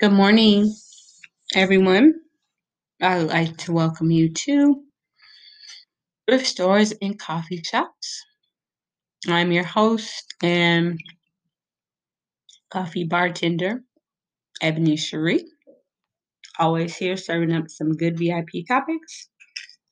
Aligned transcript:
Good 0.00 0.12
morning, 0.12 0.74
everyone. 1.54 2.14
I'd 3.02 3.24
like 3.24 3.58
to 3.58 3.72
welcome 3.72 4.10
you 4.10 4.32
to 4.32 4.82
thrift 6.26 6.46
stores 6.46 6.94
and 7.02 7.18
coffee 7.18 7.62
shops. 7.62 8.24
I'm 9.28 9.52
your 9.52 9.64
host 9.64 10.32
and 10.42 10.98
coffee 12.72 13.04
bartender, 13.04 13.82
Ebony 14.62 14.96
Cherie. 14.96 15.44
Always 16.58 16.96
here 16.96 17.18
serving 17.18 17.52
up 17.52 17.68
some 17.68 17.94
good 17.94 18.18
VIP 18.18 18.66
topics. 18.66 19.28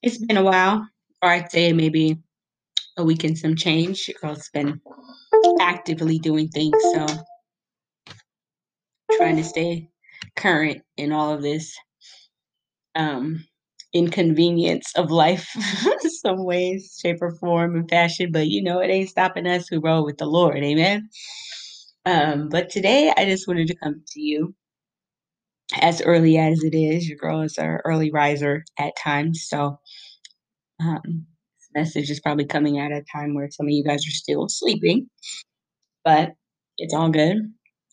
It's 0.03 0.17
been 0.17 0.39
a 0.39 0.43
while, 0.43 0.89
or 1.21 1.29
I'd 1.29 1.51
say 1.51 1.75
maybe 1.75 2.17
a 2.97 3.05
week 3.05 3.25
and 3.25 3.37
some 3.37 3.57
change. 3.57 4.09
Girl's 4.23 4.49
been 4.55 4.81
actively 5.61 6.19
doing 6.19 6.49
things, 6.49 6.83
so 6.95 7.07
trying 9.19 9.37
to 9.37 9.45
stay 9.45 9.91
current 10.37 10.83
in 10.97 11.13
all 11.13 11.33
of 11.33 11.43
this 11.43 11.77
um, 12.95 13.45
inconvenience 13.95 14.93
of 14.97 15.11
life, 15.11 15.49
some 16.21 16.45
ways, 16.45 16.99
shape, 17.01 17.19
or 17.21 17.33
form, 17.37 17.77
and 17.77 17.89
fashion. 17.89 18.31
But 18.33 18.49
you 18.49 18.63
know, 18.63 18.81
it 18.81 18.89
ain't 18.89 19.11
stopping 19.11 19.47
us 19.47 19.69
who 19.69 19.81
roll 19.81 20.05
with 20.05 20.19
the 20.19 20.27
Lord. 20.27 20.59
Amen. 20.59 21.09
Um, 22.05 22.49
but 22.49 22.71
today, 22.71 23.13
I 23.17 23.25
just 23.25 23.47
wanted 23.49 23.69
to 23.69 23.77
come 23.77 24.03
to 24.13 24.21
you 24.21 24.55
as 25.81 26.01
early 26.03 26.39
as 26.39 26.63
it 26.63 26.75
is. 26.75 27.09
Your 27.09 27.19
girl 27.19 27.43
is 27.43 27.59
an 27.59 27.79
early 27.85 28.11
riser 28.11 28.65
at 28.79 28.97
times, 28.97 29.47
so 29.49 29.79
um, 30.81 31.03
this 31.05 31.69
message 31.75 32.11
is 32.11 32.21
probably 32.21 32.47
coming 32.47 32.79
at 32.79 32.93
a 32.93 33.05
time 33.13 33.35
where 33.35 33.51
some 33.51 33.67
of 33.67 33.71
you 33.73 33.85
guys 33.85 34.07
are 34.07 34.11
still 34.11 34.49
sleeping, 34.49 35.09
but 36.05 36.33
it's 36.79 36.95
all 36.95 37.11
good. 37.11 37.37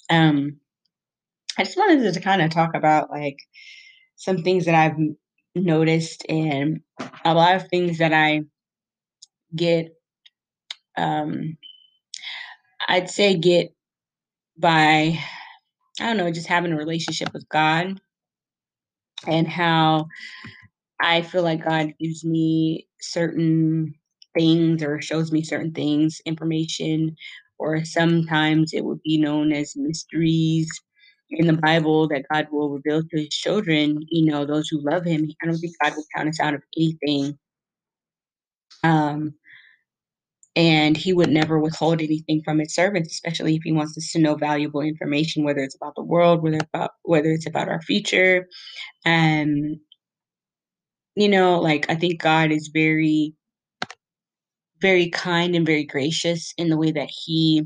Um, 0.10 0.60
I 1.58 1.64
just 1.64 1.78
wanted 1.78 2.14
to 2.14 2.20
kind 2.22 2.42
of 2.42 2.52
talk 2.52 2.76
about 2.76 3.10
like 3.10 3.38
some 4.16 4.38
things 4.44 4.66
that 4.66 4.76
I've 4.76 4.98
noticed 5.56 6.26
and 6.30 6.82
a 7.24 7.34
lot 7.34 7.56
of 7.56 7.68
things 7.70 8.00
that 8.00 8.14
I 8.14 8.42
get 9.56 9.94
um 10.98 11.58
I'd 12.88 13.10
say 13.10 13.38
get 13.38 13.74
by 14.58 15.20
I 16.00 16.08
don't 16.08 16.18
know, 16.18 16.32
just 16.32 16.48
having 16.48 16.74
a 16.74 16.78
relationship 16.78 17.34
with 17.34 17.48
God 17.50 18.00
and 19.28 19.48
how 19.48 20.08
I 21.02 21.22
feel 21.22 21.44
like 21.44 21.66
God 21.66 21.94
gives 22.00 22.26
me 22.26 22.88
certain 23.02 23.96
things 24.38 24.84
or 24.84 25.02
shows 25.02 25.32
me 25.32 25.44
certain 25.44 25.74
things, 25.74 26.22
information, 26.26 27.16
or 27.60 27.86
sometimes 27.86 28.74
it 28.74 28.84
would 28.86 29.02
be 29.04 29.18
known 29.18 29.54
as 29.54 29.76
mysteries 29.78 30.70
in 31.30 31.48
the 31.48 31.54
Bible 31.54 32.08
that 32.10 32.26
God 32.32 32.48
will 32.52 32.70
reveal 32.70 33.02
to 33.02 33.18
his 33.18 33.30
children, 33.30 34.06
you 34.10 34.26
know, 34.32 34.46
those 34.46 34.68
who 34.70 34.82
love 34.82 35.06
him. 35.06 35.28
I 35.42 35.46
don't 35.46 35.58
think 35.58 35.74
God 35.82 35.94
will 35.96 36.06
count 36.16 36.30
us 36.30 36.40
out 36.40 36.54
of 36.54 36.64
anything. 36.78 37.38
Um, 38.84 39.34
and 40.56 40.96
he 40.96 41.12
would 41.12 41.30
never 41.30 41.60
withhold 41.60 42.02
anything 42.02 42.42
from 42.44 42.60
his 42.60 42.74
servants, 42.74 43.14
especially 43.14 43.56
if 43.56 43.64
he 43.64 43.74
wants 43.74 43.98
us 43.98 44.12
to 44.14 44.20
know 44.20 44.36
valuable 44.36 44.82
information, 44.82 45.44
whether 45.44 45.60
it's 45.60 45.76
about 45.76 45.96
the 45.96 46.04
world, 46.04 46.42
whether 46.44 46.60
about 46.74 46.92
whether 47.04 47.32
it's 47.32 47.48
about 47.48 47.68
our 47.68 47.82
future. 47.82 48.48
And 49.06 49.78
you 51.16 51.30
know, 51.30 51.60
like 51.60 51.90
I 51.90 51.96
think 51.96 52.22
God 52.22 52.52
is 52.52 52.70
very, 52.74 53.34
very 54.82 55.10
kind 55.10 55.56
and 55.56 55.66
very 55.66 55.86
gracious 55.86 56.54
in 56.58 56.70
the 56.70 56.78
way 56.78 56.92
that 56.92 57.10
he 57.10 57.64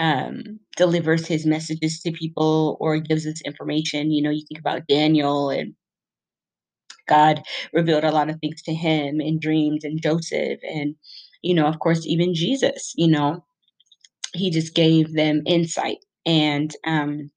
um, 0.00 0.60
delivers 0.78 1.28
his 1.28 1.46
messages 1.46 2.00
to 2.02 2.12
people 2.12 2.78
or 2.80 2.98
gives 2.98 3.26
us 3.28 3.42
information. 3.46 4.12
You 4.12 4.22
know, 4.24 4.30
you 4.30 4.44
think 4.48 4.60
about 4.60 4.88
Daniel 4.88 5.50
and 5.50 5.74
God 7.08 7.42
revealed 7.72 8.04
a 8.04 8.12
lot 8.12 8.30
of 8.30 8.38
things 8.40 8.62
to 8.62 8.74
him 8.74 9.20
in 9.20 9.40
dreams 9.40 9.84
and 9.84 10.02
Joseph 10.02 10.60
and 10.68 10.96
you 11.42 11.54
know, 11.54 11.66
of 11.66 11.78
course, 11.80 12.06
even 12.06 12.34
Jesus, 12.34 12.92
you 12.96 13.08
know, 13.08 13.44
he 14.34 14.50
just 14.50 14.74
gave 14.74 15.14
them 15.14 15.42
insight. 15.46 15.98
And 16.26 16.74
um, 16.86 17.30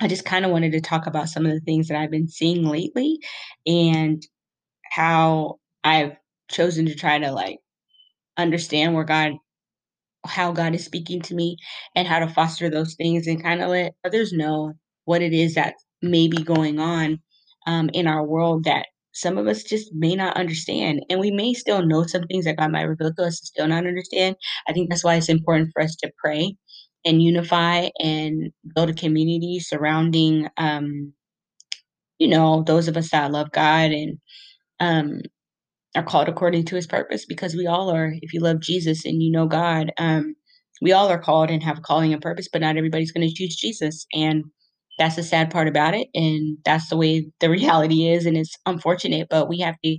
I 0.00 0.08
just 0.08 0.24
kind 0.24 0.44
of 0.44 0.50
wanted 0.50 0.72
to 0.72 0.80
talk 0.80 1.06
about 1.06 1.28
some 1.28 1.46
of 1.46 1.52
the 1.52 1.60
things 1.60 1.88
that 1.88 1.98
I've 1.98 2.10
been 2.10 2.28
seeing 2.28 2.64
lately 2.66 3.18
and 3.66 4.22
how 4.92 5.56
I've 5.84 6.16
chosen 6.50 6.86
to 6.86 6.94
try 6.94 7.18
to 7.18 7.32
like 7.32 7.58
understand 8.36 8.94
where 8.94 9.04
God, 9.04 9.32
how 10.24 10.52
God 10.52 10.74
is 10.74 10.84
speaking 10.84 11.20
to 11.22 11.34
me 11.34 11.56
and 11.94 12.08
how 12.08 12.18
to 12.20 12.28
foster 12.28 12.70
those 12.70 12.94
things 12.94 13.26
and 13.26 13.42
kind 13.42 13.62
of 13.62 13.70
let 13.70 13.94
others 14.04 14.32
know 14.32 14.74
what 15.04 15.22
it 15.22 15.32
is 15.32 15.54
that 15.54 15.74
may 16.02 16.28
be 16.28 16.42
going 16.42 16.78
on 16.78 17.20
um, 17.66 17.90
in 17.92 18.06
our 18.06 18.24
world 18.24 18.64
that 18.64 18.86
some 19.12 19.38
of 19.38 19.46
us 19.46 19.62
just 19.62 19.92
may 19.94 20.14
not 20.14 20.36
understand. 20.36 21.02
And 21.10 21.20
we 21.20 21.30
may 21.30 21.54
still 21.54 21.84
know 21.86 22.04
some 22.04 22.24
things 22.24 22.46
that 22.46 22.58
God 22.58 22.72
might 22.72 22.82
reveal 22.82 23.12
to 23.14 23.24
us 23.24 23.40
still 23.42 23.68
not 23.68 23.86
understand. 23.86 24.36
I 24.68 24.72
think 24.72 24.90
that's 24.90 25.04
why 25.04 25.16
it's 25.16 25.28
important 25.28 25.70
for 25.72 25.82
us 25.82 25.94
to 25.96 26.12
pray 26.22 26.56
and 27.04 27.22
unify 27.22 27.88
and 28.00 28.52
build 28.74 28.90
a 28.90 28.94
community 28.94 29.60
surrounding, 29.60 30.48
um, 30.56 31.12
you 32.18 32.28
know, 32.28 32.62
those 32.66 32.88
of 32.88 32.96
us 32.96 33.10
that 33.10 33.32
love 33.32 33.52
God 33.52 33.92
and 33.92 34.18
um, 34.80 35.20
are 35.94 36.02
called 36.02 36.28
according 36.28 36.64
to 36.66 36.76
his 36.76 36.86
purpose 36.86 37.24
because 37.24 37.54
we 37.54 37.66
all 37.66 37.90
are, 37.90 38.14
if 38.20 38.32
you 38.32 38.40
love 38.40 38.60
Jesus 38.60 39.04
and 39.04 39.22
you 39.22 39.30
know 39.30 39.46
God, 39.46 39.92
um, 39.98 40.34
we 40.82 40.92
all 40.92 41.08
are 41.08 41.18
called 41.18 41.50
and 41.50 41.62
have 41.62 41.78
a 41.78 41.82
calling 41.82 42.12
and 42.12 42.22
purpose, 42.22 42.48
but 42.52 42.60
not 42.60 42.76
everybody's 42.76 43.12
going 43.12 43.26
to 43.28 43.34
choose 43.34 43.56
Jesus. 43.56 44.06
And 44.12 44.44
that's 44.98 45.16
the 45.16 45.22
sad 45.22 45.50
part 45.50 45.68
about 45.68 45.94
it. 45.94 46.08
And 46.14 46.58
that's 46.64 46.88
the 46.88 46.96
way 46.96 47.30
the 47.40 47.50
reality 47.50 48.08
is. 48.08 48.26
And 48.26 48.36
it's 48.36 48.56
unfortunate, 48.66 49.28
but 49.30 49.48
we 49.48 49.60
have 49.60 49.76
to 49.84 49.98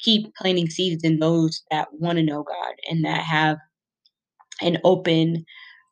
keep 0.00 0.32
planting 0.36 0.68
seeds 0.70 1.02
in 1.02 1.18
those 1.18 1.62
that 1.70 1.88
want 1.92 2.18
to 2.18 2.24
know 2.24 2.42
God 2.42 2.74
and 2.88 3.04
that 3.04 3.20
have 3.20 3.56
an 4.60 4.78
open 4.84 5.44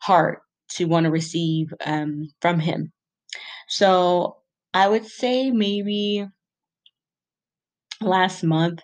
heart 0.02 0.40
to 0.68 0.84
want 0.84 1.04
to 1.04 1.10
receive 1.10 1.72
um, 1.84 2.28
from 2.40 2.60
Him. 2.60 2.92
So 3.68 4.36
I 4.74 4.88
would 4.88 5.06
say 5.06 5.50
maybe 5.50 6.26
last 8.00 8.44
month, 8.44 8.80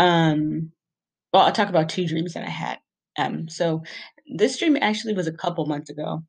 um, 0.00 0.72
well, 1.32 1.42
I'll 1.44 1.52
talk 1.52 1.68
about 1.68 1.90
two 1.90 2.06
dreams 2.06 2.32
that 2.32 2.42
I 2.42 2.50
had. 2.50 2.78
Um, 3.18 3.48
so 3.48 3.82
this 4.34 4.58
dream 4.58 4.78
actually 4.80 5.12
was 5.12 5.26
a 5.26 5.32
couple 5.32 5.66
months 5.66 5.90
ago. 5.90 6.22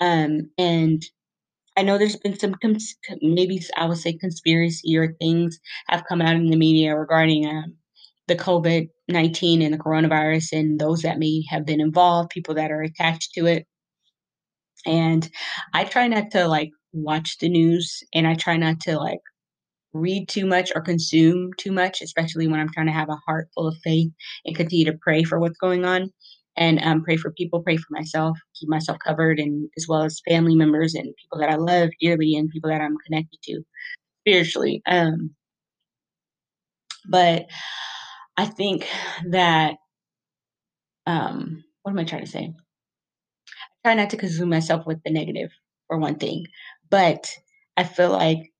Um, 0.00 0.50
and 0.56 1.02
I 1.76 1.82
know 1.82 1.98
there's 1.98 2.16
been 2.16 2.38
some 2.38 2.54
cons- 2.54 2.96
maybe 3.20 3.62
I 3.76 3.84
would 3.84 3.98
say 3.98 4.14
conspiracy 4.14 4.96
or 4.96 5.12
things 5.20 5.60
have 5.88 6.06
come 6.08 6.22
out 6.22 6.36
in 6.36 6.48
the 6.48 6.56
media 6.56 6.96
regarding 6.96 7.46
um, 7.46 7.76
the 8.28 8.36
COVID 8.36 8.88
19 9.08 9.62
and 9.62 9.74
the 9.74 9.78
coronavirus 9.78 10.58
and 10.58 10.80
those 10.80 11.02
that 11.02 11.18
may 11.18 11.44
have 11.50 11.66
been 11.66 11.80
involved, 11.80 12.30
people 12.30 12.54
that 12.54 12.70
are 12.70 12.82
attached 12.82 13.34
to 13.34 13.46
it. 13.46 13.66
And 14.86 15.28
I 15.74 15.84
try 15.84 16.08
not 16.08 16.30
to 16.30 16.48
like 16.48 16.70
watch 16.92 17.38
the 17.38 17.50
news 17.50 18.02
and 18.14 18.26
I 18.26 18.34
try 18.34 18.56
not 18.56 18.80
to 18.80 18.96
like 18.96 19.20
read 19.92 20.28
too 20.28 20.46
much 20.46 20.70
or 20.74 20.82
consume 20.82 21.50
too 21.58 21.72
much, 21.72 22.02
especially 22.02 22.46
when 22.46 22.60
I'm 22.60 22.70
trying 22.72 22.86
to 22.86 22.92
have 22.92 23.08
a 23.08 23.20
heart 23.26 23.48
full 23.54 23.66
of 23.66 23.76
faith 23.82 24.10
and 24.44 24.56
continue 24.56 24.84
to 24.86 24.98
pray 25.00 25.22
for 25.22 25.38
what's 25.38 25.58
going 25.58 25.84
on 25.84 26.12
and 26.56 26.80
um, 26.82 27.02
pray 27.04 27.16
for 27.16 27.30
people, 27.32 27.62
pray 27.62 27.76
for 27.76 27.86
myself, 27.90 28.36
keep 28.58 28.68
myself 28.68 28.98
covered, 29.04 29.38
and 29.38 29.70
as 29.78 29.86
well 29.88 30.02
as 30.02 30.20
family 30.28 30.56
members 30.56 30.94
and 30.94 31.14
people 31.22 31.38
that 31.38 31.50
I 31.50 31.56
love 31.56 31.90
dearly 32.00 32.34
and 32.34 32.50
people 32.50 32.70
that 32.70 32.80
I'm 32.80 32.96
connected 33.06 33.38
to 33.44 33.62
spiritually. 34.20 34.82
Um, 34.86 35.30
but 37.08 37.46
I 38.36 38.46
think 38.46 38.86
that 39.30 39.76
um, 41.06 41.64
what 41.82 41.92
am 41.92 41.98
I 41.98 42.04
trying 42.04 42.24
to 42.24 42.30
say? 42.30 42.52
I 43.84 43.88
try 43.88 43.94
not 43.94 44.10
to 44.10 44.16
consume 44.16 44.50
myself 44.50 44.86
with 44.86 45.02
the 45.04 45.12
negative 45.12 45.50
for 45.86 45.98
one 45.98 46.16
thing, 46.16 46.46
but 46.90 47.32
I 47.76 47.84
feel 47.84 48.10
like 48.10 48.52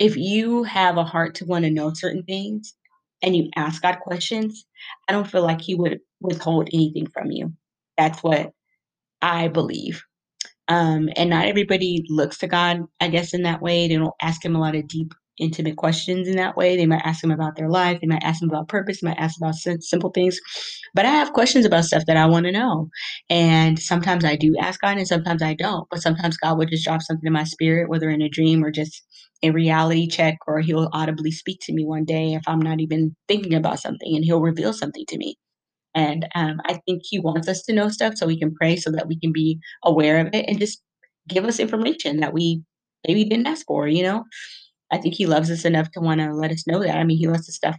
if 0.00 0.16
you 0.18 0.64
have 0.64 0.98
a 0.98 1.04
heart 1.04 1.36
to 1.36 1.46
want 1.46 1.66
to 1.66 1.72
know 1.72 1.92
certain 1.94 2.24
things 2.24 2.74
and 3.22 3.36
you 3.36 3.50
ask 3.56 3.82
God 3.82 4.00
questions, 4.00 4.66
I 5.08 5.12
don't 5.14 5.30
feel 5.30 5.44
like 5.44 5.62
He 5.62 5.76
would 5.76 6.00
withhold 6.22 6.70
anything 6.74 7.08
from 7.08 7.32
you. 7.32 7.54
That's 7.98 8.22
what 8.24 8.52
I 9.22 9.48
believe. 9.48 10.04
Um, 10.68 11.10
and 11.16 11.30
not 11.30 11.46
everybody 11.46 12.04
looks 12.10 12.38
to 12.40 12.48
God, 12.48 12.84
I 13.00 13.08
guess, 13.08 13.34
in 13.34 13.44
that 13.44 13.62
way. 13.62 13.88
They 13.88 13.96
don't 13.96 14.14
ask 14.22 14.44
Him 14.44 14.56
a 14.56 14.60
lot 14.60 14.76
of 14.76 14.88
deep, 14.88 15.14
intimate 15.38 15.76
questions 15.76 16.28
in 16.28 16.36
that 16.38 16.56
way. 16.56 16.76
They 16.76 16.86
might 16.86 17.04
ask 17.04 17.24
Him 17.24 17.32
about 17.32 17.56
their 17.56 17.70
life. 17.70 18.00
They 18.00 18.08
might 18.08 18.24
ask 18.24 18.42
Him 18.42 18.50
about 18.50 18.68
purpose. 18.68 19.00
They 19.02 19.08
might 19.08 19.18
ask 19.20 19.36
about 19.38 19.56
simple 19.56 20.10
things. 20.10 20.40
But 20.94 21.06
I 21.06 21.10
have 21.10 21.34
questions 21.34 21.66
about 21.66 21.84
stuff 21.86 22.04
that 22.08 22.18
I 22.18 22.26
want 22.26 22.46
to 22.46 22.52
know. 22.52 22.90
And 23.30 23.78
sometimes 23.78 24.24
I 24.24 24.36
do 24.36 24.56
ask 24.60 24.80
God, 24.80 24.98
and 24.98 25.08
sometimes 25.08 25.42
I 25.42 25.54
don't. 25.54 25.88
But 25.90 26.02
sometimes 26.02 26.38
God 26.38 26.58
would 26.58 26.70
just 26.70 26.84
drop 26.84 27.02
something 27.02 27.26
in 27.26 27.34
my 27.34 27.44
spirit, 27.44 27.90
whether 27.90 28.10
in 28.10 28.22
a 28.22 28.30
dream 28.30 28.64
or 28.64 28.72
just 28.72 29.02
a 29.42 29.50
reality 29.50 30.06
check, 30.06 30.38
or 30.46 30.60
He'll 30.60 30.90
audibly 30.92 31.30
speak 31.30 31.58
to 31.62 31.72
me 31.72 31.84
one 31.84 32.04
day 32.04 32.34
if 32.34 32.42
I'm 32.46 32.60
not 32.60 32.80
even 32.80 33.16
thinking 33.28 33.54
about 33.54 33.80
something, 33.80 34.14
and 34.14 34.24
He'll 34.24 34.40
reveal 34.40 34.72
something 34.72 35.04
to 35.08 35.18
me. 35.18 35.36
And 35.94 36.28
um, 36.34 36.60
I 36.66 36.80
think 36.86 37.02
he 37.04 37.18
wants 37.18 37.48
us 37.48 37.62
to 37.64 37.72
know 37.72 37.88
stuff 37.88 38.14
so 38.16 38.26
we 38.26 38.38
can 38.38 38.54
pray 38.54 38.76
so 38.76 38.92
that 38.92 39.08
we 39.08 39.18
can 39.18 39.32
be 39.32 39.58
aware 39.84 40.20
of 40.20 40.28
it 40.32 40.46
and 40.48 40.58
just 40.58 40.82
give 41.28 41.44
us 41.44 41.58
information 41.60 42.20
that 42.20 42.32
we 42.32 42.62
maybe 43.08 43.24
didn't 43.24 43.48
ask 43.48 43.66
for, 43.66 43.88
you 43.88 44.04
know? 44.04 44.24
I 44.92 44.98
think 44.98 45.14
he 45.14 45.26
loves 45.26 45.50
us 45.50 45.64
enough 45.64 45.90
to 45.92 46.00
wanna 46.00 46.34
let 46.34 46.52
us 46.52 46.66
know 46.66 46.80
that. 46.82 46.96
I 46.96 47.04
mean, 47.04 47.18
he 47.18 47.28
lets 47.28 47.48
us 47.48 47.56
stuff 47.56 47.76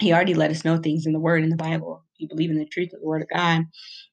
he 0.00 0.12
already 0.12 0.34
let 0.34 0.50
us 0.50 0.64
know 0.64 0.76
things 0.78 1.06
in 1.06 1.12
the 1.12 1.20
word 1.20 1.42
in 1.42 1.50
the 1.50 1.56
Bible. 1.56 2.04
If 2.14 2.20
you 2.20 2.28
believe 2.28 2.50
in 2.50 2.58
the 2.58 2.66
truth 2.66 2.92
of 2.92 3.00
the 3.00 3.06
word 3.06 3.22
of 3.22 3.28
God, 3.34 3.62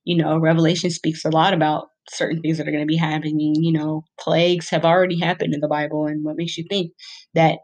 you 0.03 0.17
know, 0.17 0.37
Revelation 0.37 0.89
speaks 0.89 1.25
a 1.25 1.29
lot 1.29 1.53
about 1.53 1.89
certain 2.09 2.41
things 2.41 2.57
that 2.57 2.67
are 2.67 2.71
gonna 2.71 2.85
be 2.85 2.97
happening, 2.97 3.55
you 3.55 3.71
know, 3.71 4.03
plagues 4.19 4.69
have 4.69 4.85
already 4.85 5.19
happened 5.19 5.53
in 5.53 5.59
the 5.61 5.67
Bible, 5.67 6.07
and 6.07 6.23
what 6.25 6.37
makes 6.37 6.57
you 6.57 6.65
think 6.69 6.91
that 7.33 7.59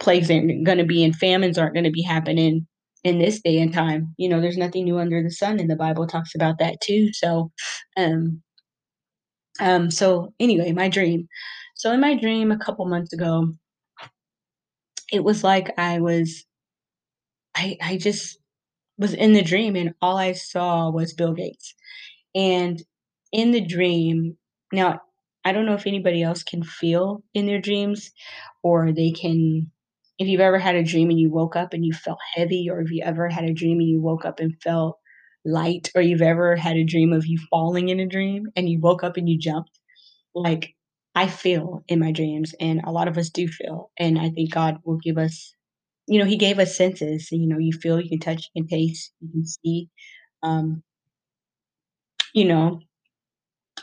plagues 0.00 0.30
aren't 0.30 0.64
gonna 0.66 0.84
be 0.86 1.04
and 1.04 1.16
famines 1.16 1.58
aren't 1.58 1.74
gonna 1.74 1.90
be 1.92 2.02
happening 2.02 2.66
in 3.04 3.18
this 3.20 3.40
day 3.42 3.58
and 3.60 3.72
time? 3.74 4.14
You 4.18 4.28
know, 4.30 4.40
there's 4.40 4.58
nothing 4.58 4.84
new 4.84 4.98
under 4.98 5.22
the 5.22 5.30
sun, 5.32 5.60
and 5.60 5.70
the 5.70 5.76
Bible 5.76 6.06
talks 6.06 6.34
about 6.34 6.58
that 6.60 6.80
too. 6.82 7.10
So, 7.14 7.52
um 7.96 8.42
um, 9.60 9.90
so 9.90 10.32
anyway, 10.38 10.72
my 10.72 10.88
dream. 10.88 11.28
So 11.74 11.92
in 11.92 12.00
my 12.00 12.14
dream 12.18 12.50
a 12.52 12.58
couple 12.58 12.84
months 12.86 13.12
ago 13.12 13.48
it 15.12 15.22
was 15.24 15.44
like 15.44 15.72
I 15.78 16.00
was 16.00 16.44
I 17.54 17.76
I 17.82 17.96
just 17.96 18.38
was 18.98 19.14
in 19.14 19.32
the 19.34 19.42
dream, 19.42 19.76
and 19.76 19.94
all 20.02 20.16
I 20.18 20.32
saw 20.32 20.90
was 20.90 21.14
Bill 21.14 21.34
Gates. 21.34 21.74
And 22.34 22.82
in 23.36 23.52
the 23.52 23.62
dream 23.62 24.38
now, 24.72 25.00
I 25.44 25.52
don't 25.52 25.66
know 25.66 25.74
if 25.74 25.86
anybody 25.86 26.22
else 26.24 26.42
can 26.44 26.64
feel 26.64 27.22
in 27.34 27.46
their 27.46 27.60
dreams, 27.60 28.12
or 28.64 28.92
they 28.92 29.12
can 29.12 29.70
if 30.18 30.28
you've 30.28 30.40
ever 30.42 30.58
had 30.58 30.76
a 30.76 30.84
dream 30.84 31.10
and 31.10 31.20
you 31.20 31.30
woke 31.30 31.56
up 31.56 31.74
and 31.74 31.84
you 31.86 31.92
felt 31.94 32.18
heavy, 32.34 32.68
or 32.70 32.80
if 32.82 32.90
you 32.92 33.02
ever 33.04 33.28
had 33.28 33.44
a 33.44 33.54
dream 33.54 33.80
and 33.80 33.88
you 33.88 34.02
woke 34.02 34.24
up 34.26 34.40
and 34.40 34.60
felt 34.62 34.98
light, 35.46 35.90
or 35.96 36.02
you've 36.02 36.22
ever 36.22 36.56
had 36.56 36.76
a 36.76 36.84
dream 36.84 37.12
of 37.12 37.26
you 37.26 37.38
falling 37.50 37.90
in 37.90 38.00
a 38.00 38.06
dream 38.08 38.46
and 38.56 38.68
you 38.68 38.80
woke 38.80 39.04
up 39.04 39.16
and 39.18 39.28
you 39.28 39.38
jumped. 39.38 39.78
Like, 40.34 40.74
I 41.16 41.28
feel 41.28 41.84
in 41.88 42.00
my 42.00 42.12
dreams, 42.12 42.54
and 42.60 42.82
a 42.84 42.92
lot 42.92 43.08
of 43.08 43.18
us 43.18 43.30
do 43.30 43.48
feel, 43.48 43.90
and 43.98 44.18
I 44.18 44.30
think 44.30 44.52
God 44.52 44.78
will 44.84 44.98
give 44.98 45.18
us 45.18 45.54
you 46.08 46.18
know, 46.20 46.26
he 46.26 46.38
gave 46.38 46.58
us 46.58 46.76
senses, 46.76 47.28
you 47.32 47.48
know, 47.48 47.58
you 47.58 47.72
feel, 47.72 48.00
you 48.00 48.08
can 48.10 48.20
touch, 48.20 48.50
you 48.54 48.62
can 48.64 48.68
taste, 48.68 49.12
you 49.20 49.30
can 49.32 49.46
see, 49.46 49.88
um 50.42 50.82
you 52.34 52.44
know, 52.44 52.80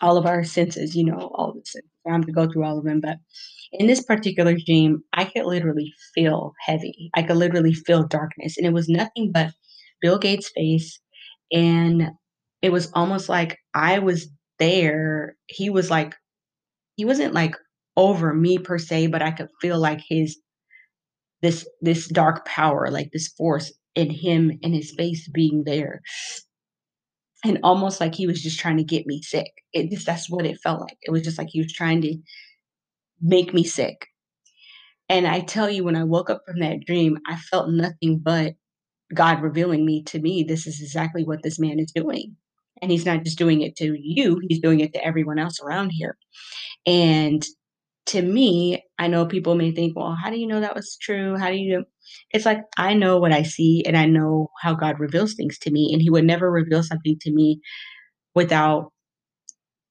all 0.04 0.18
of 0.18 0.28
our 0.28 0.44
senses, 0.46 0.96
you 0.96 1.06
know, 1.06 1.32
all 1.36 1.54
the 1.54 1.62
senses. 1.66 1.92
I 2.06 2.12
don't 2.12 2.22
have 2.22 2.28
to 2.28 2.34
go 2.34 2.48
through 2.52 2.66
all 2.66 2.80
of 2.80 2.86
them, 2.86 3.02
but 3.02 3.18
in 3.74 3.88
this 3.88 4.04
particular 4.04 4.56
dream, 4.68 5.04
I 5.14 5.26
could 5.26 5.46
literally 5.46 5.94
feel 6.16 6.54
heavy. 6.66 7.12
I 7.16 7.24
could 7.24 7.38
literally 7.38 7.74
feel 7.74 8.04
darkness, 8.08 8.58
and 8.58 8.68
it 8.68 8.74
was 8.74 8.90
nothing 8.90 9.32
but 9.34 9.54
Bill 10.02 10.20
Gates' 10.20 10.52
face, 10.56 11.00
and 11.52 12.12
it 12.64 12.72
was 12.72 12.92
almost 12.96 13.30
like 13.30 13.58
I 13.76 14.00
was 14.00 14.30
there. 14.60 15.38
He 15.48 15.70
was 15.72 15.92
like 15.92 16.16
he 16.98 17.06
wasn't, 17.06 17.34
like, 17.34 17.56
over 17.98 18.34
me 18.34 18.58
per 18.60 18.78
se, 18.80 19.08
but 19.08 19.22
I 19.22 19.32
could 19.32 19.50
feel, 19.62 19.80
like, 19.80 20.02
his 20.10 20.38
this 21.42 21.68
this 21.82 22.08
dark 22.08 22.46
power, 22.46 22.90
like, 22.90 23.12
this 23.12 23.28
force 23.38 23.72
in 23.96 24.10
him 24.10 24.60
and 24.64 24.74
his 24.74 24.94
face 24.98 25.28
being 25.34 25.64
there. 25.66 26.02
And 27.46 27.60
almost 27.64 28.00
like 28.00 28.16
he 28.16 28.28
was 28.28 28.42
just 28.42 28.60
trying 28.60 28.78
to 28.78 28.84
get 28.84 29.06
me 29.08 29.22
sick. 29.22 29.52
It 29.74 29.90
just 29.90 30.06
that's 30.06 30.30
what 30.30 30.46
it 30.46 30.60
felt 30.64 30.82
like. 30.82 30.98
It 31.02 31.12
was 31.12 31.24
just 31.24 31.38
like 31.38 31.50
he 31.50 31.62
was 31.62 31.74
trying 31.74 32.02
to 32.04 32.18
make 33.22 33.54
me 33.54 33.64
sick. 33.64 34.08
And 35.10 35.28
I 35.28 35.42
tell 35.42 35.70
you, 35.70 35.84
when 35.84 35.96
I 35.96 36.04
woke 36.04 36.30
up 36.30 36.44
from 36.48 36.60
that 36.60 36.82
dream, 36.86 37.18
I 37.28 37.36
felt 37.38 37.70
nothing 37.70 38.20
but 38.20 38.54
God 39.14 39.42
revealing 39.42 39.86
me 39.86 40.04
to 40.06 40.20
me, 40.20 40.44
this 40.44 40.68
is 40.68 40.82
exactly 40.82 41.24
what 41.24 41.44
this 41.44 41.60
man 41.60 41.80
is 41.80 41.92
doing. 41.94 42.36
And 42.82 42.92
he's 42.92 43.06
not 43.06 43.24
just 43.24 43.38
doing 43.38 43.62
it 43.62 43.76
to 43.78 43.96
you, 44.00 44.42
he's 44.50 44.60
doing 44.62 44.82
it 44.82 44.94
to 44.94 45.06
everyone 45.06 45.40
else 45.40 45.60
around 45.62 45.92
here. 45.92 46.18
And 46.88 47.46
to 48.08 48.22
me, 48.22 48.84
I 49.00 49.08
know 49.08 49.26
people 49.28 49.56
may 49.56 49.72
think, 49.72 49.96
"Well, 49.98 50.16
how 50.22 50.30
do 50.32 50.40
you 50.40 50.48
know 50.48 50.62
that 50.62 50.76
was 50.76 50.98
true? 51.02 51.38
How 51.38 51.50
do 51.52 51.58
you" 51.58 51.86
It's 52.32 52.46
like, 52.46 52.62
I 52.78 52.94
know 52.94 53.20
what 53.20 53.32
I 53.32 53.44
see, 53.44 53.84
and 53.86 53.98
I 53.98 54.06
know 54.06 54.50
how 54.62 54.74
God 54.74 55.00
reveals 55.00 55.34
things 55.36 55.58
to 55.60 55.72
me, 55.72 55.92
and 55.94 56.02
he 56.02 56.10
would 56.10 56.26
never 56.26 56.52
reveal 56.52 56.84
something 56.84 57.18
to 57.22 57.32
me 57.32 57.60
without 58.36 58.92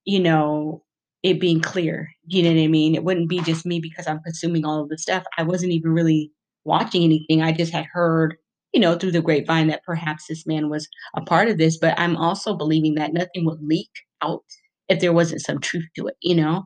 you 0.05 0.21
know, 0.21 0.83
it 1.23 1.41
being 1.41 1.61
clear, 1.61 2.09
you 2.27 2.43
know 2.43 2.51
what 2.53 2.63
I 2.63 2.67
mean? 2.67 2.95
It 2.95 3.05
wouldn't 3.05 3.29
be 3.29 3.41
just 3.41 3.65
me 3.65 3.79
because 3.81 4.07
I'm 4.09 4.21
consuming 4.21 4.65
all 4.65 4.83
of 4.83 4.89
the 4.89 4.99
stuff. 4.99 5.25
I 5.39 5.43
wasn't 5.45 5.73
even 5.73 5.93
really 5.93 6.33
watching 6.65 7.05
anything. 7.05 7.43
I 7.43 7.53
just 7.53 7.73
had 7.73 7.87
heard, 7.93 8.35
you 8.73 8.81
know, 8.81 8.97
through 8.97 9.13
the 9.13 9.23
grapevine 9.23 9.69
that 9.69 9.85
perhaps 9.85 10.27
this 10.29 10.47
man 10.47 10.69
was 10.69 10.89
a 11.17 11.21
part 11.21 11.49
of 11.49 11.59
this, 11.59 11.79
but 11.79 11.99
I'm 11.99 12.17
also 12.17 12.57
believing 12.57 12.95
that 12.97 13.13
nothing 13.13 13.45
would 13.45 13.63
leak 13.63 13.91
out 14.23 14.43
if 14.89 15.01
there 15.01 15.13
wasn't 15.13 15.43
some 15.43 15.61
truth 15.61 15.87
to 15.97 16.09
it, 16.09 16.17
you 16.23 16.35
know? 16.35 16.65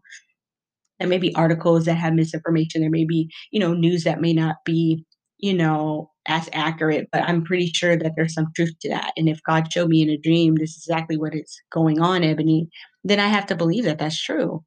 There 0.98 1.08
may 1.08 1.19
be 1.19 1.34
articles 1.34 1.84
that 1.84 1.94
have 1.94 2.14
misinformation, 2.14 2.81
there 2.81 2.90
may 2.90 3.04
be, 3.04 3.31
you 3.50 3.60
know, 3.60 3.75
news 3.75 4.04
that 4.04 4.22
may 4.22 4.32
not 4.32 4.56
be, 4.64 5.04
you 5.38 5.55
know, 5.55 6.11
as 6.27 6.49
accurate, 6.53 7.09
but 7.12 7.23
I'm 7.23 7.44
pretty 7.44 7.67
sure 7.69 7.97
that 7.97 8.12
there's 8.17 8.35
some 8.35 8.49
truth 8.56 8.75
to 8.81 8.88
that, 8.91 9.12
and 9.17 9.29
if 9.29 9.41
God 9.47 9.73
showed 9.73 9.88
me 9.88 10.03
in 10.03 10.11
a 10.11 10.17
dream, 10.17 10.56
this 10.56 10.71
is 10.71 10.85
exactly 10.88 11.17
what 11.17 11.35
is 11.35 11.61
going 11.71 12.00
on, 12.00 12.25
Ebony, 12.25 12.69
then 13.05 13.21
I 13.21 13.29
have 13.29 13.47
to 13.47 13.56
believe 13.56 13.85
that 13.85 13.99
that's 13.99 14.21
true. 14.21 14.65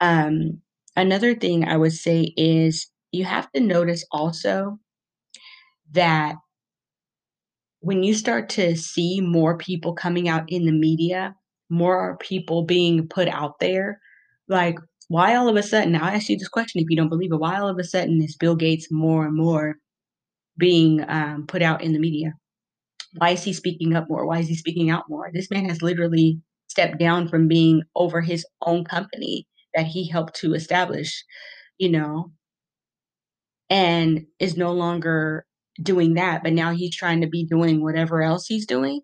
Um, 0.00 0.60
another 0.96 1.34
thing 1.34 1.64
I 1.64 1.76
would 1.76 1.92
say 1.92 2.32
is 2.36 2.88
you 3.12 3.24
have 3.24 3.50
to 3.52 3.60
notice 3.60 4.04
also 4.10 4.78
that 5.92 6.36
when 7.80 8.02
you 8.02 8.14
start 8.14 8.48
to 8.50 8.76
see 8.76 9.20
more 9.20 9.58
people 9.58 9.92
coming 9.92 10.28
out 10.28 10.44
in 10.50 10.64
the 10.66 10.72
media, 10.72 11.34
more 11.68 12.16
people 12.20 12.64
being 12.64 13.08
put 13.08 13.28
out 13.28 13.58
there, 13.60 14.00
like, 14.48 14.78
why 15.08 15.34
all 15.34 15.48
of 15.48 15.56
a 15.56 15.62
sudden 15.62 15.92
now 15.92 16.04
I 16.04 16.14
ask 16.14 16.28
you 16.28 16.38
this 16.38 16.48
question 16.48 16.80
if 16.80 16.86
you 16.88 16.96
don't 16.96 17.08
believe 17.08 17.32
it, 17.32 17.40
why 17.40 17.58
all 17.58 17.68
of 17.68 17.78
a 17.78 17.84
sudden 17.84 18.22
is 18.22 18.36
Bill 18.36 18.56
Gates 18.56 18.88
more 18.90 19.26
and 19.26 19.36
more 19.36 19.76
being, 20.58 21.04
um, 21.08 21.46
put 21.46 21.62
out 21.62 21.82
in 21.82 21.92
the 21.92 21.98
media? 21.98 22.34
Why 23.18 23.30
is 23.30 23.44
he 23.44 23.52
speaking 23.54 23.94
up 23.96 24.08
more? 24.10 24.26
Why 24.26 24.40
is 24.40 24.48
he 24.48 24.56
speaking 24.56 24.90
out 24.90 25.04
more? 25.08 25.30
This 25.32 25.50
man 25.50 25.66
has 25.68 25.82
literally 25.82 26.40
stepped 26.68 26.98
down 26.98 27.28
from 27.28 27.48
being 27.48 27.82
over 27.96 28.20
his 28.22 28.46
own 28.66 28.84
company 28.84 29.46
that 29.74 29.86
he 29.86 30.08
helped 30.08 30.34
to 30.36 30.54
establish, 30.54 31.24
you 31.78 31.90
know 31.90 32.32
and 33.70 34.26
is 34.38 34.56
no 34.56 34.72
longer 34.72 35.46
doing 35.82 36.14
that, 36.14 36.42
but 36.42 36.52
now 36.52 36.72
he's 36.72 36.94
trying 36.94 37.20
to 37.20 37.26
be 37.26 37.44
doing 37.44 37.82
whatever 37.82 38.22
else 38.22 38.46
he's 38.46 38.66
doing. 38.66 39.00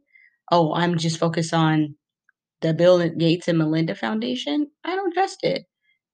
"Oh, 0.53 0.75
I'm 0.75 0.99
just 0.99 1.19
focused 1.19 1.55
on 1.55 1.97
the 2.62 2.75
Bill 2.75 3.09
Gates 3.11 3.49
and 3.49 3.59
Melinda 3.59 3.95
Foundation?" 3.95 4.71
I 4.85 4.97
don't 4.97 5.15
trust 5.15 5.41
it. 5.45 5.67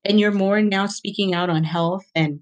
And 0.04 0.20
you're 0.20 0.32
more 0.32 0.62
now 0.62 0.86
speaking 0.86 1.34
out 1.34 1.50
on 1.50 1.64
health 1.64 2.04
and, 2.14 2.40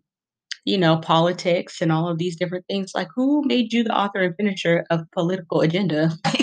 you 0.64 0.78
know, 0.78 0.97
politics 0.99 1.81
and 1.83 1.92
all 1.92 2.09
of 2.09 2.19
these 2.19 2.37
different 2.37 2.64
things, 2.69 2.92
like, 2.95 3.09
who 3.14 3.42
made 3.47 3.73
you 3.73 3.85
the 3.85 3.97
author 3.97 4.21
and 4.21 4.35
finisher 4.37 4.85
of 4.90 5.00
political 5.12 5.61
agenda? 5.61 6.11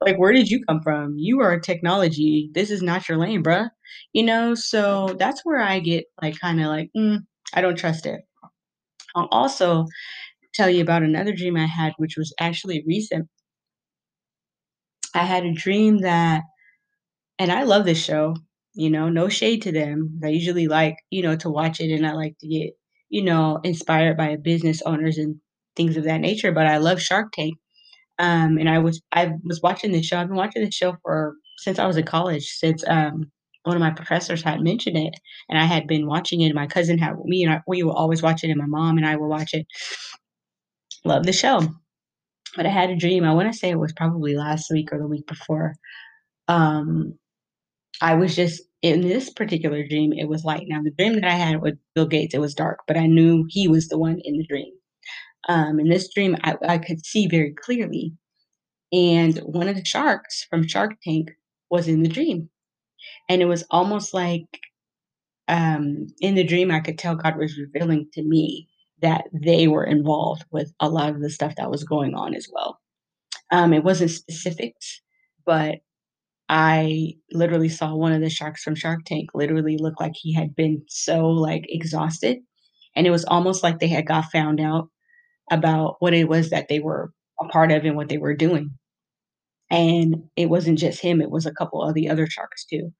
Like, 0.00 0.18
where 0.18 0.32
did 0.32 0.48
you 0.50 0.64
come 0.68 0.80
from? 0.82 1.14
You 1.18 1.40
are 1.40 1.52
a 1.52 1.60
technology. 1.60 2.50
This 2.54 2.70
is 2.70 2.82
not 2.82 3.08
your 3.08 3.18
lane, 3.18 3.42
bruh. 3.42 3.68
You 4.12 4.22
know, 4.24 4.54
so 4.54 5.16
that's 5.18 5.40
where 5.44 5.60
I 5.60 5.80
get, 5.80 6.04
like, 6.22 6.40
kinda 6.40 6.68
like, 6.68 6.90
"Mm, 6.96 7.26
I 7.54 7.60
don't 7.60 7.76
trust 7.76 8.06
it." 8.06 8.20
I'll 9.16 9.28
also 9.32 9.86
tell 10.54 10.70
you 10.70 10.82
about 10.82 11.02
another 11.04 11.34
dream 11.34 11.56
I 11.56 11.66
had, 11.66 11.94
which 11.98 12.16
was 12.18 12.34
actually 12.40 12.84
recent. 12.86 13.28
I 15.14 15.24
had 15.24 15.44
a 15.44 15.52
dream 15.52 15.98
that 15.98 16.42
and 17.38 17.52
I 17.52 17.64
love 17.64 17.84
this 17.86 18.02
show, 18.02 18.36
you 18.74 18.90
know, 18.90 19.08
no 19.08 19.28
shade 19.28 19.62
to 19.62 19.72
them. 19.72 20.20
I 20.24 20.28
usually 20.28 20.68
like, 20.68 20.96
you 21.10 21.22
know, 21.22 21.36
to 21.36 21.50
watch 21.50 21.80
it, 21.80 21.92
and 21.92 22.06
I 22.06 22.12
like 22.14 22.36
to 22.40 22.48
get, 22.48 22.74
you 23.10 23.22
know, 23.22 23.60
inspired 23.64 24.16
by 24.16 24.36
business 24.36 24.82
owners 24.82 25.18
and 25.18 25.36
things 25.76 25.96
of 25.96 26.04
that 26.04 26.20
nature, 26.20 26.52
but 26.52 26.66
I 26.66 26.78
love 26.78 27.00
Shark 27.00 27.32
Tank. 27.32 27.54
Um, 28.18 28.58
and 28.58 28.68
I 28.68 28.78
was 28.80 29.00
I 29.12 29.32
was 29.44 29.60
watching 29.62 29.92
this 29.92 30.06
show 30.06 30.18
I've 30.18 30.28
been 30.28 30.36
watching 30.36 30.64
this 30.64 30.74
show 30.74 30.96
for 31.02 31.34
since 31.58 31.78
I 31.78 31.86
was 31.86 31.96
in 31.96 32.04
college, 32.06 32.46
since, 32.46 32.84
um, 32.88 33.30
one 33.64 33.76
of 33.76 33.80
my 33.80 33.90
professors 33.90 34.42
had 34.42 34.60
mentioned 34.62 34.96
it, 34.96 35.14
and 35.48 35.58
I 35.58 35.64
had 35.66 35.86
been 35.86 36.06
watching 36.06 36.40
it, 36.42 36.54
my 36.54 36.66
cousin 36.66 36.98
had 36.98 37.14
me 37.24 37.44
and 37.44 37.52
I 37.54 37.60
we 37.66 37.82
were 37.84 37.92
always 37.92 38.22
watching 38.22 38.50
it, 38.50 38.54
and 38.54 38.60
my 38.62 38.66
mom 38.66 38.98
and 38.98 39.06
I 39.06 39.16
would 39.16 39.28
watch 39.28 39.50
it. 39.54 39.66
Love 41.04 41.24
the 41.24 41.32
show. 41.32 41.62
But 42.56 42.66
I 42.66 42.70
had 42.70 42.90
a 42.90 42.96
dream, 42.96 43.24
I 43.24 43.34
wanna 43.34 43.52
say 43.54 43.70
it 43.70 43.78
was 43.78 43.92
probably 43.94 44.36
last 44.36 44.70
week 44.72 44.92
or 44.92 44.98
the 44.98 45.06
week 45.08 45.26
before. 45.26 45.74
Um, 46.48 47.18
I 48.00 48.14
was 48.14 48.36
just 48.36 48.62
in 48.82 49.00
this 49.02 49.30
particular 49.30 49.86
dream, 49.86 50.12
it 50.12 50.28
was 50.28 50.44
light. 50.44 50.66
Now 50.68 50.82
the 50.82 50.90
dream 50.90 51.14
that 51.14 51.24
I 51.24 51.32
had 51.34 51.62
with 51.62 51.78
Bill 51.94 52.06
Gates, 52.06 52.34
it 52.34 52.40
was 52.40 52.54
dark, 52.54 52.80
but 52.86 52.96
I 52.96 53.06
knew 53.06 53.46
he 53.48 53.68
was 53.68 53.88
the 53.88 53.98
one 53.98 54.20
in 54.24 54.38
the 54.38 54.46
dream. 54.46 54.72
Um, 55.48 55.80
in 55.80 55.88
this 55.88 56.12
dream, 56.12 56.36
I 56.44 56.56
I 56.68 56.78
could 56.78 57.04
see 57.06 57.28
very 57.28 57.54
clearly, 57.54 58.14
and 58.92 59.38
one 59.40 59.68
of 59.68 59.76
the 59.76 59.84
sharks 59.84 60.44
from 60.50 60.66
Shark 60.66 60.96
Tank 61.04 61.30
was 61.70 61.88
in 61.88 62.02
the 62.02 62.08
dream. 62.10 62.50
And 63.28 63.42
it 63.42 63.46
was 63.46 63.64
almost 63.70 64.14
like, 64.14 64.46
um, 65.48 66.06
in 66.20 66.34
the 66.34 66.44
dream, 66.44 66.70
I 66.70 66.80
could 66.80 66.98
tell 66.98 67.14
God 67.14 67.36
was 67.38 67.58
revealing 67.58 68.08
to 68.14 68.22
me 68.22 68.68
that 69.00 69.24
they 69.32 69.68
were 69.68 69.84
involved 69.84 70.44
with 70.50 70.72
a 70.80 70.88
lot 70.88 71.10
of 71.10 71.20
the 71.20 71.30
stuff 71.30 71.54
that 71.56 71.70
was 71.70 71.84
going 71.84 72.14
on 72.14 72.34
as 72.34 72.48
well. 72.52 72.80
Um, 73.52 73.72
it 73.74 73.84
wasn't 73.84 74.10
specifics, 74.10 75.00
but 75.46 75.80
I 76.48 77.14
literally 77.32 77.68
saw 77.68 77.94
one 77.94 78.12
of 78.12 78.20
the 78.22 78.30
sharks 78.30 78.62
from 78.62 78.74
Shark 78.74 79.04
Tank 79.06 79.30
literally 79.34 79.76
look 79.78 80.00
like 80.00 80.12
he 80.16 80.34
had 80.34 80.56
been 80.56 80.82
so, 80.88 81.28
like, 81.28 81.64
exhausted, 81.68 82.38
and 82.96 83.06
it 83.06 83.10
was 83.10 83.24
almost 83.26 83.62
like 83.62 83.78
they 83.80 83.88
had 83.88 84.06
got 84.06 84.30
found 84.32 84.60
out 84.60 84.88
about 85.50 85.96
what 86.00 86.14
it 86.14 86.28
was 86.28 86.50
that 86.50 86.68
they 86.68 86.80
were 86.80 87.12
a 87.40 87.46
part 87.48 87.72
of 87.72 87.84
and 87.84 87.96
what 87.96 88.08
they 88.10 88.18
were 88.18 88.34
doing. 88.36 88.72
And 89.70 90.24
it 90.36 90.50
wasn't 90.50 90.78
just 90.78 91.00
him, 91.02 91.20
it 91.20 91.30
was 91.30 91.46
a 91.46 91.52
couple 91.52 91.82
of 91.82 91.94
the 91.94 92.08
other 92.08 92.26
sharks 92.26 92.64
too. 92.66 92.92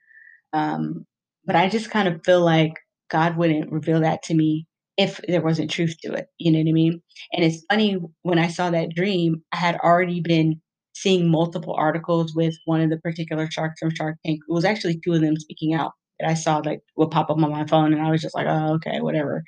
Um, 0.52 1.06
but 1.46 1.56
I 1.56 1.68
just 1.68 1.90
kind 1.90 2.08
of 2.08 2.24
feel 2.24 2.42
like 2.42 2.74
God 3.10 3.36
wouldn't 3.36 3.72
reveal 3.72 4.00
that 4.00 4.22
to 4.24 4.34
me 4.34 4.66
if 4.96 5.20
there 5.28 5.42
wasn't 5.42 5.70
truth 5.70 5.96
to 6.04 6.12
it, 6.14 6.28
you 6.38 6.52
know 6.52 6.58
what 6.60 6.68
I 6.68 6.72
mean? 6.72 7.02
And 7.32 7.44
it's 7.44 7.64
funny, 7.70 7.98
when 8.22 8.38
I 8.38 8.48
saw 8.48 8.70
that 8.70 8.90
dream, 8.94 9.42
I 9.52 9.56
had 9.58 9.76
already 9.76 10.20
been 10.20 10.60
seeing 11.02 11.28
multiple 11.30 11.74
articles 11.78 12.34
with 12.34 12.56
one 12.66 12.80
of 12.80 12.90
the 12.90 12.98
particular 12.98 13.50
sharks 13.50 13.80
from 13.80 13.94
Shark 13.94 14.16
Tank. 14.26 14.40
It 14.48 14.52
was 14.52 14.64
actually 14.64 15.00
2 15.04 15.14
of 15.14 15.20
them 15.22 15.36
speaking 15.36 15.74
out 15.74 15.92
that 16.20 16.28
I 16.30 16.34
saw, 16.34 16.58
like, 16.58 16.80
would 16.96 17.10
pop 17.10 17.30
up 17.30 17.38
on 17.38 17.50
my 17.50 17.66
phone, 17.66 17.92
and 17.94 18.02
I 18.02 18.10
was 18.10 18.22
just 18.22 18.34
like, 18.34 18.46
"Oh, 18.48 18.74
okay, 18.76 19.00
whatever." 19.00 19.44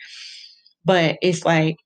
But 0.85 1.19
it's 1.23 1.45
like 1.47 1.77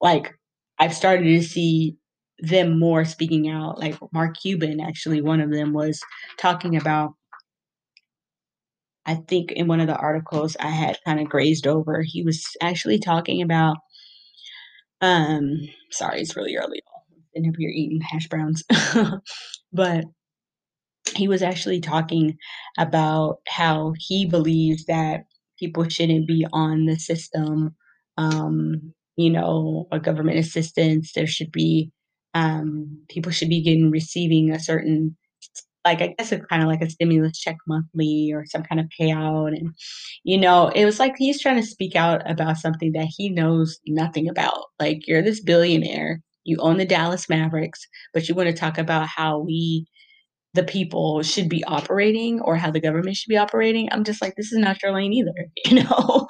like, 0.00 0.34
I've 0.78 0.94
started 0.94 1.24
to 1.24 1.42
see 1.42 1.96
them 2.40 2.78
more 2.78 3.04
speaking 3.04 3.48
out, 3.48 3.78
like, 3.78 3.96
Mark 4.12 4.36
Cuban, 4.40 4.80
actually, 4.80 5.20
one 5.20 5.40
of 5.40 5.50
them 5.50 5.72
was 5.72 6.00
talking 6.38 6.76
about 6.76 7.12
I 9.06 9.14
think 9.14 9.52
in 9.52 9.66
one 9.66 9.80
of 9.80 9.86
the 9.86 9.96
articles 9.96 10.56
I 10.60 10.68
had 10.70 10.98
kinda 11.06 11.24
grazed 11.24 11.66
over, 11.66 12.02
he 12.02 12.22
was 12.22 12.44
actually 12.60 12.98
talking 12.98 13.40
about 13.42 13.78
um, 15.00 15.60
sorry, 15.90 16.20
it's 16.20 16.36
really 16.36 16.56
early, 16.56 16.82
over 17.38 17.56
here 17.58 17.70
eating 17.70 18.00
hash 18.00 18.28
browns. 18.28 18.64
But 19.72 20.04
he 21.16 21.28
was 21.28 21.42
actually 21.42 21.80
talking 21.80 22.36
about 22.78 23.38
how 23.48 23.94
he 23.98 24.26
believes 24.26 24.84
that 24.86 25.24
people 25.58 25.88
shouldn't 25.88 26.26
be 26.28 26.46
on 26.52 26.86
the 26.86 26.96
system, 26.96 27.74
um, 28.18 28.94
you 29.16 29.30
know, 29.30 29.86
or 29.92 29.98
government 29.98 30.38
assistance, 30.38 31.12
there 31.14 31.26
should 31.26 31.52
be, 31.52 31.90
um 32.34 33.00
people 33.08 33.32
should 33.32 33.48
be 33.48 33.60
getting 33.62 33.90
receiving 33.90 34.52
a 34.52 34.60
certain 34.60 35.16
like, 35.86 36.02
I 36.02 36.14
guess, 36.18 36.32
it's 36.32 36.46
kinda 36.46 36.66
like 36.66 36.82
a 36.82 36.90
stimulus 36.90 37.38
check 37.38 37.56
monthly 37.68 38.32
or 38.34 38.46
some 38.46 38.62
kind 38.64 38.80
of 38.80 38.86
payout, 39.00 39.48
and, 39.58 39.74
you 40.24 40.38
know, 40.38 40.68
it 40.68 40.84
was 40.86 40.98
like 41.00 41.14
he's 41.18 41.40
trying 41.42 41.60
to 41.60 41.66
speak 41.66 41.96
out 41.96 42.28
about 42.30 42.58
something 42.58 42.92
that 42.92 43.08
he 43.16 43.30
knows 43.30 43.78
nothing 43.88 44.28
about. 44.28 44.66
Like, 44.80 45.06
you're 45.08 45.22
this 45.22 45.40
billionaire, 45.42 46.20
you 46.44 46.56
own 46.60 46.76
the 46.78 46.84
Dallas 46.86 47.28
Mavericks, 47.28 47.86
but 48.14 48.28
you 48.28 48.34
wanna 48.34 48.52
talk 48.52 48.78
about 48.78 49.08
how 49.08 49.38
we, 49.40 49.86
the 50.54 50.64
people, 50.64 51.22
should 51.22 51.48
be 51.48 51.64
operating 51.64 52.40
or 52.40 52.56
how 52.56 52.70
the 52.70 52.80
government 52.80 53.16
should 53.16 53.30
be 53.30 53.36
operating? 53.38 53.88
I'm 53.92 54.04
just 54.04 54.22
like, 54.22 54.34
"This 54.36 54.52
is 54.52 54.58
not 54.58 54.82
your 54.82 54.92
lane 54.94 55.12
either," 55.12 55.32
you 55.66 55.82
know? 55.84 56.26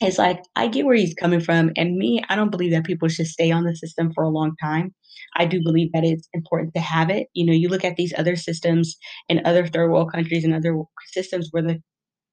It's 0.00 0.18
like, 0.18 0.42
I 0.56 0.66
get 0.68 0.84
where 0.84 0.96
he's 0.96 1.14
coming 1.14 1.40
from, 1.40 1.70
and 1.76 1.96
me, 1.96 2.22
I 2.28 2.34
don't 2.36 2.50
believe 2.50 2.72
that 2.72 2.84
people 2.84 3.08
should 3.08 3.26
stay 3.28 3.52
on 3.52 3.64
the 3.64 3.76
system 3.76 4.12
for 4.12 4.24
a 4.24 4.30
long 4.30 4.54
time. 4.60 4.94
I 5.36 5.44
do 5.46 5.62
believe 5.62 5.90
that 5.92 6.04
it's 6.04 6.28
important 6.34 6.74
to 6.74 6.80
have 6.80 7.08
it. 7.08 7.28
You 7.34 7.46
know, 7.46 7.52
you 7.52 7.68
look 7.68 7.84
at 7.84 7.96
these 7.96 8.12
other 8.18 8.34
systems 8.36 8.96
in 9.28 9.40
other 9.44 9.66
third 9.66 9.90
world 9.90 10.10
countries 10.12 10.44
and 10.44 10.54
other 10.54 10.76
systems 11.12 11.48
where 11.52 11.62
the 11.62 11.80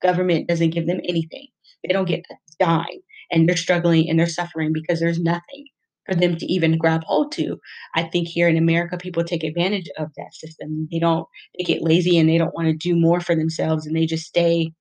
government 0.01 0.47
doesn't 0.47 0.71
give 0.71 0.87
them 0.87 0.99
anything. 1.07 1.47
They 1.83 1.93
don't 1.93 2.07
get 2.07 2.25
a 2.31 2.35
dime, 2.59 2.85
and 3.31 3.47
they're 3.47 3.55
struggling 3.57 4.09
and 4.09 4.19
they're 4.19 4.27
suffering 4.27 4.71
because 4.73 4.99
there's 4.99 5.19
nothing 5.19 5.65
for 6.09 6.15
them 6.15 6.37
to 6.37 6.45
even 6.51 6.77
grab 6.77 7.03
hold 7.05 7.31
to. 7.33 7.57
I 7.95 8.03
think 8.03 8.27
here 8.27 8.49
in 8.49 8.57
America, 8.57 8.97
people 8.97 9.23
take 9.23 9.43
advantage 9.43 9.89
of 9.97 10.09
that 10.17 10.33
system. 10.33 10.87
They 10.91 10.99
don't 10.99 11.27
they 11.57 11.63
get 11.65 11.83
lazy 11.83 12.17
and 12.17 12.29
they 12.29 12.37
don't 12.37 12.55
wanna 12.55 12.73
do 12.73 12.95
more 12.95 13.21
for 13.21 13.35
themselves, 13.35 13.85
and 13.87 13.95
they 13.95 14.05
just 14.05 14.25
stay 14.25 14.71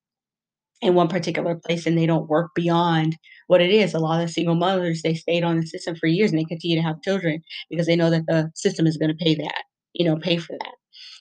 in 0.81 0.93
one 0.95 1.09
particular 1.09 1.55
place, 1.55 1.85
and 1.85 1.97
they 1.97 2.05
don't 2.05 2.29
work 2.29 2.51
beyond 2.55 3.17
what 3.47 3.61
it 3.61 3.69
is. 3.71 3.93
A 3.93 3.99
lot 3.99 4.23
of 4.23 4.29
single 4.29 4.55
mothers, 4.55 5.01
they 5.01 5.13
stayed 5.13 5.43
on 5.43 5.57
the 5.59 5.67
system 5.67 5.95
for 5.95 6.07
years, 6.07 6.31
and 6.31 6.39
they 6.39 6.45
continue 6.45 6.77
to 6.77 6.83
have 6.87 7.01
children 7.01 7.41
because 7.69 7.85
they 7.87 7.95
know 7.97 8.09
that 8.09 8.25
the 8.27 8.51
system 8.55 8.87
is 8.87 8.97
gonna 8.97 9.15
pay 9.15 9.35
that, 9.35 9.63
you 9.93 10.05
know, 10.05 10.15
pay 10.17 10.37
for 10.37 10.53
that. 10.59 10.73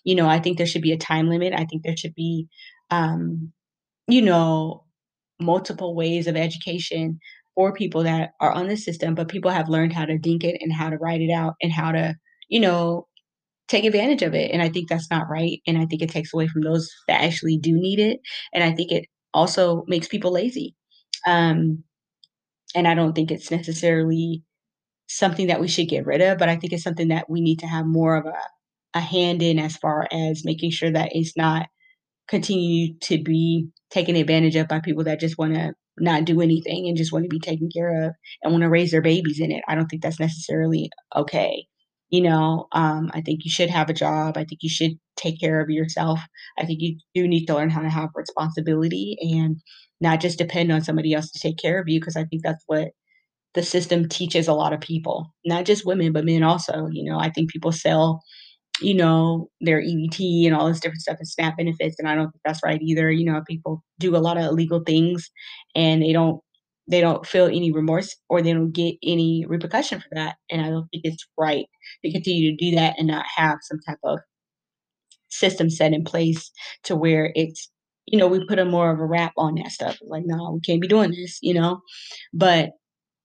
You 0.04 0.14
know, 0.14 0.28
I 0.28 0.38
think 0.38 0.58
there 0.58 0.66
should 0.66 0.82
be 0.82 0.92
a 0.92 0.96
time 0.98 1.28
limit. 1.28 1.52
I 1.54 1.64
think 1.64 1.82
there 1.82 1.96
should 1.96 2.14
be, 2.14 2.46
um, 2.90 3.52
you 4.08 4.22
know, 4.22 4.84
multiple 5.40 5.94
ways 5.94 6.26
of 6.26 6.36
education 6.36 7.20
for 7.58 7.72
people 7.74 8.04
that 8.04 8.30
are 8.40 8.52
on 8.52 8.68
the 8.68 8.76
system, 8.76 9.16
but 9.16 9.28
people 9.28 9.50
have 9.50 9.68
learned 9.68 9.92
how 9.92 10.04
to 10.04 10.16
dink 10.16 10.44
it 10.44 10.58
and 10.62 10.72
how 10.72 10.88
to 10.88 10.96
write 10.98 11.20
it 11.20 11.32
out 11.32 11.56
and 11.60 11.72
how 11.72 11.90
to, 11.90 12.14
you 12.48 12.60
know, 12.60 13.08
take 13.68 13.84
advantage 13.84 14.22
of 14.22 14.34
it, 14.34 14.52
and 14.52 14.62
I 14.62 14.68
think 14.70 14.88
that's 14.88 15.10
not 15.10 15.28
right, 15.30 15.60
and 15.66 15.78
I 15.78 15.86
think 15.86 16.02
it 16.02 16.10
takes 16.10 16.34
away 16.34 16.48
from 16.48 16.62
those 16.62 16.90
that 17.08 17.22
actually 17.22 17.58
do 17.58 17.72
need 17.74 18.00
it, 18.00 18.20
and 18.54 18.64
I 18.64 18.72
think 18.72 18.92
it 18.92 19.06
also 19.34 19.84
makes 19.88 20.08
people 20.08 20.32
lazy. 20.32 20.74
Um, 21.26 21.84
and 22.74 22.86
I 22.88 22.94
don't 22.94 23.14
think 23.14 23.30
it's 23.30 23.50
necessarily 23.50 24.42
something 25.08 25.48
that 25.48 25.60
we 25.60 25.68
should 25.68 25.88
get 25.88 26.06
rid 26.06 26.22
of, 26.22 26.38
but 26.38 26.48
I 26.48 26.56
think 26.56 26.72
it's 26.72 26.84
something 26.84 27.08
that 27.08 27.30
we 27.30 27.40
need 27.40 27.60
to 27.60 27.66
have 27.68 27.86
more 27.86 28.16
of 28.16 28.26
a 28.26 28.34
a 28.94 29.00
hand 29.00 29.42
in 29.42 29.58
as 29.58 29.76
far 29.76 30.08
as 30.12 30.44
making 30.44 30.70
sure 30.70 30.90
that 30.90 31.10
it's 31.14 31.36
not 31.36 31.68
continue 32.28 32.94
to 33.00 33.22
be 33.22 33.68
taken 33.90 34.16
advantage 34.16 34.56
of 34.56 34.68
by 34.68 34.80
people 34.80 35.04
that 35.04 35.20
just 35.20 35.38
wanna 35.38 35.72
not 36.00 36.24
do 36.24 36.40
anything 36.40 36.88
and 36.88 36.96
just 36.96 37.12
wanna 37.12 37.28
be 37.28 37.40
taken 37.40 37.68
care 37.70 38.04
of 38.04 38.14
and 38.42 38.52
wanna 38.52 38.68
raise 38.68 38.90
their 38.90 39.02
babies 39.02 39.40
in 39.40 39.52
it. 39.52 39.62
I 39.68 39.74
don't 39.74 39.86
think 39.86 40.02
that's 40.02 40.20
necessarily 40.20 40.90
okay. 41.14 41.66
You 42.10 42.22
know, 42.22 42.68
um, 42.72 43.10
I 43.12 43.20
think 43.20 43.44
you 43.44 43.50
should 43.50 43.68
have 43.70 43.90
a 43.90 43.94
job. 43.94 44.38
I 44.38 44.44
think 44.44 44.62
you 44.62 44.70
should 44.70 44.92
take 45.16 45.38
care 45.40 45.60
of 45.60 45.68
yourself. 45.70 46.20
I 46.58 46.64
think 46.64 46.80
you 46.80 46.98
do 47.14 47.28
need 47.28 47.46
to 47.46 47.54
learn 47.54 47.70
how 47.70 47.82
to 47.82 47.90
have 47.90 48.10
responsibility 48.14 49.16
and 49.20 49.56
not 50.00 50.20
just 50.20 50.38
depend 50.38 50.72
on 50.72 50.82
somebody 50.82 51.12
else 51.12 51.30
to 51.32 51.38
take 51.38 51.58
care 51.58 51.78
of 51.80 51.88
you 51.88 52.00
because 52.00 52.16
I 52.16 52.24
think 52.24 52.42
that's 52.42 52.64
what 52.66 52.92
the 53.54 53.62
system 53.62 54.08
teaches 54.08 54.48
a 54.48 54.52
lot 54.54 54.72
of 54.72 54.80
people, 54.80 55.34
not 55.44 55.64
just 55.64 55.86
women, 55.86 56.12
but 56.12 56.24
men 56.24 56.42
also, 56.42 56.88
you 56.92 57.04
know, 57.04 57.18
I 57.18 57.30
think 57.30 57.50
people 57.50 57.72
sell, 57.72 58.22
you 58.80 58.94
know, 58.94 59.49
their 59.61 59.80
EBT 59.82 60.47
and 60.47 60.54
all 60.54 60.68
this 60.68 60.80
different 60.80 61.02
stuff 61.02 61.16
and 61.18 61.28
SNAP 61.28 61.56
benefits, 61.58 61.97
and 61.99 62.08
I 62.08 62.14
don't 62.14 62.30
think 62.30 62.42
that's 62.44 62.62
right 62.64 62.80
either. 62.82 63.11
You 63.11 63.26
know, 63.26 63.42
people 63.49 63.85
do 63.99 64.16
a 64.16 64.18
lot 64.18 64.37
of 64.38 64.44
illegal 64.44 64.82
things, 64.87 65.30
and 65.75 66.02
they 66.02 66.12
don't 66.12 66.40
they 66.90 67.00
don't 67.02 67.26
feel 67.26 67.47
any 67.47 67.70
remorse 67.73 68.16
or 68.30 68.42
they 68.42 68.52
don't 68.52 68.73
get 68.73 68.94
any 69.04 69.44
repercussion 69.49 70.00
for 70.00 70.08
that, 70.14 70.37
and 70.50 70.62
I 70.62 70.70
don't 70.70 70.88
think 70.90 71.02
it's 71.04 71.26
right 71.38 71.66
to 72.04 72.12
continue 72.12 72.50
to 72.56 72.56
do 72.70 72.76
that 72.76 72.94
and 72.99 73.08
not 73.08 73.26
have 73.37 73.58
some 73.62 73.78
type 73.87 73.99
of 74.04 74.20
system 75.30 75.68
set 75.70 75.92
in 75.92 76.04
place 76.04 76.50
to 76.85 76.97
where 76.97 77.32
it's 77.35 77.70
you 78.11 78.18
know, 78.18 78.26
we 78.26 78.42
put 78.47 78.58
a 78.58 78.64
more 78.64 78.90
of 78.90 78.99
a 79.00 79.04
wrap 79.04 79.32
on 79.37 79.54
that 79.56 79.70
stuff. 79.70 79.99
Like, 80.00 80.23
"No, 80.25 80.52
we 80.54 80.61
can't 80.61 80.80
be 80.80 80.88
doing 80.88 81.11
this," 81.11 81.38
you 81.42 81.52
know? 81.52 81.80
But, 82.32 82.70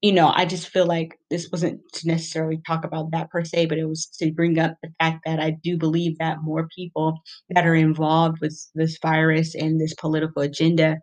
you 0.04 0.12
know, 0.12 0.32
I 0.34 0.44
just 0.44 0.68
feel 0.68 0.86
like 0.86 1.18
this 1.30 1.48
wasn't 1.50 1.80
to 1.94 2.06
necessarily 2.08 2.60
talk 2.66 2.84
about 2.84 3.10
that 3.12 3.30
per 3.30 3.42
se, 3.44 3.66
but 3.66 3.78
it 3.78 3.86
was 3.88 4.06
to 4.20 4.32
bring 4.32 4.58
up 4.58 4.74
the 4.82 4.90
fact 5.00 5.20
that 5.26 5.40
I 5.40 5.56
do 5.64 5.78
believe 5.78 6.18
that 6.18 6.42
more 6.42 6.68
people 6.76 7.20
that 7.50 7.66
are 7.66 7.74
involved 7.74 8.38
with 8.42 8.54
this 8.74 8.98
virus 9.02 9.54
and 9.54 9.80
this 9.80 9.94
political 9.94 10.42
agenda 10.42 10.98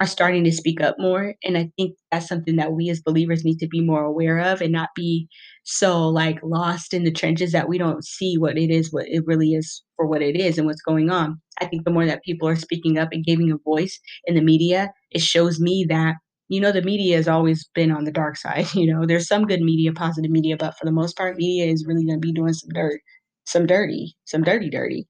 are 0.00 0.06
starting 0.06 0.44
to 0.44 0.52
speak 0.52 0.80
up 0.80 0.96
more, 0.98 1.34
and 1.44 1.56
I 1.56 1.70
think 1.76 1.96
that's 2.12 2.28
something 2.28 2.56
that 2.56 2.72
we 2.72 2.90
as 2.90 3.00
believers 3.00 3.44
need 3.44 3.58
to 3.60 3.68
be 3.68 3.80
more 3.80 4.04
aware 4.04 4.40
of 4.40 4.60
and 4.60 4.72
not 4.72 4.90
be 4.96 5.28
so, 5.64 6.08
like, 6.08 6.40
lost 6.42 6.94
in 6.94 7.04
the 7.04 7.12
trenches 7.12 7.52
that 7.52 7.68
we 7.68 7.78
don't 7.78 8.04
see 8.04 8.36
what 8.36 8.58
it 8.58 8.70
is 8.70 8.92
what 8.92 9.06
it 9.08 9.22
really 9.26 9.54
is 9.54 9.82
for 9.96 10.06
what 10.06 10.22
it 10.22 10.36
is 10.36 10.58
and 10.58 10.66
what's 10.66 10.82
going 10.82 11.10
on. 11.10 11.40
I 11.60 11.66
think 11.66 11.84
the 11.84 11.92
more 11.92 12.06
that 12.06 12.24
people 12.24 12.48
are 12.48 12.56
speaking 12.56 12.98
up 12.98 13.10
and 13.12 13.24
giving 13.24 13.52
a 13.52 13.56
voice 13.64 13.98
in 14.26 14.34
the 14.34 14.42
media, 14.42 14.90
it 15.12 15.22
shows 15.22 15.60
me 15.60 15.86
that, 15.88 16.16
you 16.48 16.60
know, 16.60 16.72
the 16.72 16.82
media 16.82 17.16
has 17.16 17.28
always 17.28 17.68
been 17.74 17.90
on 17.90 18.04
the 18.04 18.12
dark 18.12 18.36
side, 18.36 18.66
you 18.74 18.86
know? 18.92 19.06
There's 19.06 19.28
some 19.28 19.44
good 19.46 19.60
media, 19.62 19.92
positive 19.92 20.30
media, 20.30 20.56
but 20.58 20.76
for 20.78 20.84
the 20.84 20.92
most 20.92 21.16
part, 21.16 21.36
media 21.36 21.66
is 21.72 21.86
really 21.86 22.04
gonna 22.06 22.18
be 22.18 22.32
doing 22.32 22.54
some 22.54 22.70
dirt 22.74 23.00
some 23.46 23.66
dirty 23.66 24.16
some 24.24 24.42
dirty, 24.42 24.70
dirty 24.70 25.06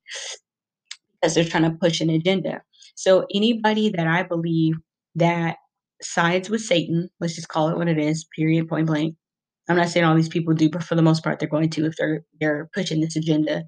'cause 1.23 1.35
they're 1.35 1.45
trying 1.45 1.65
to 1.65 1.77
push 1.79 2.01
an 2.01 2.11
agenda. 2.11 2.63
So, 2.95 3.27
anybody 3.35 3.91
that 3.91 4.07
I 4.07 4.23
believe 4.23 4.75
that 5.17 5.57
sides 6.03 6.51
with 6.51 6.61
Satan, 6.63 7.09
let's 7.21 7.35
just 7.35 7.49
call 7.49 7.69
it 7.71 7.77
what 7.77 7.89
it 7.89 7.99
is, 7.99 8.27
period, 8.37 8.69
point 8.69 8.87
blank. 8.87 9.17
I'm 9.69 9.77
not 9.77 9.89
saying 9.89 10.05
all 10.05 10.15
these 10.15 10.29
people 10.29 10.55
do, 10.55 10.69
but 10.71 10.85
for 10.85 10.95
the 10.95 11.03
most 11.03 11.25
part, 11.25 11.39
they're 11.39 11.49
going 11.49 11.71
to 11.71 11.87
if 11.87 11.97
they're 11.97 12.25
they're 12.41 12.69
pushing 12.75 13.01
this 13.01 13.17
agenda. 13.17 13.65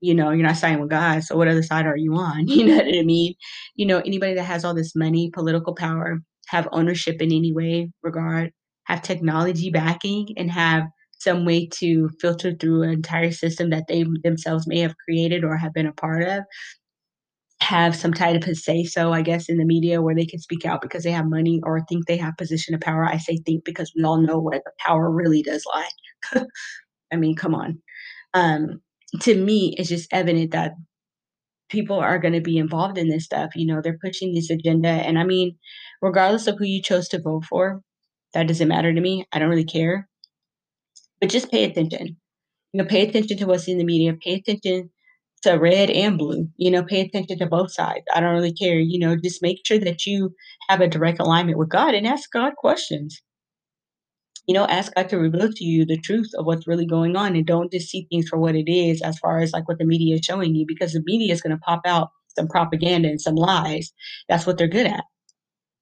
You 0.00 0.14
know, 0.14 0.30
you're 0.32 0.46
not 0.46 0.56
siding 0.58 0.80
with 0.80 0.90
God, 0.90 1.24
so 1.24 1.36
what 1.36 1.48
other 1.48 1.62
side 1.64 1.86
are 1.86 1.96
you 1.98 2.14
on? 2.16 2.46
You 2.48 2.66
know 2.66 2.76
what 2.76 2.86
I 2.88 3.02
mean? 3.02 3.34
You 3.76 3.86
know, 3.86 3.98
anybody 4.00 4.34
that 4.34 4.44
has 4.44 4.64
all 4.64 4.74
this 4.74 4.94
money, 4.96 5.30
political 5.34 5.74
power, 5.74 6.20
have 6.48 6.68
ownership 6.72 7.20
in 7.20 7.32
any 7.32 7.52
way, 7.52 7.90
regard, 8.02 8.52
have 8.84 9.02
technology 9.02 9.70
backing, 9.70 10.28
and 10.36 10.50
have 10.50 10.84
some 11.18 11.44
way 11.44 11.66
to 11.66 12.10
filter 12.20 12.52
through 12.54 12.82
an 12.82 12.90
entire 12.90 13.30
system 13.32 13.70
that 13.70 13.84
they 13.88 14.04
themselves 14.22 14.66
may 14.66 14.80
have 14.80 14.94
created 14.98 15.44
or 15.44 15.56
have 15.56 15.72
been 15.72 15.86
a 15.86 15.92
part 15.92 16.22
of 16.22 16.44
have 17.60 17.96
some 17.96 18.12
type 18.12 18.46
of 18.46 18.56
say-so, 18.56 19.12
I 19.12 19.22
guess, 19.22 19.48
in 19.48 19.56
the 19.56 19.64
media 19.64 20.02
where 20.02 20.14
they 20.14 20.26
can 20.26 20.38
speak 20.38 20.66
out 20.66 20.82
because 20.82 21.02
they 21.02 21.12
have 21.12 21.26
money 21.26 21.60
or 21.64 21.80
think 21.88 22.06
they 22.06 22.16
have 22.18 22.36
position 22.36 22.74
of 22.74 22.80
power. 22.80 23.04
I 23.04 23.16
say 23.16 23.38
think 23.38 23.64
because 23.64 23.92
we 23.96 24.04
all 24.04 24.20
know 24.20 24.38
where 24.38 24.60
the 24.62 24.72
power 24.78 25.10
really 25.10 25.42
does 25.42 25.64
lie. 25.72 26.44
I 27.12 27.16
mean, 27.16 27.36
come 27.36 27.54
on. 27.54 27.80
Um, 28.34 28.82
to 29.20 29.34
me, 29.36 29.74
it's 29.78 29.88
just 29.88 30.12
evident 30.12 30.50
that 30.50 30.74
people 31.74 31.98
are 31.98 32.18
gonna 32.18 32.40
be 32.40 32.58
involved 32.58 32.98
in 32.98 33.08
this 33.08 33.24
stuff, 33.24 33.50
you 33.56 33.66
know, 33.66 33.80
they're 33.82 33.98
pushing 34.02 34.32
this 34.34 34.50
agenda, 34.50 34.88
and 34.88 35.18
I 35.18 35.24
mean, 35.24 35.58
regardless 36.00 36.46
of 36.46 36.56
who 36.58 36.64
you 36.64 36.80
chose 36.82 37.08
to 37.08 37.20
vote 37.20 37.44
for, 37.44 37.82
that 38.32 38.48
doesn't 38.48 38.68
matter 38.68 38.92
to 38.92 39.00
me, 39.00 39.26
I 39.32 39.38
don't 39.38 39.50
really 39.50 39.64
care. 39.64 40.08
But 41.20 41.30
just 41.30 41.50
pay 41.50 41.64
attention. 41.64 42.16
You 42.72 42.82
know, 42.82 42.88
pay 42.88 43.06
attention 43.06 43.38
to 43.38 43.46
what's 43.46 43.68
in 43.68 43.78
the 43.78 43.84
media, 43.84 44.14
pay 44.14 44.34
attention 44.34 44.90
to 45.42 45.52
red 45.52 45.90
and 45.90 46.16
blue, 46.18 46.48
you 46.56 46.70
know, 46.70 46.82
pay 46.82 47.02
attention 47.02 47.38
to 47.38 47.46
both 47.46 47.72
sides, 47.72 48.04
I 48.14 48.20
don't 48.20 48.34
really 48.34 48.52
care, 48.52 48.78
you 48.78 48.98
know, 48.98 49.16
just 49.16 49.42
make 49.42 49.60
sure 49.66 49.78
that 49.78 50.06
you 50.06 50.34
have 50.68 50.80
a 50.80 50.88
direct 50.88 51.20
alignment 51.20 51.58
with 51.58 51.68
God 51.68 51.94
and 51.94 52.06
ask 52.06 52.30
God 52.32 52.54
questions. 52.56 53.20
You 54.46 54.54
know, 54.54 54.66
ask 54.66 54.94
God 54.94 55.08
to 55.10 55.18
reveal 55.18 55.52
to 55.52 55.64
you 55.64 55.86
the 55.86 55.98
truth 56.00 56.30
of 56.38 56.46
what's 56.46 56.66
really 56.68 56.86
going 56.86 57.16
on, 57.16 57.36
and 57.36 57.46
don't 57.46 57.72
just 57.72 57.88
see 57.90 58.06
things 58.10 58.28
for 58.28 58.38
what 58.38 58.56
it 58.56 58.70
is 58.70 59.02
as 59.02 59.18
far 59.18 59.40
as, 59.40 59.52
like, 59.52 59.68
what 59.68 59.78
the 59.78 59.86
media 59.86 60.16
is 60.16 60.24
showing 60.24 60.54
you, 60.54 60.66
because 60.66 60.92
the 60.92 61.02
media 61.06 61.32
is 61.32 61.42
gonna 61.42 61.58
pop 61.58 61.82
out 61.86 62.10
some 62.36 62.48
propaganda 62.48 63.08
and 63.08 63.20
some 63.20 63.36
lies. 63.36 63.92
That's 64.28 64.46
what 64.46 64.58
they're 64.58 64.68
good 64.68 64.86
at. 64.86 65.04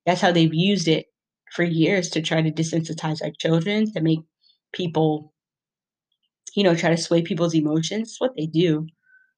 That's 0.07 0.21
how 0.23 0.33
they've 0.33 0.55
used 0.55 0.89
it 0.89 1.07
for 1.53 1.65
years 1.65 2.11
to 2.11 2.23
try 2.23 2.43
to 2.43 2.51
desensitize 2.53 3.23
our 3.23 3.33
children, 3.41 3.93
to 3.93 4.01
make 4.03 4.21
people 4.75 5.33
you 6.57 6.65
know, 6.65 6.75
try 6.75 6.91
to 6.91 6.97
sway 6.97 7.23
people's 7.23 7.55
emotions, 7.55 8.17
what 8.19 8.33
they 8.37 8.47
do. 8.47 8.87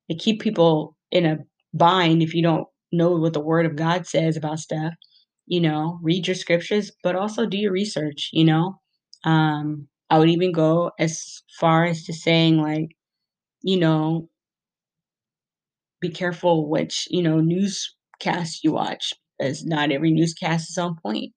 They 0.09 0.16
keep 0.16 0.40
people 0.43 0.97
in 1.11 1.26
a 1.26 1.38
bind 1.75 2.23
if 2.23 2.35
you 2.35 2.43
don't 2.43 2.66
know 2.93 3.12
what 3.12 3.33
the 3.35 3.40
word 3.40 3.66
of 3.66 3.76
God 3.76 4.07
says 4.07 4.37
about 4.37 4.61
stuff, 4.61 4.95
you 5.47 5.61
know, 5.61 5.99
read 6.02 6.26
your 6.26 6.37
scriptures, 6.37 6.93
but 7.02 7.16
also 7.16 7.47
do 7.47 7.59
your 7.59 7.73
research, 7.73 8.31
you 8.33 8.45
know? 8.45 8.76
Um, 9.25 9.88
I 10.11 10.19
would 10.19 10.31
even 10.31 10.52
go 10.52 10.93
as 10.99 11.43
far 11.61 11.85
as 11.87 12.04
to 12.04 12.12
saying, 12.12 12.59
like, 12.59 12.97
you 13.62 13.78
know 13.78 14.28
be 16.00 16.11
careful 16.11 16.69
which, 16.69 17.07
you 17.11 17.23
know, 17.23 17.40
newscast 17.40 18.62
you 18.64 18.73
watch, 18.73 19.12
as 19.40 19.64
not 19.64 19.90
every 19.93 20.12
newscast 20.12 20.71
is 20.71 20.78
on 20.78 20.97
point. 21.02 21.33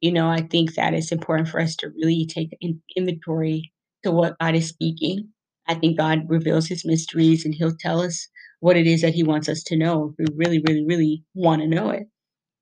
You 0.00 0.12
know, 0.12 0.28
I 0.28 0.42
think 0.42 0.74
that 0.74 0.94
it's 0.94 1.12
important 1.12 1.48
for 1.48 1.60
us 1.60 1.76
to 1.76 1.90
really 1.90 2.26
take 2.26 2.56
in 2.60 2.80
inventory 2.96 3.72
to 4.04 4.10
what 4.10 4.38
God 4.40 4.54
is 4.54 4.68
speaking. 4.68 5.28
I 5.68 5.74
think 5.74 5.98
God 5.98 6.20
reveals 6.28 6.66
his 6.66 6.84
mysteries, 6.84 7.44
and 7.44 7.54
he'll 7.54 7.76
tell 7.78 8.00
us 8.00 8.28
what 8.60 8.76
it 8.76 8.86
is 8.86 9.02
that 9.02 9.14
he 9.14 9.22
wants 9.22 9.48
us 9.48 9.62
to 9.64 9.76
know, 9.76 10.14
if 10.18 10.28
we 10.30 10.34
really, 10.36 10.62
really, 10.66 10.84
really 10.86 11.24
wanna 11.34 11.66
know 11.66 11.90
it, 11.90 12.04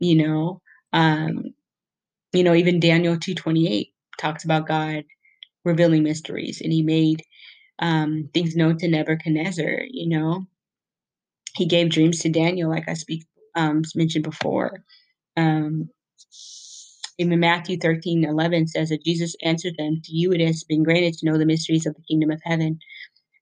you 0.01 0.17
know? 0.17 0.61
Um, 0.93 1.47
you 2.33 2.45
know, 2.45 2.55
even 2.55 2.81
Daniel 2.81 3.19
2:28 3.19 3.89
talks 4.19 4.45
about 4.45 4.69
God 4.69 5.05
revealing 5.65 6.03
mysteries, 6.03 6.61
and 6.63 6.73
he 6.73 6.83
made, 6.83 7.23
um, 7.81 8.31
things 8.35 8.57
known 8.57 8.79
to 8.79 8.89
Nebuchadnezzar, 8.89 9.83
you 9.91 10.09
know? 10.09 10.47
He 11.57 11.67
gave 11.67 11.91
dreams 11.91 12.21
to 12.21 12.31
Daniel, 12.31 12.71
like 12.71 12.89
I 12.89 12.95
speak 12.95 13.25
um, 13.55 13.83
mentioned 13.95 14.25
before. 14.25 14.85
Um, 15.37 15.91
even 17.19 17.41
Matthew 17.41 17.79
13:11 17.79 18.69
says 18.69 18.91
that 18.91 19.05
Jesus 19.05 19.35
answered 19.43 19.75
them, 19.77 20.01
"To 20.05 20.15
you 20.15 20.33
it 20.33 20.41
has 20.41 20.65
been 20.65 20.85
granted 20.85 21.15
to 21.15 21.27
know 21.27 21.39
the 21.39 21.47
mysteries 21.47 21.87
of 21.87 21.95
the 21.95 22.03
kingdom 22.03 22.31
of 22.31 22.41
heaven, 22.45 22.79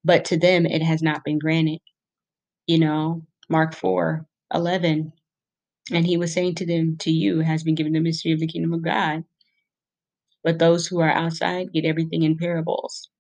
but 0.05 0.25
to 0.27 0.39
them 0.39 0.67
it 0.67 0.83
has 0.83 1.03
not 1.03 1.25
been 1.25 1.39
granted." 1.39 1.81
You 2.67 2.79
know, 2.79 3.27
Mark 3.49 3.75
4:11, 3.75 5.13
and 5.93 6.07
he 6.07 6.17
was 6.17 6.33
saying 6.33 6.57
to 6.57 6.67
them, 6.67 6.97
"To 6.99 7.11
you 7.11 7.41
has 7.41 7.65
been 7.65 7.75
given 7.75 7.93
the 7.93 8.01
mystery 8.01 8.33
of 8.33 8.41
the 8.41 8.47
kingdom 8.47 8.73
of 8.73 8.83
God." 8.83 9.25
But 10.47 10.61
those 10.61 10.89
who 10.89 11.01
are 11.03 11.11
outside 11.13 11.75
get 11.75 11.85
everything 11.87 12.25
in 12.25 12.39
parables. 12.39 13.11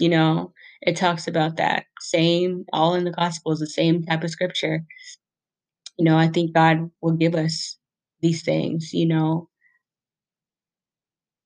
You 0.00 0.08
know, 0.10 0.52
it 0.82 0.96
talks 0.96 1.28
about 1.28 1.56
that 1.58 1.84
same 2.00 2.64
all 2.72 2.94
in 2.94 3.04
the 3.04 3.12
gospels, 3.12 3.60
the 3.60 3.66
same 3.68 4.04
type 4.04 4.24
of 4.24 4.30
scripture. 4.30 4.84
You 5.98 6.04
know, 6.04 6.16
I 6.18 6.28
think 6.28 6.52
God 6.54 6.90
will 7.00 7.12
give 7.12 7.34
us 7.36 7.78
these 8.20 8.42
things, 8.42 8.92
you 8.92 9.06
know? 9.06 9.48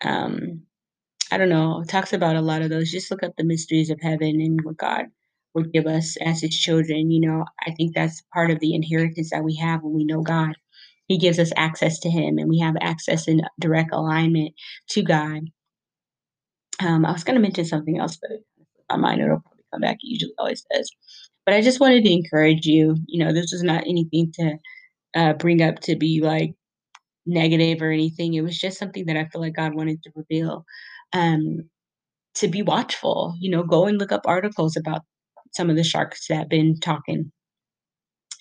Um, 0.05 0.62
I 1.33 1.38
don't 1.38 1.51
know, 1.51 1.83
it 1.83 1.88
talks 1.88 2.12
about 2.12 2.37
a 2.37 2.43
lot 2.43 2.62
of 2.62 2.71
those 2.71 2.90
just 2.90 3.11
look 3.11 3.23
up 3.23 3.35
the 3.37 3.45
mysteries 3.45 3.90
of 3.90 4.01
heaven 4.03 4.40
and 4.40 4.61
what 4.64 4.77
God 4.79 5.07
would 5.55 5.73
give 5.73 5.87
us 5.87 6.17
as 6.19 6.43
his 6.43 6.57
children, 6.59 7.11
you 7.11 7.21
know? 7.21 7.45
I 7.67 7.73
think 7.73 7.95
that's 7.95 8.23
part 8.35 8.51
of 8.51 8.61
the 8.61 8.75
inheritance 8.75 9.31
that 9.31 9.45
we 9.45 9.57
have 9.57 9.83
when 9.83 9.95
we 9.95 10.05
know 10.05 10.23
God. 10.23 10.55
He 11.09 11.19
gives 11.19 11.38
us 11.38 11.53
access 11.57 11.99
to 12.01 12.11
him, 12.11 12.38
and 12.38 12.49
we 12.49 12.59
have 12.61 12.77
access 12.81 13.29
in 13.29 13.43
direct 13.61 13.90
alignment 13.93 14.55
to 14.90 15.03
God. 15.03 15.43
Um, 16.81 17.05
I 17.07 17.12
was 17.12 17.25
gonna 17.25 17.40
mention 17.40 17.64
something 17.64 17.99
else, 17.99 18.17
but 18.21 18.31
my 18.90 18.97
mind 18.97 19.21
it'll 19.23 19.40
probably 19.40 19.64
come 19.73 19.81
back, 19.81 19.97
it 19.97 20.09
usually 20.09 20.33
always 20.38 20.64
does. 20.75 20.90
But 21.47 21.55
I 21.55 21.61
just 21.61 21.81
wanted 21.81 22.05
to 22.05 22.12
encourage 22.12 22.67
you, 22.67 22.97
you 23.07 23.25
know, 23.25 23.33
this 23.33 23.53
is 23.53 23.62
not 23.62 23.85
anything 23.87 24.33
to, 24.40 24.57
uh, 25.17 25.35
bring 25.35 25.62
up 25.62 25.81
to 25.83 25.97
be, 25.97 26.21
like, 26.23 26.55
negative 27.27 27.83
or 27.83 27.90
anything, 27.93 28.35
it 28.35 28.43
was 28.43 28.59
just 28.59 28.79
something 28.79 29.07
that 29.07 29.17
I 29.19 29.27
feel 29.27 29.40
like 29.43 29.55
God 29.57 29.75
wanted 29.75 30.03
to 30.05 30.11
reveal, 30.17 30.64
um, 31.14 31.69
to 32.37 32.49
be 32.49 32.62
watchful, 32.62 33.35
you 33.40 33.51
know, 33.51 33.64
go 33.64 33.87
and 33.87 33.99
look 33.99 34.12
up 34.12 34.23
articles 34.27 34.77
about 34.77 35.03
some 35.55 35.71
of 35.71 35.77
the 35.77 35.85
sharks 35.85 36.29
that 36.29 36.37
have 36.37 36.51
been 36.51 36.81
talking 36.81 37.33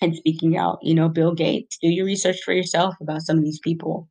and 0.00 0.16
speaking 0.16 0.56
out, 0.56 0.78
you 0.82 0.94
know, 0.94 1.08
Bill 1.08 1.34
Gates, 1.34 1.78
do 1.80 1.88
your 1.88 2.06
research 2.06 2.40
for 2.44 2.52
yourself 2.52 2.94
about 3.00 3.22
some 3.22 3.38
of 3.38 3.44
these 3.44 3.60
people. 3.60 4.08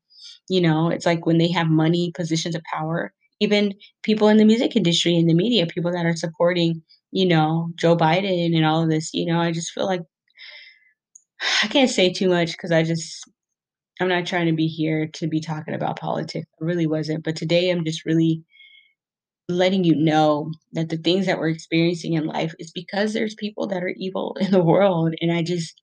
You 0.50 0.62
know, 0.62 0.90
it's 0.90 1.06
like 1.06 1.26
when 1.26 1.38
they 1.38 1.52
have 1.52 1.68
money, 1.68 2.12
positions 2.16 2.56
of 2.56 2.62
power, 2.72 3.14
even 3.40 3.74
people 4.04 4.28
in 4.28 4.38
the 4.38 4.46
music 4.46 4.76
industry, 4.76 5.16
in 5.16 5.28
the 5.28 5.34
media, 5.34 5.66
people 5.68 5.92
that 5.92 6.06
are 6.06 6.16
supporting, 6.16 6.82
you 7.12 7.28
know, 7.28 7.70
Joe 7.76 7.96
Biden 7.96 8.56
and 8.56 8.66
all 8.66 8.84
of 8.84 8.90
this, 8.90 9.14
you 9.14 9.26
know, 9.26 9.40
I 9.40 9.52
just 9.52 9.72
feel 9.72 9.86
like 9.86 10.02
I 11.64 11.68
can't 11.68 11.90
say 11.90 12.12
too 12.12 12.30
much 12.30 12.52
because 12.54 12.72
I 12.72 12.84
just 12.84 13.24
I'm 14.00 14.08
not 14.10 14.26
trying 14.26 14.48
to 14.48 14.54
be 14.54 14.68
here 14.68 15.08
to 15.14 15.28
be 15.28 15.40
talking 15.40 15.74
about 15.74 16.00
politics, 16.00 16.48
I 16.62 16.66
really 16.66 16.88
wasn't, 16.88 17.24
but 17.24 17.36
today 17.36 17.70
I'm 17.70 17.86
just 17.86 18.06
really 18.06 18.44
letting 19.50 19.84
you 19.84 19.96
know 19.96 20.52
that 20.74 20.90
the 20.90 20.98
things 20.98 21.26
that 21.28 21.40
we're 21.40 21.50
experiencing 21.50 22.14
in 22.14 22.26
life 22.26 22.54
is 22.60 22.72
because 22.72 23.14
there's 23.14 23.36
people 23.36 23.68
that 23.68 23.84
are 23.84 23.94
evil 23.98 24.38
in 24.42 24.52
the 24.52 24.64
world, 24.64 25.16
and 25.22 25.32
I 25.32 25.44
just 25.44 25.82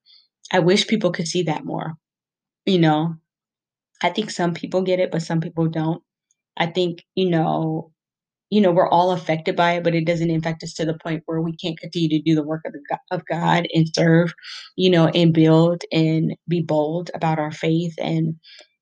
I 0.53 0.59
wish 0.59 0.87
people 0.87 1.11
could 1.11 1.27
see 1.27 1.43
that 1.43 1.65
more, 1.65 1.93
you 2.65 2.79
know? 2.79 3.15
I 4.03 4.09
think 4.11 4.31
some 4.31 4.53
people 4.55 4.81
get 4.83 4.99
it, 4.99 5.11
but 5.11 5.23
some 5.23 5.41
people 5.41 5.67
don't. 5.67 6.03
I 6.57 6.67
think, 6.67 7.03
you 7.15 7.29
know 7.29 7.91
you 8.51 8.61
know, 8.61 8.71
we're 8.71 8.89
all 8.89 9.11
affected 9.11 9.57
by 9.57 9.73
it, 9.73 9.83
but 9.83 9.95
it 9.95 10.05
doesn't 10.05 10.31
affect 10.31 10.63
us 10.63 10.73
to 10.75 10.85
the 10.85 10.97
point 11.03 11.23
where 11.27 11.41
we 11.41 11.55
can't 11.57 11.79
continue 11.79 12.09
to 12.09 12.21
do 12.21 12.35
the 12.35 12.43
work 12.43 12.61
of 12.65 12.73
the 12.73 12.99
of 13.11 13.23
God 13.27 13.67
and 13.75 13.87
serve, 13.95 14.33
you 14.77 14.89
know, 14.89 15.09
and 15.09 15.33
build 15.33 15.83
and 15.91 16.35
be 16.47 16.61
bold 16.63 17.11
about 17.15 17.39
our 17.39 17.51
faith 17.51 17.95
and, 17.99 18.35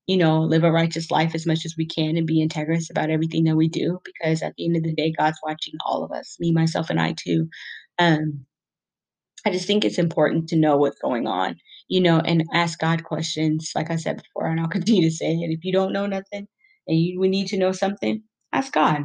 you 0.10 0.18
know, 0.18 0.42
live 0.42 0.64
a 0.64 0.72
righteous 0.72 1.12
life 1.12 1.36
as 1.36 1.46
much 1.46 1.66
as 1.66 1.76
we 1.78 1.86
can 1.86 2.18
and 2.18 2.26
be 2.26 2.44
integrous 2.44 2.90
about 2.90 3.12
everything 3.12 3.44
that 3.44 3.56
we 3.56 3.70
do, 3.70 4.00
because 4.04 4.42
at 4.42 4.56
the 4.58 4.66
end 4.66 4.76
of 4.76 4.82
the 4.82 4.96
day, 4.96 5.14
God's 5.16 5.38
watching 5.44 5.76
all 5.86 6.04
of 6.04 6.12
us, 6.12 6.36
me, 6.40 6.52
myself, 6.52 6.90
and 6.90 7.00
I 7.00 7.14
too. 7.16 7.48
Um, 8.00 8.44
I 9.46 9.52
just 9.52 9.68
think 9.68 9.86
it's 9.86 10.00
important 10.00 10.50
to 10.50 10.56
know 10.56 10.78
what's 10.78 10.98
going 10.98 11.28
on, 11.28 11.58
you 11.90 12.02
know, 12.02 12.18
and 12.18 12.44
ask 12.52 12.80
God 12.80 13.04
questions, 13.04 13.72
like 13.76 13.92
I 13.92 13.98
said 13.98 14.18
before, 14.18 14.48
and 14.48 14.60
I'll 14.60 14.68
continue 14.78 15.08
to 15.08 15.16
say 15.16 15.28
it, 15.28 15.52
if 15.52 15.64
you 15.64 15.72
don't 15.72 15.94
know 15.94 16.08
nothing 16.08 16.48
and 16.88 16.98
you 17.00 17.22
need 17.28 17.46
to 17.50 17.60
know 17.60 17.72
something, 17.72 18.24
ask 18.52 18.74
God. 18.74 19.04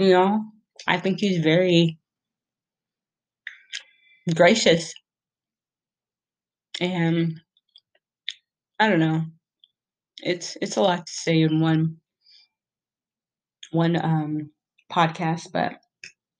You 0.00 0.10
know? 0.10 0.44
I 0.88 0.98
think 0.98 1.20
he's 1.20 1.44
very 1.44 1.96
gracious. 4.34 4.92
And 6.80 7.40
I 8.80 8.88
don't 8.88 8.98
know. 8.98 9.26
It's 10.22 10.56
it's 10.62 10.76
a 10.76 10.82
lot 10.82 11.06
to 11.06 11.12
say 11.12 11.42
in 11.42 11.60
one 11.60 11.98
one, 13.72 13.96
um, 13.96 14.50
podcast, 14.92 15.52
but 15.52 15.74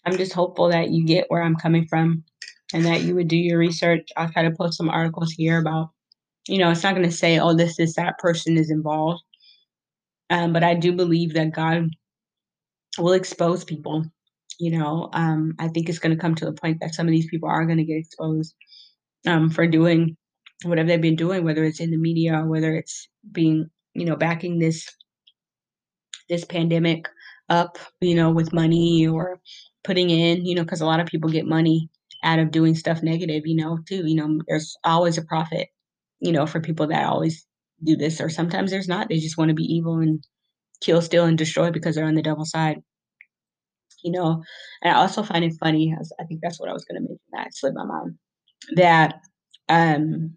I'm 0.06 0.16
just 0.16 0.32
hopeful 0.32 0.70
that 0.70 0.90
you 0.90 1.06
get 1.06 1.26
where 1.28 1.42
I'm 1.42 1.56
coming 1.56 1.86
from 1.88 2.24
and 2.74 2.84
that 2.86 3.02
you 3.02 3.14
would 3.16 3.28
do 3.28 3.36
your 3.36 3.58
research. 3.58 4.08
I'll 4.16 4.30
try 4.30 4.42
to 4.42 4.52
post 4.52 4.78
some 4.78 4.90
articles 4.90 5.32
here 5.32 5.58
about 5.60 5.90
you 6.48 6.58
know, 6.58 6.70
it's 6.70 6.82
not 6.82 6.94
gonna 6.94 7.10
say, 7.12 7.38
"Oh, 7.40 7.54
this 7.56 7.78
is 7.78 7.94
that 7.94 8.18
person 8.18 8.58
is 8.58 8.70
involved." 8.70 9.22
Um, 10.30 10.52
but 10.52 10.64
I 10.64 10.74
do 10.74 10.92
believe 10.92 11.34
that 11.34 11.52
God 11.52 11.90
will 12.98 13.12
expose 13.12 13.64
people, 13.64 14.04
you 14.58 14.70
know? 14.76 15.08
Um, 15.12 15.54
I 15.58 15.68
think 15.68 15.88
it's 15.88 15.98
gonna 15.98 16.16
come 16.16 16.34
to 16.36 16.44
the 16.44 16.52
point 16.52 16.78
that 16.80 16.94
some 16.94 17.06
of 17.06 17.12
these 17.12 17.28
people 17.28 17.48
are 17.48 17.66
gonna 17.66 17.84
get 17.84 17.98
exposed, 17.98 18.54
um, 19.26 19.50
for 19.50 19.66
doing 19.66 20.16
whatever 20.64 20.88
they've 20.88 21.00
been 21.00 21.16
doing, 21.16 21.44
whether 21.44 21.64
it's 21.64 21.80
in 21.80 21.90
the 21.90 21.96
media 21.96 22.42
whether 22.46 22.74
it's 22.74 23.08
being 23.32 23.66
you 23.94 24.04
know, 24.04 24.16
backing 24.16 24.58
this 24.58 24.88
this 26.28 26.44
pandemic 26.44 27.08
up, 27.48 27.78
you 28.00 28.14
know, 28.14 28.30
with 28.30 28.52
money 28.52 29.06
or 29.06 29.40
putting 29.84 30.10
in 30.10 30.44
you 30.46 30.54
know, 30.54 30.62
because 30.62 30.80
a 30.80 30.86
lot 30.86 31.00
of 31.00 31.06
people 31.06 31.30
get 31.30 31.46
money 31.46 31.88
out 32.24 32.38
of 32.38 32.50
doing 32.50 32.74
stuff 32.74 33.02
negative, 33.02 33.42
you 33.46 33.56
know, 33.56 33.78
too, 33.88 34.06
you 34.06 34.14
know, 34.14 34.40
there's 34.48 34.76
always 34.84 35.18
a 35.18 35.22
profit, 35.24 35.68
you 36.20 36.32
know, 36.32 36.46
for 36.46 36.60
people 36.60 36.86
that 36.88 37.06
always 37.06 37.46
do 37.84 37.96
this, 37.96 38.20
or 38.20 38.28
sometimes 38.28 38.70
there's 38.70 38.88
not, 38.88 39.08
they 39.08 39.18
just 39.18 39.38
wanna 39.38 39.54
be 39.54 39.64
evil 39.64 39.98
and 40.00 40.22
kill, 40.82 41.02
steal, 41.02 41.24
and 41.26 41.38
destroy 41.38 41.70
because 41.70 41.94
they're 41.96 42.06
on 42.06 42.14
the 42.16 42.22
devil 42.22 42.44
side. 42.44 42.82
You 44.02 44.12
know, 44.12 44.42
and 44.82 44.94
I 44.94 44.98
also 45.00 45.22
find 45.22 45.44
it 45.44 45.52
funny, 45.60 45.94
as 46.00 46.10
I 46.20 46.24
think 46.24 46.40
that's 46.42 46.58
what 46.58 46.70
I 46.70 46.72
was 46.72 46.84
gonna 46.84 47.00
mention, 47.00 47.18
that 47.32 47.54
slipped 47.54 47.76
my 47.76 47.84
mind, 47.84 48.14
that, 48.76 49.20
um 49.68 50.36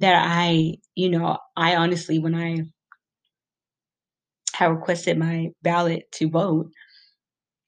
that 0.00 0.22
I 0.26 0.76
you 0.94 1.10
know, 1.10 1.38
I 1.56 1.76
honestly, 1.76 2.18
when 2.18 2.34
I 2.34 2.64
had 4.54 4.66
requested 4.70 5.18
my 5.18 5.50
ballot 5.62 6.10
to 6.12 6.28
vote, 6.28 6.70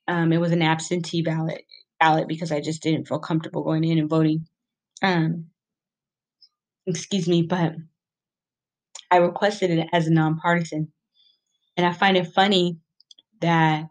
um, 0.09 0.33
it 0.33 0.39
was 0.41 0.53
an 0.53 0.63
absentee 0.63 1.23
ballot 1.23 1.65
ballot 2.01 2.27
because 2.29 2.51
I 2.53 2.61
just 2.61 2.83
didn't 2.83 3.07
feel 3.07 3.21
comfortable 3.21 3.63
going 3.63 3.85
in 3.85 3.99
and 3.99 4.11
voting, 4.11 4.47
um 5.03 5.47
excuse 6.87 7.29
me, 7.29 7.43
but 7.43 7.75
I 9.11 9.17
requested 9.19 9.71
it 9.71 9.89
as 9.93 10.07
a 10.07 10.11
nonpartisan, 10.13 10.93
and 11.77 11.87
I 11.87 11.93
find 11.93 12.17
it 12.17 12.33
funny 12.35 12.79
that 13.41 13.87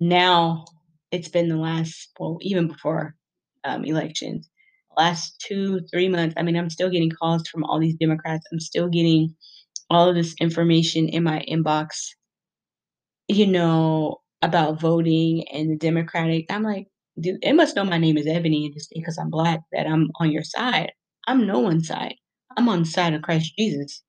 now 0.00 0.64
it's 1.10 1.28
been 1.28 1.48
the 1.48 1.56
last 1.56 2.10
well, 2.18 2.38
even 2.42 2.68
before, 2.68 3.16
um, 3.64 3.84
elections, 3.84 4.48
last 4.96 5.40
2, 5.48 5.80
3 5.92 6.08
months, 6.08 6.34
I 6.38 6.42
mean, 6.42 6.56
I'm 6.56 6.70
still 6.70 6.90
getting 6.90 7.10
calls 7.10 7.48
from 7.48 7.64
all 7.64 7.80
these 7.80 7.96
Democrats, 7.96 8.46
I'm 8.52 8.60
still 8.60 8.88
getting 8.88 9.34
all 9.90 10.08
of 10.08 10.14
this 10.16 10.34
information 10.40 11.08
in 11.08 11.22
my 11.24 11.44
inbox 11.50 11.88
you 13.28 13.46
know, 13.46 14.20
about 14.42 14.80
voting 14.80 15.44
and 15.52 15.70
the 15.70 15.76
Democratic 15.76 16.46
I'm 16.50 16.62
like, 16.62 16.86
"Dude, 17.20 17.38
it 17.42 17.54
must 17.54 17.76
know 17.76 17.84
my 17.84 17.98
name 17.98 18.18
is 18.18 18.26
Ebony 18.26 18.70
just 18.72 18.90
because 18.94 19.16
I'm 19.18 19.30
black 19.30 19.60
that 19.72 19.86
I'm 19.86 20.10
on 20.20 20.30
your 20.30 20.42
side. 20.42 20.92
I'm 21.26 21.46
no 21.46 21.60
one's 21.60 21.88
side. 21.88 22.16
I'm 22.56 22.68
on 22.68 22.80
the 22.80 22.84
side 22.86 23.14
of 23.14 23.22
Christ 23.22 23.54
Jesus, 23.58 24.02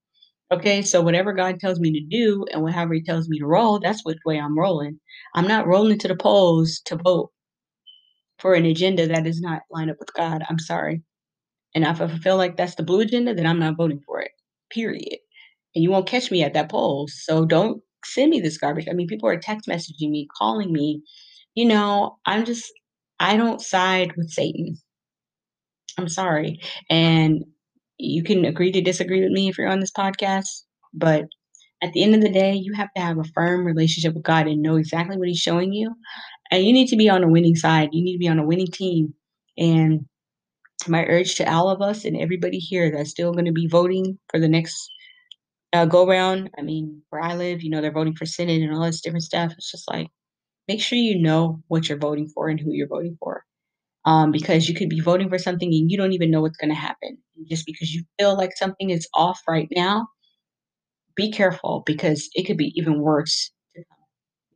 okay? 0.51 0.81
So 0.83 1.01
whatever 1.01 1.33
God 1.33 1.59
tells 1.59 1.79
me 1.79 1.91
to 1.93 2.01
do 2.09 2.45
and 2.53 2.63
whatever 2.63 2.93
he 2.95 3.03
tells 3.03 3.29
me 3.29 3.39
to 3.39 3.47
roll, 3.47 3.79
that's 3.79 4.05
which 4.05 4.19
way 4.25 4.39
I'm 4.39 4.57
rolling. 4.59 4.99
I'm 5.35 5.47
not 5.47 5.67
rolling 5.67 5.99
to 5.99 6.09
the 6.09 6.15
polls 6.17 6.81
to 6.85 6.97
vote 6.97 7.31
for 8.39 8.53
an 8.53 8.65
agenda 8.65 9.07
that 9.07 9.23
does 9.23 9.41
not 9.41 9.61
line 9.71 9.89
up 9.89 9.97
with 9.99 10.13
God, 10.13 10.43
I'm 10.49 10.59
sorry. 10.59 11.01
And 11.73 11.83
if 11.83 12.01
I 12.01 12.07
feel 12.07 12.37
like 12.37 12.57
that's 12.57 12.75
the 12.75 12.83
blue 12.83 13.01
agenda, 13.01 13.33
then 13.33 13.45
I'm 13.45 13.59
not 13.59 13.77
voting 13.77 14.01
for 14.05 14.21
it, 14.21 14.31
period. 14.69 15.17
And 15.75 15.83
you 15.83 15.91
won't 15.91 16.07
catch 16.07 16.31
me 16.31 16.43
at 16.43 16.53
that 16.53 16.69
polls, 16.69 17.13
so 17.23 17.45
don't 17.45 17.81
send 18.05 18.29
me 18.29 18.39
this 18.39 18.57
garbage. 18.57 18.87
I 18.89 18.93
mean, 18.93 19.07
people 19.07 19.27
are 19.27 19.37
text 19.37 19.67
messaging 19.67 20.09
me, 20.09 20.27
calling 20.37 20.71
me, 20.71 21.01
you 21.55 21.65
know, 21.65 22.17
I'm 22.25 22.45
just 22.45 22.71
I 23.19 23.37
don't 23.37 23.61
side 23.61 24.13
with 24.17 24.29
Satan. 24.29 24.77
I'm 25.97 26.09
sorry, 26.09 26.59
and 26.89 27.43
you 27.97 28.23
can 28.23 28.45
agree 28.45 28.71
to 28.71 28.81
disagree 28.81 29.21
with 29.21 29.31
me 29.31 29.49
if 29.49 29.57
you're 29.57 29.69
on 29.69 29.79
this 29.79 29.91
podcast, 29.91 30.63
but 30.93 31.25
at 31.83 31.93
the 31.93 32.03
end 32.03 32.15
of 32.15 32.21
the 32.21 32.29
day, 32.29 32.53
you 32.53 32.73
have 32.73 32.89
to 32.95 33.01
have 33.01 33.17
a 33.17 33.23
firm 33.33 33.65
relationship 33.65 34.13
with 34.13 34.23
God 34.23 34.47
and 34.47 34.61
know 34.61 34.75
exactly 34.75 35.17
what 35.17 35.27
he's 35.27 35.39
showing 35.39 35.73
you, 35.73 35.93
and 36.51 36.63
you 36.65 36.73
need 36.73 36.87
to 36.89 36.95
be 36.97 37.09
on 37.09 37.23
a 37.23 37.27
winning 37.29 37.55
side, 37.55 37.89
you 37.91 38.03
need 38.03 38.13
to 38.13 38.19
be 38.19 38.27
on 38.27 38.39
a 38.39 38.45
winning 38.45 38.67
team, 38.67 39.13
and 39.57 40.05
my 40.87 41.05
urge 41.05 41.35
to 41.35 41.51
all 41.51 41.69
of 41.69 41.81
us 41.81 42.05
and 42.05 42.17
everybody 42.17 42.59
here 42.59 42.91
that's 42.91 43.11
still 43.11 43.33
gonna 43.33 43.51
be 43.51 43.67
voting 43.67 44.19
for 44.29 44.39
the 44.39 44.47
next, 44.49 44.89
uh, 45.73 45.85
go 45.85 46.07
round, 46.07 46.49
I 46.57 46.61
mean, 46.63 47.01
where 47.09 47.21
I 47.21 47.35
live, 47.35 47.63
you 47.63 47.69
know, 47.69 47.81
they're 47.81 47.91
voting 47.91 48.15
for 48.15 48.25
Senate 48.25 48.61
and 48.61 48.73
all 48.73 48.85
this 48.85 49.01
different 49.01 49.23
stuff, 49.23 49.53
it's 49.57 49.71
just 49.71 49.89
like, 49.91 50.09
make 50.67 50.81
sure 50.81 50.97
you 50.97 51.21
know 51.21 51.61
what 51.67 51.89
you're 51.89 51.97
voting 51.99 52.29
for 52.33 52.49
and 52.49 52.59
who 52.59 52.73
you're 52.73 52.87
voting 52.87 53.17
for, 53.19 53.43
um, 54.05 54.31
because 54.31 54.69
you 54.69 54.75
could 54.75 54.89
be 54.89 55.01
voting 55.01 55.29
for 55.29 55.39
something 55.39 55.69
and 55.73 55.91
you 55.91 55.97
don't 55.97 56.13
even 56.13 56.31
know 56.31 56.41
what's 56.41 56.57
gonna 56.57 56.75
happen, 56.75 57.17
just 57.49 57.65
because 57.65 57.93
you 57.93 58.03
feel 58.19 58.37
like 58.37 58.57
something 58.57 58.89
is 58.91 59.07
off 59.15 59.41
right 59.47 59.69
now 59.75 60.07
be 61.15 61.31
careful 61.31 61.83
because 61.85 62.29
it 62.35 62.43
could 62.45 62.57
be 62.57 62.73
even 62.75 62.99
worse 63.01 63.49
to. 63.49 63.54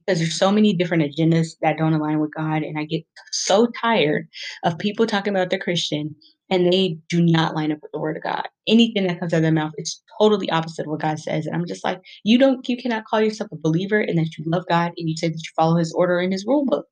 Because 0.09 0.21
there's 0.21 0.39
so 0.39 0.51
many 0.51 0.73
different 0.73 1.03
agendas 1.03 1.49
that 1.61 1.77
don't 1.77 1.93
align 1.93 2.19
with 2.19 2.33
God, 2.35 2.63
and 2.63 2.79
I 2.79 2.85
get 2.85 3.03
so 3.31 3.67
tired 3.79 4.27
of 4.63 4.79
people 4.79 5.05
talking 5.05 5.35
about 5.35 5.51
they're 5.51 5.59
Christian, 5.59 6.15
and 6.49 6.73
they 6.73 6.97
do 7.09 7.21
not 7.21 7.53
line 7.53 7.71
up 7.71 7.77
with 7.83 7.91
the 7.91 7.99
word 7.99 8.17
of 8.17 8.23
God. 8.23 8.47
Anything 8.67 9.05
that 9.05 9.19
comes 9.19 9.35
out 9.35 9.37
of 9.37 9.43
their 9.43 9.51
mouth 9.51 9.73
is 9.77 10.01
totally 10.19 10.49
opposite 10.49 10.87
of 10.87 10.89
what 10.89 11.01
God 11.01 11.19
says, 11.19 11.45
and 11.45 11.55
I'm 11.55 11.67
just 11.67 11.83
like, 11.83 12.01
"You 12.23 12.39
don't 12.39 12.67
you 12.67 12.75
cannot 12.75 13.05
call 13.05 13.21
yourself 13.21 13.51
a 13.51 13.55
believer 13.55 13.99
and 13.99 14.17
that 14.17 14.35
you 14.35 14.45
love 14.47 14.65
God 14.67 14.93
and 14.97 15.07
you 15.07 15.15
say 15.15 15.27
that 15.27 15.35
you 15.35 15.51
follow 15.55 15.77
his 15.77 15.93
order 15.93 16.19
in 16.19 16.31
his 16.31 16.43
rule 16.43 16.65
book." 16.65 16.87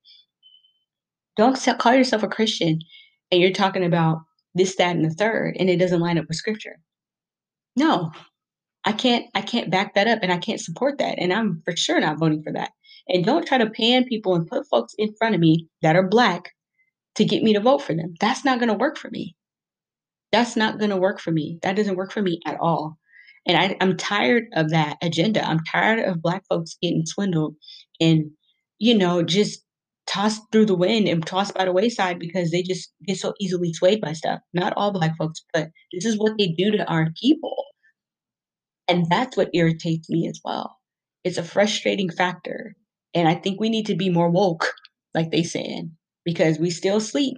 Don't 1.38 1.60
call 1.80 1.96
yourself 1.96 2.22
a 2.22 2.28
Christian, 2.28 2.78
and 3.32 3.42
you're 3.42 3.52
talking 3.52 3.84
about 3.84 4.20
this, 4.54 4.76
that, 4.76 4.96
and 4.96 5.04
the 5.04 5.10
third, 5.10 5.58
and 5.60 5.72
it 5.72 5.78
doesn't 5.78 6.02
line 6.02 6.20
up 6.20 6.26
with 6.28 6.38
scripture. 6.38 6.80
No. 7.76 8.12
I 8.86 8.92
can't 8.92 9.26
I 9.34 9.42
can't 9.42 9.72
back 9.72 9.96
that 9.96 10.08
up, 10.08 10.20
and 10.22 10.32
I 10.32 10.38
can't 10.38 10.62
support 10.62 11.00
that, 11.00 11.18
and 11.18 11.34
I'm 11.34 11.64
for 11.66 11.76
sure 11.76 12.00
not 12.00 12.20
voting 12.20 12.44
for 12.44 12.54
that. 12.54 12.70
And 13.10 13.26
don't 13.26 13.48
try 13.48 13.58
to 13.58 13.70
pan 13.70 14.06
people 14.06 14.36
and 14.36 14.48
put 14.48 14.68
folks 14.68 14.94
in 14.98 15.14
front 15.18 15.36
of 15.36 15.42
me 15.42 15.68
that 15.82 15.96
are 15.96 16.08
black 16.08 16.52
to 17.16 17.26
get 17.26 17.44
me 17.44 17.54
to 17.54 17.60
vote 17.60 17.82
for 17.82 17.94
them. 17.94 18.14
That's 18.20 18.46
not 18.46 18.60
gonna 18.60 18.74
work 18.78 18.98
for 18.98 19.10
me. 19.10 19.36
That's 20.32 20.56
not 20.56 20.80
gonna 20.80 20.98
work 20.98 21.20
for 21.20 21.32
me. 21.32 21.60
That 21.64 21.76
doesn't 21.76 21.96
work 21.96 22.12
for 22.12 22.22
me 22.22 22.40
at 22.46 22.58
all. 22.60 22.98
And 23.46 23.58
I 23.58 23.78
I'm 23.82 23.98
tired 23.98 24.46
of 24.54 24.72
that 24.72 24.98
agenda. 25.02 25.48
I'm 25.48 25.60
tired 25.72 26.00
of 26.00 26.22
black 26.22 26.44
folks 26.50 26.78
getting 26.82 27.06
swindled 27.06 27.56
and, 28.00 28.32
you 28.80 28.98
know, 28.98 29.24
just 29.24 29.64
tossed 30.08 30.42
through 30.52 30.66
the 30.66 30.76
wind 30.76 31.08
and 31.08 31.26
tossed 31.26 31.54
by 31.54 31.66
the 31.66 31.72
wayside 31.74 32.20
because 32.20 32.52
they 32.52 32.64
just 32.64 32.92
get 33.06 33.18
so 33.18 33.34
easily 33.40 33.74
swayed 33.74 34.02
by 34.02 34.14
stuff. 34.14 34.40
Not 34.54 34.74
all 34.78 34.92
black 34.92 35.18
folks, 35.18 35.44
but 35.54 35.70
this 35.94 36.06
is 36.06 36.18
what 36.18 36.38
they 36.38 36.48
do 36.48 36.72
to 36.72 36.86
our 36.86 37.10
people. 37.22 37.66
And 38.88 39.06
that's 39.10 39.36
what 39.38 39.50
irritates 39.54 40.10
me 40.10 40.28
as 40.28 40.40
well. 40.44 40.78
It's 41.24 41.38
a 41.38 41.44
frustrating 41.44 42.10
factor, 42.10 42.76
and 43.18 43.28
I 43.28 43.36
think 43.36 43.60
we 43.60 43.70
need 43.70 43.88
to 43.88 43.96
be 43.96 44.10
more 44.10 44.30
woke, 44.30 44.74
like 45.16 45.32
they 45.32 45.44
saying, 45.44 45.92
because 46.26 46.60
we 46.60 46.70
still 46.70 47.00
sleep. 47.00 47.38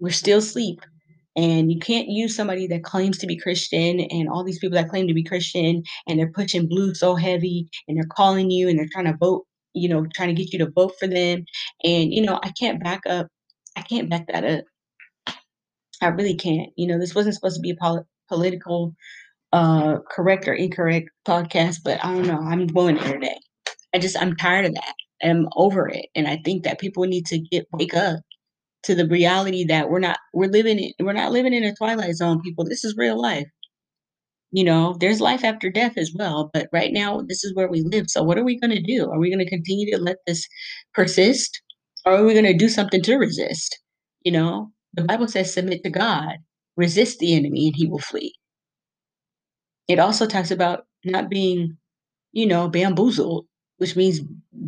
We're 0.00 0.10
still 0.10 0.40
sleep, 0.40 0.80
and 1.36 1.72
you 1.72 1.78
can't 1.80 2.08
use 2.08 2.36
somebody 2.36 2.66
that 2.68 2.84
claims 2.84 3.18
to 3.18 3.26
be 3.26 3.38
Christian 3.38 4.00
and 4.00 4.28
all 4.28 4.44
these 4.44 4.58
people 4.58 4.76
that 4.76 4.90
claim 4.90 5.08
to 5.08 5.14
be 5.14 5.24
Christian, 5.24 5.82
and 6.06 6.18
they're 6.18 6.32
pushing 6.32 6.68
blue 6.68 6.94
so 6.94 7.14
heavy, 7.14 7.68
and 7.88 7.96
they're 7.96 8.08
calling 8.16 8.50
you, 8.50 8.68
and 8.68 8.78
they're 8.78 8.88
trying 8.92 9.06
to 9.06 9.16
vote, 9.18 9.46
you 9.74 9.88
know, 9.88 10.06
trying 10.14 10.34
to 10.34 10.40
get 10.42 10.52
you 10.52 10.58
to 10.60 10.70
vote 10.70 10.92
for 10.98 11.08
them, 11.08 11.44
and, 11.84 12.12
you 12.12 12.22
know, 12.22 12.40
I 12.42 12.52
can't 12.58 12.82
back 12.82 13.02
up 13.08 13.28
I 13.76 13.82
can't 13.82 14.10
back 14.10 14.26
that 14.28 14.44
up. 14.44 14.64
I 16.02 16.08
really 16.08 16.36
can't. 16.36 16.70
You 16.76 16.86
know, 16.88 16.98
this 16.98 17.14
wasn't 17.14 17.34
supposed 17.34 17.56
to 17.56 17.60
be 17.62 17.70
a 17.70 17.76
poli 17.76 18.02
political, 18.28 18.94
uh, 19.52 19.98
correct 20.10 20.48
or 20.48 20.54
incorrect 20.54 21.10
podcast, 21.26 21.78
but 21.84 22.04
I 22.04 22.14
don't 22.14 22.26
know, 22.26 22.38
I'm 22.40 22.66
going 22.66 22.96
there 22.96 23.14
today. 23.14 23.38
I 23.94 23.98
just 23.98 24.20
I'm 24.20 24.36
tired 24.36 24.66
of 24.66 24.74
that, 24.74 24.94
I'm 25.22 25.48
over 25.56 25.88
it, 25.88 26.06
and 26.16 26.28
I 26.28 26.38
think 26.44 26.64
that 26.64 26.80
people 26.80 27.04
need 27.04 27.26
to 27.26 27.38
get 27.38 27.66
wake 27.72 27.94
up 27.94 28.20
to 28.84 28.94
the 28.94 29.08
reality 29.08 29.64
that 29.66 29.90
we're 29.90 30.00
not 30.00 30.18
we're 30.34 30.50
living 30.50 30.78
in 30.78 30.92
we're 31.06 31.12
not 31.14 31.32
living 31.32 31.54
in 31.54 31.64
a 31.64 31.74
twilight 31.76 32.14
zone, 32.16 32.42
people, 32.42 32.64
this 32.64 32.84
is 32.84 32.96
real 32.98 33.20
life. 33.20 33.46
You 34.52 34.64
know, 34.64 34.96
there's 35.00 35.20
life 35.20 35.44
after 35.44 35.70
death 35.70 35.98
as 35.98 36.12
well, 36.16 36.50
but 36.54 36.68
right 36.72 36.92
now, 36.92 37.20
this 37.28 37.44
is 37.44 37.54
where 37.54 37.68
we 37.68 37.82
live, 37.82 38.06
so 38.08 38.22
what 38.22 38.38
are 38.38 38.44
we 38.44 38.58
gonna 38.60 38.80
do? 38.82 39.10
Are 39.10 39.18
we 39.18 39.30
gonna 39.30 39.46
continue 39.46 39.90
to 39.96 40.02
let 40.02 40.18
this 40.26 40.46
persist, 40.94 41.60
or 42.06 42.14
are 42.14 42.24
we 42.24 42.34
gonna 42.34 42.56
do 42.56 42.68
something 42.68 43.02
to 43.02 43.16
resist? 43.16 43.80
You 44.24 44.32
know? 44.32 44.72
The 44.94 45.04
Bible 45.04 45.28
says, 45.28 45.52
"Submit 45.52 45.82
to 45.84 45.90
God, 45.90 46.36
resist 46.76 47.18
the 47.20 47.34
enemy, 47.34 47.66
and 47.68 47.76
he 47.76 47.86
will 47.88 47.98
flee." 48.00 48.34
It 49.88 49.98
also 49.98 50.26
talks 50.26 50.50
about 50.50 50.86
not 51.04 51.28
being, 51.30 51.76
you 52.32 52.46
know, 52.46 52.68
bamboozled, 52.68 53.46
which 53.78 53.96
means 53.96 54.20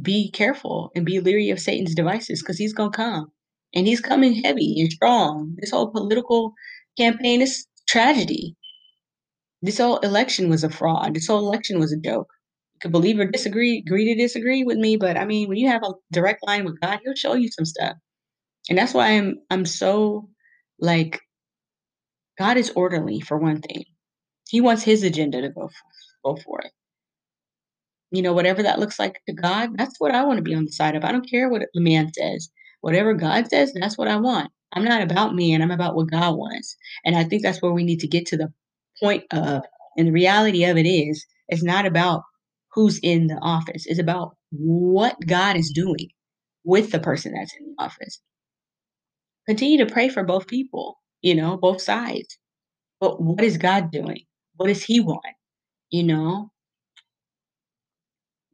be 0.03 0.31
careful 0.33 0.90
and 0.97 1.07
be 1.07 1.21
leery 1.21 1.51
of 1.51 1.61
Satan's 1.61 1.95
devices 1.95 2.42
because 2.42 2.59
he's 2.59 2.73
gonna 2.75 2.90
come, 2.90 3.31
and 3.75 3.87
he's 3.87 4.01
coming 4.01 4.35
heavy 4.42 4.77
and 4.81 4.92
strong. 4.92 5.55
This 5.61 5.71
whole 5.71 5.88
political 5.90 6.55
campaign 6.99 7.42
is 7.42 7.66
tragedy. 7.88 8.57
This 9.62 9.79
whole 9.79 9.99
election 9.99 10.51
was 10.51 10.64
a 10.64 10.71
fraud. 10.71 11.14
This 11.14 11.27
whole 11.29 11.47
election 11.49 11.79
was 11.81 11.92
a 11.92 11.97
joke. 11.97 12.29
You 12.75 12.81
can 12.81 12.92
believe 12.92 13.19
or 13.19 13.25
disagree 13.27 13.79
agree 13.87 14.05
to 14.07 14.14
disagree 14.21 14.64
with 14.64 14.79
me, 14.79 14.97
but, 14.97 15.16
I 15.16 15.25
mean, 15.25 15.49
when 15.49 15.59
you 15.59 15.69
have 15.69 15.83
a 15.83 15.95
direct 16.12 16.47
line 16.47 16.64
with 16.64 16.81
God, 16.81 17.01
he'll 17.05 17.14
show 17.14 17.35
you 17.35 17.49
some 17.51 17.64
stuff. 17.64 17.95
And 18.71 18.79
that's 18.79 18.95
why 18.95 19.11
I'm 19.11 19.37
I'm 19.51 19.66
so, 19.66 20.29
like 20.81 21.21
God 22.38 22.57
is 22.59 22.71
orderly, 22.77 23.21
for 23.21 23.38
one 23.38 23.62
thing. 23.62 23.85
He 24.49 24.61
wants 24.61 24.83
his 24.85 25.03
agenda 25.03 25.40
to 25.42 25.51
go 25.51 25.66
f 25.66 25.75
go 26.25 26.37
for 26.37 26.61
it. 26.62 26.73
You 28.11 28.23
know, 28.23 28.33
whatever 28.33 28.62
that 28.62 28.79
looks 28.79 28.99
like 28.99 29.21
to 29.27 29.35
God, 29.35 29.77
that's 29.77 29.99
what 29.99 30.14
I 30.14 30.25
wanna 30.25 30.42
be 30.42 30.55
on 30.55 30.64
the 30.64 30.73
side 30.73 30.97
of. 30.97 31.05
I 31.05 31.12
don't 31.12 31.29
care 31.29 31.49
what 31.49 31.62
the 31.75 31.81
man 31.81 32.12
says. 32.12 32.51
Whatever 32.81 33.14
God 33.14 33.49
says, 33.49 33.73
that's 33.73 33.99
what 33.99 34.09
I 34.09 34.16
want. 34.16 34.51
I'm 34.73 34.85
not 34.85 35.03
about 35.03 35.35
me, 35.35 35.53
and 35.53 35.62
I'm 35.62 35.71
about 35.71 35.97
what 35.97 36.11
God 36.11 36.37
wants, 36.37 36.77
and 37.05 37.16
I 37.16 37.25
think 37.25 37.42
that's 37.42 37.62
where 37.62 37.73
we 37.73 37.85
need 37.85 38.01
to 38.01 38.09
get 38.09 38.27
to 38.27 38.37
the 38.37 38.53
point 39.01 39.25
of 39.33 39.62
and 39.97 40.09
the 40.09 40.12
reality 40.12 40.64
of 40.64 40.77
it 40.77 40.87
is, 40.87 41.25
it's 41.49 41.62
not 41.62 41.87
about 41.87 42.23
who's 42.73 42.99
in 43.03 43.29
the 43.29 43.38
office, 43.40 43.87
it's 43.87 43.99
about 44.01 44.37
what 44.51 45.16
God 45.27 45.57
is 45.57 45.71
doing 45.75 46.11
with 46.64 46.92
the 46.92 47.01
person 47.01 47.33
that's 47.33 47.55
in 47.59 47.66
the 47.66 47.83
office. 47.83 48.21
Continue 49.47 49.79
to 49.85 49.92
pray 49.92 50.09
for 50.09 50.25
both 50.25 50.47
people, 50.47 50.99
you 51.23 51.35
know, 51.35 51.57
both 51.57 51.81
sides. 51.81 52.38
But 53.01 53.23
what 53.23 53.42
is 53.42 53.57
God 53.59 53.90
doing? 53.90 54.25
What 54.57 54.66
does 54.66 54.83
he 54.83 55.01
want? 55.01 55.25
You 55.90 56.05
know? 56.05 56.51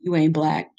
You 0.02 0.16
ain't 0.16 0.34
black. 0.34 0.70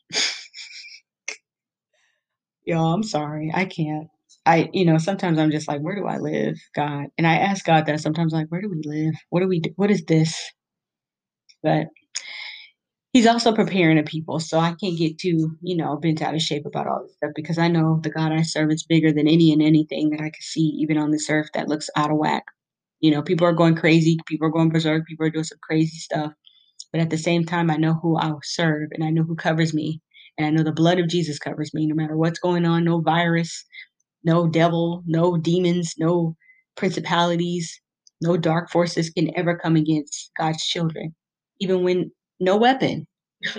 Y'all, 2.66 2.94
I'm 2.94 3.04
sorry. 3.04 3.52
I 3.54 3.66
can't. 3.66 4.08
I, 4.46 4.70
you 4.74 4.86
know, 4.86 4.98
sometimes 4.98 5.40
I'm 5.40 5.52
just 5.52 5.68
like, 5.68 5.82
where 5.82 5.96
do 5.96 6.08
I 6.08 6.18
live, 6.18 6.58
God? 6.76 7.08
And 7.18 7.28
I 7.28 7.36
ask 7.38 7.66
God 7.66 7.86
that 7.88 8.02
sometimes, 8.02 8.34
like, 8.34 8.48
where 8.50 8.62
do 8.62 8.70
we 8.70 8.82
live? 8.86 9.16
What 9.30 9.42
do 9.42 9.48
we 9.48 9.62
do? 9.62 9.72
What 9.78 9.92
is 9.92 10.04
this? 10.06 10.52
But 11.64 11.88
He's 13.12 13.26
also 13.26 13.54
preparing 13.54 13.98
a 13.98 14.04
people, 14.04 14.40
so 14.40 14.60
I 14.60 14.76
can't 14.80 14.98
get 14.98 15.18
too, 15.18 15.58
you 15.62 15.76
know, 15.76 15.98
bent 15.98 16.22
out 16.22 16.36
of 16.36 16.42
shape 16.42 16.66
about 16.66 16.86
all 16.88 17.02
this 17.04 17.16
stuff 17.18 17.32
because 17.36 17.58
I 17.58 17.68
know 17.68 18.00
the 18.04 18.12
God 18.12 18.32
I 18.32 18.44
serve 18.44 18.72
is 18.72 18.84
bigger 18.84 19.12
than 19.12 19.28
any 19.28 19.52
and 19.52 19.64
anything 19.64 20.12
that 20.12 20.22
I 20.22 20.30
could 20.30 20.44
see, 20.44 20.62
even 20.80 20.98
on 20.98 21.10
this 21.10 21.28
earth, 21.30 21.50
that 21.56 21.68
looks 21.68 21.90
out 21.96 22.12
of 22.12 22.18
whack. 22.18 22.44
You 23.00 23.12
know, 23.12 23.24
people 23.24 23.48
are 23.48 23.54
going 23.54 23.76
crazy, 23.76 24.18
people 24.28 24.48
are 24.48 24.52
going 24.52 24.70
berserk, 24.70 25.08
people 25.08 25.26
are 25.26 25.32
doing 25.32 25.44
some 25.44 25.58
crazy 25.62 25.98
stuff. 25.98 26.34
But 26.94 27.02
at 27.02 27.12
the 27.12 27.20
same 27.20 27.46
time, 27.46 27.72
I 27.72 27.78
know 27.78 27.96
who 27.96 28.18
I 28.18 28.30
will 28.30 28.42
serve 28.44 28.90
and 28.94 29.04
I 29.06 29.12
know 29.12 29.24
who 29.24 29.36
covers 29.36 29.74
me. 29.76 30.02
And 30.38 30.48
I 30.48 30.52
know 30.52 30.64
the 30.64 30.74
blood 30.74 31.00
of 31.00 31.10
Jesus 31.10 31.40
covers 31.40 31.74
me 31.74 31.88
no 31.88 31.96
matter 31.96 32.18
what's 32.18 32.40
going 32.40 32.66
on, 32.66 32.86
no 32.86 33.02
virus, 33.02 33.66
no 34.24 34.48
devil, 34.48 35.04
no 35.08 35.38
demons, 35.38 35.96
no 36.00 36.36
principalities, 36.78 37.82
no 38.22 38.38
dark 38.38 38.72
forces 38.72 39.12
can 39.12 39.38
ever 39.38 39.58
come 39.58 39.78
against 39.78 40.32
God's 40.40 40.66
children. 40.66 41.16
Even 41.62 41.84
when 41.84 42.12
no 42.40 42.58
weapon. 42.58 43.08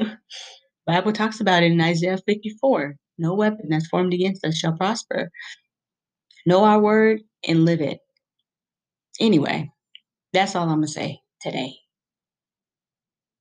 Bible 0.87 1.13
talks 1.13 1.41
about 1.41 1.63
it 1.63 1.73
in 1.73 1.81
Isaiah 1.81 2.19
54. 2.27 2.97
No 3.19 3.35
weapon 3.35 3.69
that's 3.71 3.89
formed 3.89 4.15
against 4.15 4.45
us 4.45 4.57
shall 4.57 4.77
prosper. 4.77 5.31
Know 6.47 6.65
our 6.65 6.81
word 6.81 7.21
and 7.47 7.65
live 7.65 7.81
it. 7.81 8.01
Anyway, 9.21 9.71
that's 10.33 10.57
all 10.57 10.65
I'm 10.65 10.77
gonna 10.79 10.89
say 10.89 11.21
today. 11.41 11.75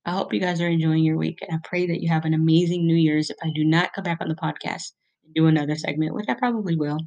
I 0.05 0.11
hope 0.11 0.33
you 0.33 0.39
guys 0.39 0.59
are 0.59 0.67
enjoying 0.67 1.03
your 1.03 1.17
week, 1.17 1.39
and 1.41 1.55
I 1.55 1.67
pray 1.67 1.87
that 1.87 2.01
you 2.01 2.09
have 2.09 2.25
an 2.25 2.33
amazing 2.33 2.85
New 2.85 2.95
Year's. 2.95 3.29
If 3.29 3.37
I 3.41 3.51
do 3.55 3.63
not 3.63 3.93
come 3.93 4.03
back 4.03 4.17
on 4.19 4.27
the 4.27 4.35
podcast 4.35 4.91
and 5.23 5.33
do 5.33 5.47
another 5.47 5.75
segment, 5.75 6.13
which 6.13 6.27
I 6.27 6.33
probably 6.33 6.75
will, 6.75 6.99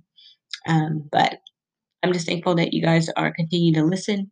um, 0.66 1.08
but 1.12 1.38
I'm 2.02 2.12
just 2.12 2.26
thankful 2.26 2.54
that 2.54 2.72
you 2.72 2.82
guys 2.82 3.08
are 3.16 3.32
continuing 3.32 3.74
to 3.74 3.84
listen. 3.84 4.30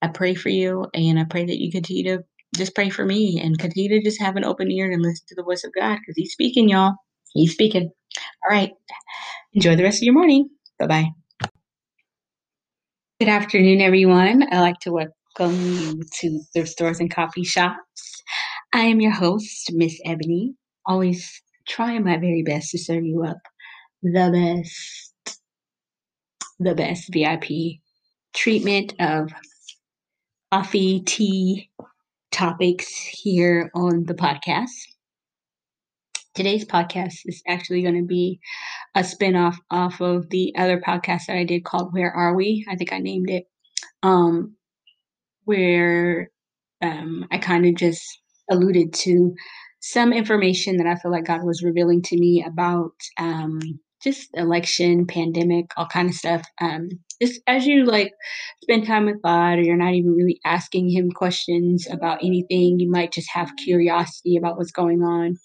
I 0.00 0.08
pray 0.08 0.34
for 0.34 0.48
you, 0.48 0.86
and 0.94 1.18
I 1.18 1.24
pray 1.24 1.44
that 1.44 1.60
you 1.60 1.70
continue 1.70 2.04
to 2.04 2.24
just 2.56 2.74
pray 2.74 2.88
for 2.88 3.04
me 3.04 3.40
and 3.42 3.58
continue 3.58 3.90
to 3.90 4.02
just 4.02 4.20
have 4.20 4.36
an 4.36 4.44
open 4.44 4.70
ear 4.70 4.90
and 4.90 5.02
listen 5.02 5.26
to 5.28 5.34
the 5.34 5.42
voice 5.42 5.64
of 5.64 5.72
God 5.74 5.98
because 5.98 6.16
He's 6.16 6.32
speaking, 6.32 6.68
y'all. 6.68 6.94
He's 7.34 7.52
speaking. 7.52 7.90
All 8.44 8.56
right. 8.56 8.70
Enjoy 9.52 9.76
the 9.76 9.82
rest 9.82 9.98
of 9.98 10.04
your 10.04 10.14
morning. 10.14 10.48
Bye 10.78 10.86
bye. 10.86 11.08
Good 13.20 13.28
afternoon, 13.28 13.80
everyone. 13.80 14.44
I'd 14.44 14.60
like 14.60 14.78
to 14.80 14.92
welcome 15.38 15.60
you 15.60 16.00
to 16.20 16.40
Thrift 16.52 16.70
Stores 16.70 17.00
and 17.00 17.14
Coffee 17.14 17.44
Shops. 17.44 18.22
I 18.72 18.80
am 18.80 19.00
your 19.00 19.12
host, 19.12 19.70
Miss 19.72 20.00
Ebony, 20.04 20.54
always 20.86 21.42
trying 21.68 22.04
my 22.04 22.16
very 22.16 22.42
best 22.42 22.70
to 22.70 22.78
serve 22.78 23.04
you 23.04 23.24
up 23.24 23.36
the 24.02 24.30
best, 24.32 25.40
the 26.58 26.74
best 26.74 27.12
VIP 27.12 27.78
treatment 28.34 28.94
of 28.98 29.30
coffee, 30.50 31.00
tea 31.00 31.70
topics 32.32 32.88
here 32.88 33.70
on 33.74 34.04
the 34.04 34.14
podcast. 34.14 34.70
Today's 36.34 36.64
podcast 36.64 37.18
is 37.26 37.42
actually 37.46 37.82
going 37.82 37.96
to 37.96 38.06
be 38.06 38.40
a 38.94 39.00
spinoff 39.00 39.56
off 39.70 40.00
of 40.00 40.30
the 40.30 40.54
other 40.56 40.80
podcast 40.80 41.26
that 41.26 41.36
I 41.36 41.44
did 41.44 41.64
called 41.64 41.92
Where 41.92 42.10
Are 42.12 42.34
We? 42.34 42.66
I 42.68 42.76
think 42.76 42.92
I 42.92 42.98
named 42.98 43.30
it. 43.30 43.44
Um, 44.02 44.54
where 45.48 46.30
um, 46.82 47.26
I 47.32 47.38
kind 47.38 47.64
of 47.64 47.74
just 47.74 48.04
alluded 48.50 48.92
to 48.92 49.34
some 49.80 50.12
information 50.12 50.76
that 50.76 50.86
I 50.86 50.96
feel 50.96 51.10
like 51.10 51.24
God 51.24 51.42
was 51.42 51.62
revealing 51.62 52.02
to 52.02 52.18
me 52.18 52.44
about 52.46 52.92
um, 53.18 53.60
just 54.02 54.28
election, 54.34 55.06
pandemic, 55.06 55.70
all 55.78 55.86
kind 55.86 56.10
of 56.10 56.14
stuff. 56.14 56.42
Um, 56.60 56.90
just 57.22 57.40
as 57.46 57.66
you 57.66 57.86
like 57.86 58.12
spend 58.62 58.86
time 58.86 59.06
with 59.06 59.22
God, 59.22 59.58
or 59.58 59.62
you're 59.62 59.76
not 59.76 59.94
even 59.94 60.12
really 60.12 60.38
asking 60.44 60.90
Him 60.90 61.10
questions 61.10 61.86
about 61.90 62.22
anything, 62.22 62.78
you 62.78 62.90
might 62.90 63.12
just 63.12 63.30
have 63.32 63.50
curiosity 63.56 64.36
about 64.36 64.58
what's 64.58 64.70
going 64.70 65.02
on 65.02 65.38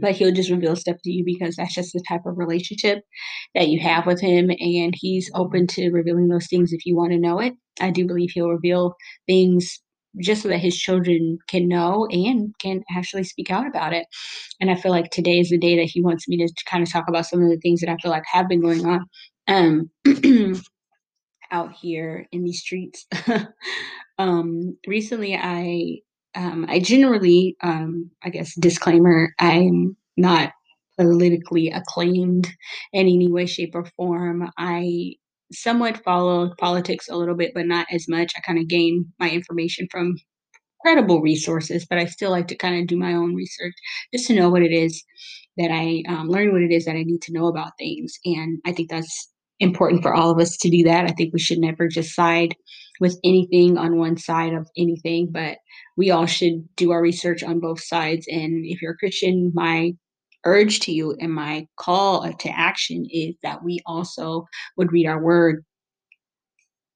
but 0.00 0.14
he'll 0.14 0.32
just 0.32 0.50
reveal 0.50 0.74
stuff 0.74 0.96
to 1.04 1.10
you 1.10 1.22
because 1.22 1.56
that's 1.56 1.74
just 1.74 1.92
the 1.92 2.02
type 2.08 2.22
of 2.24 2.38
relationship 2.38 3.04
that 3.54 3.68
you 3.68 3.78
have 3.78 4.06
with 4.06 4.22
him 4.22 4.50
and 4.50 4.94
he's 4.96 5.30
open 5.34 5.66
to 5.66 5.90
revealing 5.90 6.28
those 6.28 6.46
things 6.46 6.72
if 6.72 6.86
you 6.86 6.96
want 6.96 7.12
to 7.12 7.18
know 7.18 7.38
it 7.38 7.52
i 7.80 7.90
do 7.90 8.06
believe 8.06 8.30
he'll 8.32 8.48
reveal 8.48 8.94
things 9.26 9.80
just 10.20 10.42
so 10.42 10.48
that 10.48 10.58
his 10.58 10.76
children 10.76 11.38
can 11.48 11.66
know 11.66 12.06
and 12.10 12.54
can 12.58 12.82
actually 12.94 13.24
speak 13.24 13.50
out 13.50 13.66
about 13.66 13.92
it 13.92 14.06
and 14.60 14.70
i 14.70 14.74
feel 14.74 14.92
like 14.92 15.10
today 15.10 15.38
is 15.38 15.50
the 15.50 15.58
day 15.58 15.76
that 15.76 15.88
he 15.90 16.02
wants 16.02 16.28
me 16.28 16.36
to, 16.36 16.48
kind 16.66 16.82
of 16.82 16.90
talk 16.92 17.04
about 17.08 17.26
some 17.26 17.42
of 17.42 17.48
the 17.50 17.58
things 17.58 17.80
that 17.80 17.90
i 17.90 17.96
feel 18.02 18.10
like 18.10 18.24
have 18.30 18.48
been 18.48 18.60
going 18.60 18.84
on 18.86 19.00
um 19.48 19.90
out 21.50 21.72
here 21.72 22.26
in 22.32 22.44
these 22.44 22.60
streets 22.60 23.06
um 24.18 24.76
recently 24.86 25.36
i 25.36 25.98
um, 26.34 26.66
I 26.68 26.78
generally, 26.80 27.56
um, 27.62 28.10
I 28.22 28.30
guess, 28.30 28.54
disclaimer, 28.54 29.34
I'm 29.38 29.96
not 30.16 30.52
politically 30.98 31.70
acclaimed 31.70 32.46
in 32.92 33.06
any 33.06 33.30
way, 33.30 33.46
shape, 33.46 33.74
or 33.74 33.84
form. 33.96 34.50
I 34.56 35.14
somewhat 35.52 36.02
follow 36.04 36.52
politics 36.58 37.08
a 37.08 37.16
little 37.16 37.34
bit, 37.34 37.52
but 37.54 37.66
not 37.66 37.86
as 37.92 38.08
much. 38.08 38.32
I 38.36 38.40
kind 38.40 38.58
of 38.58 38.68
gain 38.68 39.12
my 39.18 39.30
information 39.30 39.88
from 39.90 40.16
credible 40.82 41.20
resources, 41.20 41.86
but 41.88 41.98
I 41.98 42.06
still 42.06 42.30
like 42.30 42.48
to 42.48 42.56
kind 42.56 42.80
of 42.80 42.86
do 42.86 42.96
my 42.96 43.14
own 43.14 43.34
research 43.34 43.74
just 44.12 44.26
to 44.26 44.34
know 44.34 44.50
what 44.50 44.62
it 44.62 44.72
is 44.72 45.02
that 45.56 45.70
I 45.70 46.02
um, 46.08 46.28
learn 46.28 46.52
what 46.52 46.62
it 46.62 46.72
is 46.72 46.84
that 46.86 46.96
I 46.96 47.02
need 47.02 47.22
to 47.22 47.32
know 47.32 47.46
about 47.46 47.72
things. 47.78 48.14
And 48.24 48.58
I 48.66 48.72
think 48.72 48.90
that's 48.90 49.30
important 49.60 50.02
for 50.02 50.14
all 50.14 50.30
of 50.30 50.40
us 50.40 50.56
to 50.56 50.70
do 50.70 50.82
that. 50.84 51.04
I 51.04 51.12
think 51.12 51.32
we 51.32 51.38
should 51.38 51.58
never 51.58 51.86
just 51.86 52.14
side 52.14 52.54
with 53.00 53.18
anything 53.24 53.78
on 53.78 53.96
one 53.96 54.16
side 54.16 54.54
of 54.54 54.68
anything, 54.76 55.28
but 55.30 55.58
we 55.96 56.10
all 56.10 56.26
should 56.26 56.68
do 56.76 56.90
our 56.90 57.02
research 57.02 57.42
on 57.42 57.60
both 57.60 57.82
sides. 57.82 58.26
And 58.28 58.64
if 58.66 58.82
you're 58.82 58.92
a 58.92 58.96
Christian, 58.96 59.52
my 59.54 59.92
urge 60.44 60.80
to 60.80 60.92
you 60.92 61.16
and 61.20 61.32
my 61.32 61.66
call 61.76 62.32
to 62.32 62.48
action 62.48 63.06
is 63.10 63.34
that 63.42 63.62
we 63.62 63.80
also 63.86 64.46
would 64.76 64.92
read 64.92 65.06
our 65.06 65.22
word 65.22 65.64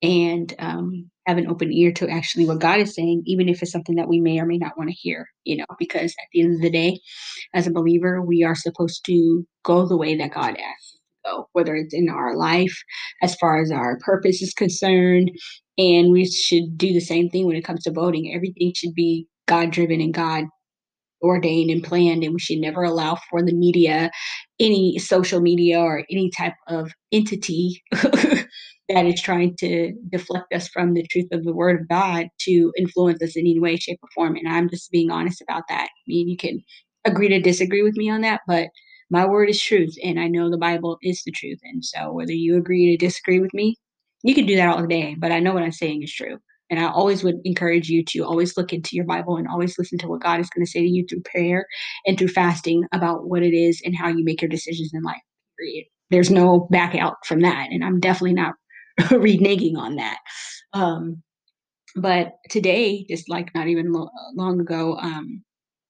and 0.03 0.55
um, 0.59 1.11
have 1.27 1.39
an 1.39 1.49
open 1.49 1.73
ear 1.73 1.93
to 1.93 2.09
actually 2.09 2.47
what 2.47 2.61
God 2.61 2.81
is 2.81 2.95
saying, 2.95 3.23
even 3.27 3.49
if 3.49 3.63
it's 3.63 3.73
something 3.73 3.97
that 3.97 4.09
we 4.09 4.21
may 4.21 4.39
or 4.39 4.47
may 4.47 4.59
not 4.59 4.77
want 4.77 4.91
to 4.91 4.95
hear, 4.95 5.27
you 5.45 5.57
know, 5.57 5.65
because 5.79 6.13
at 6.13 6.29
the 6.33 6.43
end 6.43 6.55
of 6.55 6.61
the 6.61 6.71
day, 6.71 7.01
as 7.55 7.67
a 7.67 7.73
believer, 7.73 8.23
we 8.23 8.45
are 8.45 8.55
supposed 8.55 9.05
to 9.07 9.47
go 9.65 9.87
the 9.87 9.97
way 9.97 10.17
that 10.17 10.35
God 10.35 10.51
asks 10.51 10.95
us 10.95 10.99
to 11.25 11.31
go, 11.31 11.49
whether 11.53 11.75
it's 11.75 11.95
in 11.95 12.09
our 12.09 12.37
life, 12.37 12.77
as 13.23 13.35
far 13.37 13.61
as 13.61 13.71
our 13.71 13.99
purpose 14.05 14.43
is 14.43 14.53
concerned. 14.53 15.31
And 15.79 16.13
we 16.13 16.27
should 16.27 16.79
do 16.79 16.93
the 16.93 17.01
same 17.01 17.29
thing 17.29 17.47
when 17.47 17.57
it 17.57 17.65
comes 17.65 17.83
to 17.85 17.93
voting. 17.93 18.33
Everything 18.35 18.73
should 18.75 18.95
be 18.95 19.27
God 19.47 19.71
driven 19.71 20.01
and 20.01 20.15
God 20.15 20.45
ordained 21.23 21.71
and 21.71 21.83
planned 21.83 22.23
and 22.23 22.33
we 22.35 22.39
should 22.39 22.59
never 22.59 22.83
allow 22.83 23.17
for 23.31 23.43
the 23.43 23.55
media 23.55 24.11
any 24.61 24.99
social 24.99 25.41
media 25.41 25.81
or 25.81 26.05
any 26.11 26.31
type 26.31 26.55
of 26.69 26.93
entity 27.13 27.83
that 27.93 29.07
is 29.07 29.21
trying 29.21 29.57
to 29.57 29.93
deflect 30.11 30.53
us 30.53 30.69
from 30.69 30.95
the 30.95 31.07
truth 31.07 31.29
of 31.33 31.45
the 31.45 31.53
word 31.55 31.81
of 31.81 31.89
god 31.89 32.29
to 32.39 32.73
influence 32.77 33.23
us 33.23 33.37
in 33.37 33.43
any 33.43 33.59
way 33.59 33.77
shape 33.77 33.99
or 34.03 34.09
form. 34.15 34.37
And 34.37 34.49
i'm 34.49 34.69
just 34.69 34.91
being 34.91 35.11
honest 35.11 35.43
about 35.43 35.65
that. 35.69 35.85
I 35.87 36.03
mean 36.07 36.29
you 36.29 36.37
can 36.37 36.63
agree 37.05 37.29
to 37.29 37.41
disagree 37.41 37.83
with 37.83 37.97
me 37.97 38.11
on 38.11 38.21
that 38.23 38.41
but 38.47 38.69
my 39.11 39.25
word 39.27 39.49
is 39.49 39.63
truth 39.63 39.95
and 40.03 40.19
i 40.19 40.27
know 40.29 40.51
the 40.51 40.59
bible 40.59 40.99
is 41.03 41.23
the 41.25 41.33
truth. 41.33 41.59
And 41.65 41.85
so 41.85 42.13
whether 42.13 42.33
you 42.33 42.57
agree 42.57 42.91
to 42.91 43.05
disagree 43.07 43.41
with 43.41 43.55
me 43.55 43.77
you 44.23 44.35
can 44.35 44.47
do 44.47 44.57
that 44.57 44.77
all 44.77 44.87
day 44.87 45.15
but 45.19 45.33
i 45.33 45.41
know 45.41 45.53
what 45.55 45.63
i'm 45.63 45.73
saying 45.73 46.03
is 46.03 46.13
true 46.13 46.39
and 46.71 46.81
I 46.81 46.89
always 46.91 47.23
would 47.23 47.37
encourage 47.45 47.89
you 47.89 48.05
to 48.07 48.21
always 48.21 48.57
look 48.57 48.73
into 48.73 48.97
your 48.97 49.05
Bible 49.05 49.37
and 49.37 49.47
always 49.49 49.79
listen 49.79 49.99
to 49.99 50.09
what 50.09 50.23
God 50.23 50.41
is 50.41 50.51
going 50.51 50.65
to 50.65 50.71
say 50.71 50.81
to 50.81 50.89
you 50.89 51.05
through 51.09 51.23
prayer 51.23 51.67
and 52.07 52.19
through 52.19 52.29
fasting 52.29 52.85
about 52.93 53.29
what 53.29 53.43
it 53.43 53.55
is 53.55 53.81
and 53.85 53.97
how 53.97 54.09
you 54.09 54.25
make 54.25 54.43
your 54.43 54.49
decisions 54.49 54.91
in 54.93 55.03
life. 55.03 55.23
There's 56.11 56.31
no 56.31 56.69
back 56.71 56.95
out 56.95 57.17
from 57.25 57.41
that. 57.41 57.69
And 57.71 57.85
I'm 57.85 58.01
definitely 58.01 58.35
not 58.35 58.55
reneging 59.01 59.77
on 59.77 59.97
that. 59.97 60.19
Um, 60.73 61.23
but 61.97 62.35
today, 62.51 63.05
just 63.09 63.29
like 63.29 63.55
not 63.55 63.69
even 63.69 63.93
lo- 63.93 64.11
long 64.35 64.61
ago, 64.61 64.97
um, 64.99 65.43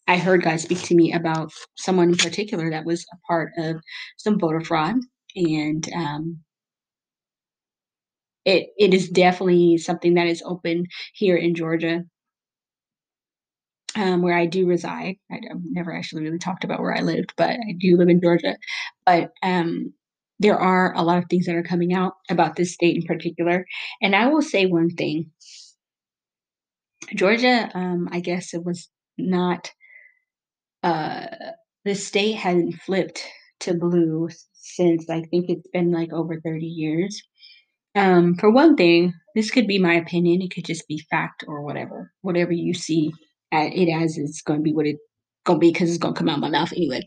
I 0.09 0.19
heard 0.19 0.43
God 0.43 0.61
speak 0.61 0.83
to 0.83 0.95
me 0.95 1.13
about 1.13 1.53
someone 1.77 2.11
in 2.11 2.17
particular 2.17 2.71
that 2.71 2.85
was 2.85 3.05
a 3.13 3.17
part 3.27 3.53
of 3.59 3.77
some 4.19 4.39
voter 4.39 4.61
fraud. 4.61 4.97
And 5.35 5.89
um, 5.95 6.39
it 8.47 8.69
it 8.79 8.95
is 8.95 9.11
definitely 9.11 9.79
something 9.79 10.15
that 10.15 10.29
is 10.29 10.43
open 10.47 10.87
here 11.15 11.37
in 11.37 11.55
Georgia, 11.57 12.05
um, 13.97 14.23
where 14.23 14.37
I 14.37 14.47
do 14.47 14.67
reside. 14.67 15.17
I, 15.31 15.41
have 15.49 15.61
never 15.65 15.95
actually 15.95 16.23
really 16.25 16.39
talked 16.39 16.65
about 16.65 16.81
where 16.81 16.95
I 16.97 17.01
lived, 17.01 17.35
but 17.37 17.51
I 17.51 17.75
do 17.79 17.97
live 17.97 18.09
in 18.09 18.21
Georgia. 18.21 18.57
But 19.05 19.33
um, 19.43 19.93
there 20.39 20.59
are 20.59 20.95
a 20.95 21.03
lot 21.03 21.19
of 21.19 21.25
things 21.31 21.47
that 21.47 21.57
are 21.57 21.63
coming 21.63 21.95
out 21.95 22.15
about 22.31 22.57
this 22.57 22.75
state 22.75 22.97
in 22.97 23.03
particular, 23.05 23.67
and 24.03 24.15
I 24.15 24.29
will 24.29 24.43
say 24.43 24.67
one 24.67 24.91
thing: 24.91 25.31
Georgia, 27.17 27.71
um, 27.75 28.09
I 28.13 28.21
guess 28.21 28.55
it 28.55 28.65
was 28.65 28.89
not. 29.19 29.73
Uh, 30.83 31.27
the 31.85 31.95
state 31.95 32.35
hadn't 32.37 32.75
flipped 32.75 33.25
to 33.61 33.75
blue 33.75 34.29
since 34.53 35.09
I 35.11 35.23
think 35.23 35.47
it's 35.49 35.69
been, 35.73 35.93
like, 35.93 36.13
over 36.13 36.41
30 36.41 36.67
years. 36.67 37.23
Um, 37.97 38.35
for 38.37 38.51
one 38.51 38.77
thing, 38.77 39.15
this 39.35 39.51
could 39.51 39.67
be 39.67 39.79
my 39.79 39.95
opinion, 39.95 40.43
it 40.43 40.55
could 40.55 40.67
just 40.67 40.87
be 40.87 41.03
fact 41.11 41.45
or 41.49 41.63
whatever. 41.63 42.13
Whatever 42.21 42.53
you 42.53 42.75
see 42.75 43.11
it 43.53 43.89
as 43.89 44.19
it's 44.19 44.43
gonna 44.43 44.61
be 44.61 44.73
what 44.73 44.87
it's 44.87 45.01
gonna 45.47 45.59
be 45.59 45.73
because 45.73 45.89
it's 45.89 45.99
gonna 45.99 46.15
come 46.15 46.29
out 46.29 46.37
of 46.37 46.41
my 46.43 46.51
mouth 46.51 46.73
anyway. 46.73 47.01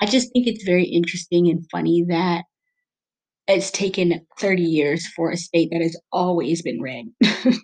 I 0.00 0.06
just 0.06 0.32
think 0.32 0.46
it's 0.46 0.64
very 0.64 0.84
interesting 0.84 1.48
and 1.48 1.64
funny 1.70 2.04
that 2.08 2.44
it's 3.48 3.70
taken 3.70 4.26
30 4.38 4.62
years 4.62 5.06
for 5.16 5.30
a 5.30 5.36
state 5.36 5.70
that 5.72 5.82
has 5.82 5.98
always 6.12 6.62
been 6.62 6.80
red 6.82 7.06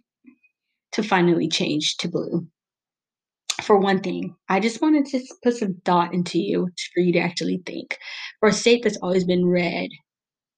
to 0.93 1.03
finally 1.03 1.49
change 1.49 1.97
to 1.99 2.09
blue. 2.09 2.47
For 3.63 3.77
one 3.77 4.01
thing, 4.01 4.35
I 4.49 4.61
just 4.61 4.81
wanted 4.81 5.05
to 5.07 5.21
put 5.43 5.57
some 5.57 5.77
thought 5.85 6.15
into 6.15 6.39
you 6.39 6.69
for 6.95 7.01
you 7.01 7.13
to 7.13 7.19
actually 7.19 7.63
think. 7.67 7.99
For 8.41 8.49
a 8.49 8.53
state 8.53 8.83
that's 8.83 8.99
always 9.03 9.25
been 9.25 9.47
red, 9.47 9.91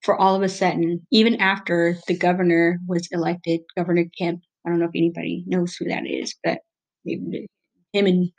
for 0.02 0.16
all 0.20 0.34
of 0.34 0.42
a 0.42 0.48
sudden, 0.48 1.06
even 1.12 1.36
after 1.36 1.96
the 2.08 2.16
governor 2.16 2.78
was 2.88 3.08
elected, 3.12 3.60
Governor 3.76 4.04
Kemp, 4.18 4.40
I 4.66 4.70
don't 4.70 4.78
know 4.80 4.86
if 4.86 4.92
anybody 4.96 5.44
knows 5.46 5.74
who 5.76 5.86
that 5.86 6.06
is, 6.06 6.34
but 6.44 6.58
him 7.06 7.46
and 7.94 8.30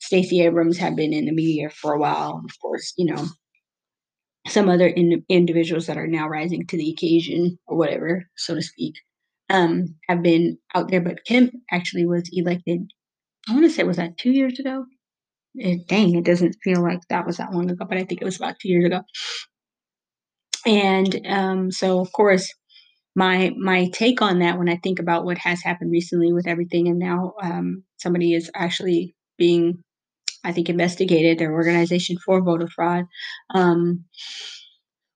Stacey 0.00 0.42
Abrams 0.42 0.78
have 0.78 0.96
been 0.96 1.12
in 1.12 1.26
the 1.26 1.32
media 1.32 1.70
for 1.70 1.94
a 1.94 1.98
while, 1.98 2.42
of 2.44 2.60
course, 2.60 2.92
you 2.96 3.06
know 3.06 3.26
some 4.46 4.68
other 4.68 4.88
indi 4.88 5.22
individuals 5.28 5.86
that 5.86 5.96
are 5.96 6.06
now 6.06 6.28
rising 6.28 6.66
to 6.66 6.76
the 6.76 6.90
occasion 6.90 7.58
or 7.66 7.76
whatever, 7.78 8.24
so 8.36 8.54
to 8.54 8.62
speak, 8.62 8.94
um, 9.50 9.86
have 10.08 10.22
been 10.22 10.58
out 10.74 10.90
there, 10.90 11.00
but 11.00 11.24
Kemp 11.26 11.52
actually 11.72 12.04
was 12.06 12.28
elected, 12.32 12.90
I 13.48 13.54
wanna 13.54 13.70
say 13.70 13.84
was 13.84 13.96
that 13.98 14.18
2 14.18 14.32
years 14.32 14.58
ago? 14.58 14.86
Eh, 15.60 15.78
dang, 15.88 16.16
it 16.16 16.24
doesn't 16.24 16.56
feel 16.64 16.82
like 16.82 17.00
that 17.10 17.26
was 17.26 17.38
that 17.38 17.52
long 17.52 17.70
ago, 17.70 17.86
but 17.88 17.98
I 17.98 18.04
think 18.04 18.22
it 18.22 18.26
was 18.26 18.36
about 18.36 18.56
2 18.60 18.68
years 18.70 18.86
ago. 18.86 19.02
And, 20.66 21.20
um, 21.26 21.70
so, 21.70 22.00
of 22.00 22.12
course, 22.12 22.52
my 23.16 23.52
my 23.58 23.88
take 23.92 24.22
on 24.22 24.40
that 24.40 24.58
when 24.58 24.68
I 24.68 24.78
think 24.82 24.98
about 25.00 25.24
what 25.24 25.38
has 25.38 25.62
happened 25.62 25.92
recently 25.92 26.32
with 26.32 26.46
everything 26.48 26.88
and 26.88 26.98
now, 26.98 27.34
um, 27.42 27.84
somebody 27.98 28.34
is 28.34 28.50
actually 28.56 29.14
being, 29.38 29.82
I 30.44 30.52
think, 30.52 30.68
investigated, 30.70 31.38
their 31.38 31.52
organization 31.54 32.18
for 32.24 32.42
voter 32.42 32.68
fraud, 32.68 33.06
um, 33.54 34.04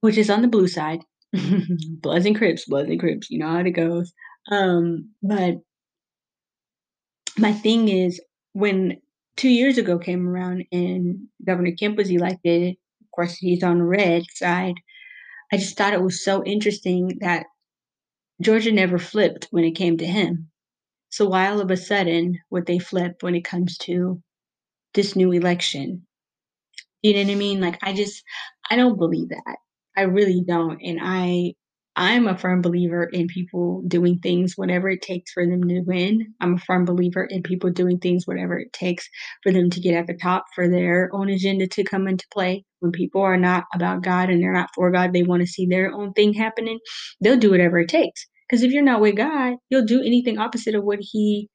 which 0.01 0.17
is 0.17 0.31
on 0.31 0.43
the 0.43 0.49
blue 0.49 0.69
side. 0.69 1.01
Bloods 2.03 2.27
and 2.27 2.37
Crips, 2.37 2.65
Bloods 2.67 2.91
and 2.91 3.01
Crips, 3.01 3.31
you 3.31 3.39
know 3.39 3.49
how 3.49 3.59
it 3.59 3.71
goes. 3.73 4.13
Um, 4.51 5.11
but 5.23 5.57
my 7.39 7.53
thing 7.53 7.89
is 7.89 8.21
when 8.53 8.97
2 9.37 9.49
years 9.49 9.79
ago 9.79 9.99
came 9.99 10.29
around 10.29 10.65
and 10.73 11.29
Governor 11.45 11.73
Kemp 11.79 11.97
was 11.97 12.11
elected, 12.11 12.77
of 13.01 13.11
course, 13.15 13.35
he's 13.37 13.63
on 13.63 13.79
the 13.79 13.85
red 13.85 14.25
side, 14.35 14.75
I 15.53 15.57
just 15.59 15.77
thought 15.77 15.95
it 15.95 16.03
was 16.03 16.25
so 16.25 16.45
interesting 16.45 17.19
that 17.21 17.47
Georgia 18.43 18.73
never 18.73 18.99
flipped 18.99 19.47
when 19.51 19.65
it 19.65 19.73
came 19.77 19.99
to 19.99 20.07
him. 20.07 20.51
So 21.11 21.29
why 21.29 21.49
all 21.49 21.61
of 21.61 21.71
a 21.71 21.77
sudden 21.77 22.41
would 22.51 22.67
they 22.67 22.79
flip 22.79 23.23
when 23.23 23.35
it 23.35 23.45
comes 23.45 23.79
to 23.81 24.23
this 24.95 25.17
new 25.17 25.33
election? 25.33 26.07
You 27.03 27.15
know 27.15 27.23
what 27.25 27.33
I 27.33 27.35
mean? 27.37 27.61
Like, 27.61 27.79
I 27.83 27.93
just 27.93 28.25
I 28.71 28.77
don't 28.77 28.99
believe 28.99 29.31
that. 29.31 29.59
I 29.97 30.03
really 30.03 30.43
don't, 30.47 30.81
and 30.83 30.99
I 31.03 31.55
I'm 31.99 32.29
a 32.29 32.39
firm 32.39 32.63
believer 32.63 33.07
in 33.13 33.27
people 33.27 33.83
doing 33.89 34.21
things 34.21 34.53
whatever 34.55 34.89
it 34.89 35.03
takes 35.03 35.33
for 35.33 35.45
them 35.45 35.67
to 35.69 35.81
win. 35.81 36.33
I'm 36.41 36.55
a 36.55 36.59
firm 36.59 36.85
believer 36.85 37.25
in 37.25 37.43
people 37.43 37.71
doing 37.71 37.99
things 37.99 38.25
whatever 38.25 38.57
it 38.57 38.73
takes 38.73 39.09
for 39.43 39.51
them 39.51 39.69
to 39.71 39.81
get 39.81 39.97
at 39.97 40.07
the 40.07 40.15
top 40.15 40.45
for 40.55 40.69
their 40.69 41.11
own 41.13 41.29
agenda 41.29 41.67
to 41.67 41.83
come 41.83 42.07
into 42.07 42.25
play. 42.33 42.65
When 42.79 42.93
people 42.93 43.23
are 43.23 43.37
not 43.37 43.65
about 43.75 44.05
God 44.05 44.31
and 44.31 44.41
they're 44.41 44.53
not 44.53 44.71
for 44.77 44.93
God, 44.93 45.13
they 45.13 45.25
wanna 45.25 45.49
see 45.49 45.67
their 45.67 45.93
own 45.93 46.13
thing 46.13 46.35
happening, 46.35 46.79
they'll 47.21 47.37
do 47.37 47.51
whatever 47.51 47.81
it 47.81 47.89
takes. 47.89 48.25
Because 48.49 48.63
if 48.63 48.71
you're 48.71 48.85
not 48.85 49.01
with 49.01 49.17
God, 49.17 49.57
you'll 49.69 49.85
do 49.85 50.01
anything 50.01 50.39
opposite 50.39 50.77
of 50.77 50.85
what 50.85 51.01
he 51.01 51.49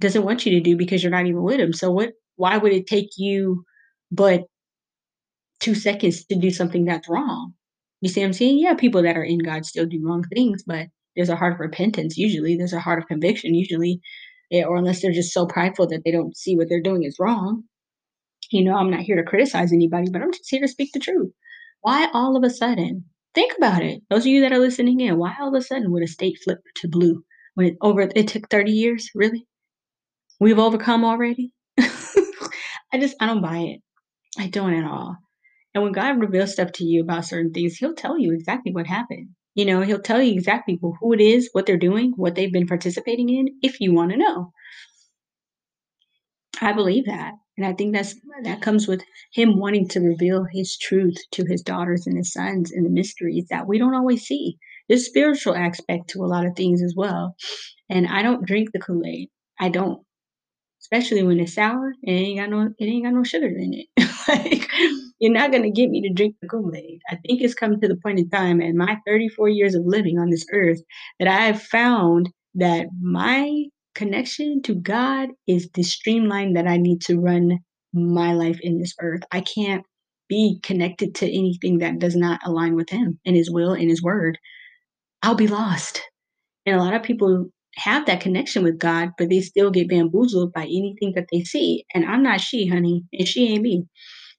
doesn't 0.00 0.24
want 0.24 0.44
you 0.44 0.52
to 0.54 0.60
do 0.60 0.76
because 0.76 1.04
you're 1.04 1.12
not 1.12 1.26
even 1.26 1.42
with 1.44 1.60
him. 1.60 1.72
So 1.72 1.92
what 1.92 2.14
why 2.34 2.56
would 2.58 2.72
it 2.72 2.88
take 2.88 3.10
you 3.16 3.64
but 4.10 4.42
2 5.60 5.76
seconds 5.76 6.24
to 6.26 6.36
do 6.36 6.50
something 6.50 6.84
that's 6.84 7.08
wrong? 7.08 7.54
You 8.04 8.10
see 8.10 8.20
what 8.20 8.26
I'm 8.26 8.32
saying? 8.34 8.58
Yeah, 8.58 8.74
people 8.74 9.02
that 9.02 9.16
are 9.16 9.24
in 9.24 9.38
God 9.38 9.64
still 9.64 9.86
do 9.86 9.98
wrong 10.04 10.24
things, 10.24 10.62
but 10.62 10.88
there's 11.16 11.30
a 11.30 11.36
heart 11.36 11.54
of 11.54 11.60
repentance 11.60 12.18
usually, 12.18 12.54
there's 12.54 12.74
a 12.74 12.78
heart 12.78 12.98
of 12.98 13.08
conviction 13.08 13.54
usually, 13.54 13.98
eh, 14.52 14.62
or 14.62 14.76
unless 14.76 15.00
they're 15.00 15.10
just 15.10 15.32
so 15.32 15.46
prideful 15.46 15.86
that 15.86 16.02
they 16.04 16.10
don't 16.10 16.36
see 16.36 16.54
what 16.54 16.68
they're 16.68 16.82
doing 16.82 17.04
is 17.04 17.16
wrong. 17.18 17.64
You 18.50 18.62
know, 18.62 18.76
I'm 18.76 18.90
not 18.90 19.00
here 19.00 19.16
to 19.16 19.22
criticize 19.22 19.72
anybody, 19.72 20.10
but 20.10 20.20
I'm 20.20 20.32
just 20.32 20.50
here 20.50 20.60
to 20.60 20.68
speak 20.68 20.90
the 20.92 20.98
truth. 20.98 21.32
Why 21.80 22.10
all 22.12 22.36
of 22.36 22.44
a 22.44 22.50
sudden 22.50 23.06
think 23.34 23.54
about 23.56 23.82
it, 23.82 24.02
those 24.10 24.24
of 24.24 24.26
you 24.26 24.42
that 24.42 24.52
are 24.52 24.58
listening 24.58 25.00
in, 25.00 25.16
why 25.16 25.34
all 25.40 25.48
of 25.48 25.54
a 25.54 25.62
sudden 25.62 25.90
would 25.90 26.02
a 26.02 26.06
state 26.06 26.36
flip 26.44 26.58
to 26.82 26.88
blue 26.88 27.24
when 27.54 27.68
it 27.68 27.76
over 27.80 28.02
it 28.02 28.28
took 28.28 28.50
30 28.50 28.70
years, 28.70 29.08
really? 29.14 29.46
We've 30.38 30.58
overcome 30.58 31.06
already? 31.06 31.52
I 31.80 32.98
just 33.00 33.16
I 33.18 33.24
don't 33.24 33.40
buy 33.40 33.60
it. 33.60 33.80
I 34.38 34.48
don't 34.48 34.74
at 34.74 34.84
all. 34.84 35.16
And 35.74 35.82
when 35.82 35.92
God 35.92 36.20
reveals 36.20 36.52
stuff 36.52 36.72
to 36.72 36.84
you 36.84 37.02
about 37.02 37.24
certain 37.26 37.52
things, 37.52 37.76
he'll 37.76 37.94
tell 37.94 38.18
you 38.18 38.32
exactly 38.32 38.72
what 38.72 38.86
happened. 38.86 39.30
You 39.54 39.64
know, 39.64 39.82
he'll 39.82 40.00
tell 40.02 40.22
you 40.22 40.32
exactly 40.32 40.78
who 40.80 41.12
it 41.12 41.20
is, 41.20 41.48
what 41.52 41.66
they're 41.66 41.76
doing, 41.76 42.12
what 42.16 42.34
they've 42.34 42.52
been 42.52 42.66
participating 42.66 43.28
in, 43.28 43.48
if 43.62 43.80
you 43.80 43.92
wanna 43.92 44.16
know. 44.16 44.52
I 46.60 46.72
believe 46.72 47.06
that, 47.06 47.34
and 47.56 47.66
I 47.66 47.72
think 47.72 47.94
that's 47.94 48.14
that 48.42 48.62
comes 48.62 48.88
with 48.88 49.02
him 49.32 49.58
wanting 49.58 49.88
to 49.88 50.00
reveal 50.00 50.44
his 50.52 50.76
truth 50.76 51.16
to 51.32 51.44
his 51.46 51.62
daughters 51.62 52.06
and 52.06 52.16
his 52.16 52.32
sons 52.32 52.72
and 52.72 52.84
the 52.86 52.90
mysteries 52.90 53.46
that 53.50 53.66
we 53.68 53.78
don't 53.78 53.94
always 53.94 54.22
see. 54.24 54.58
There's 54.88 55.06
spiritual 55.06 55.54
aspect 55.56 56.08
to 56.10 56.24
a 56.24 56.26
lot 56.26 56.46
of 56.46 56.56
things 56.56 56.82
as 56.82 56.94
well, 56.96 57.36
and 57.88 58.06
I 58.06 58.22
don't 58.22 58.46
drink 58.46 58.70
the 58.72 58.80
Kool-Aid. 58.80 59.28
I 59.60 59.68
don't. 59.68 60.02
Especially 60.80 61.22
when 61.22 61.40
it's 61.40 61.54
sour, 61.54 61.94
it 62.02 62.10
ain't 62.12 62.40
got 62.40 62.50
no 62.50 62.74
it 62.78 62.84
ain't 62.84 63.04
got 63.04 63.14
no 63.14 63.24
sugar 63.24 63.48
in 63.48 63.74
it. 63.74 63.86
Like, 64.28 64.68
you're 65.18 65.32
not 65.32 65.52
gonna 65.52 65.70
get 65.70 65.90
me 65.90 66.00
to 66.02 66.12
drink 66.12 66.36
the 66.40 66.48
Kool-Aid. 66.48 67.00
I 67.10 67.16
think 67.16 67.42
it's 67.42 67.54
come 67.54 67.80
to 67.80 67.88
the 67.88 67.96
point 67.96 68.18
in 68.18 68.30
time 68.30 68.60
in 68.60 68.76
my 68.76 68.96
34 69.06 69.48
years 69.48 69.74
of 69.74 69.84
living 69.84 70.18
on 70.18 70.30
this 70.30 70.46
earth 70.52 70.80
that 71.18 71.28
I 71.28 71.42
have 71.42 71.62
found 71.62 72.30
that 72.54 72.86
my 73.00 73.64
connection 73.94 74.62
to 74.62 74.74
God 74.74 75.30
is 75.46 75.68
the 75.74 75.82
streamline 75.82 76.54
that 76.54 76.66
I 76.66 76.76
need 76.76 77.00
to 77.02 77.20
run 77.20 77.58
my 77.92 78.32
life 78.32 78.58
in 78.62 78.78
this 78.78 78.94
earth. 79.00 79.22
I 79.30 79.40
can't 79.40 79.84
be 80.28 80.58
connected 80.62 81.14
to 81.16 81.26
anything 81.26 81.78
that 81.78 81.98
does 81.98 82.16
not 82.16 82.40
align 82.44 82.74
with 82.74 82.90
him 82.90 83.20
and 83.24 83.36
his 83.36 83.50
will 83.50 83.72
and 83.72 83.88
his 83.90 84.02
word. 84.02 84.38
I'll 85.22 85.34
be 85.34 85.48
lost. 85.48 86.02
And 86.66 86.76
a 86.76 86.82
lot 86.82 86.94
of 86.94 87.02
people 87.02 87.46
have 87.76 88.06
that 88.06 88.20
connection 88.20 88.62
with 88.62 88.78
God, 88.78 89.10
but 89.18 89.28
they 89.28 89.40
still 89.40 89.70
get 89.70 89.88
bamboozled 89.88 90.52
by 90.52 90.64
anything 90.64 91.12
that 91.16 91.26
they 91.32 91.42
see, 91.42 91.84
and 91.94 92.04
I'm 92.04 92.22
not 92.22 92.40
she, 92.40 92.66
honey, 92.66 93.04
and 93.12 93.28
she 93.28 93.48
ain't 93.48 93.62
me. 93.62 93.84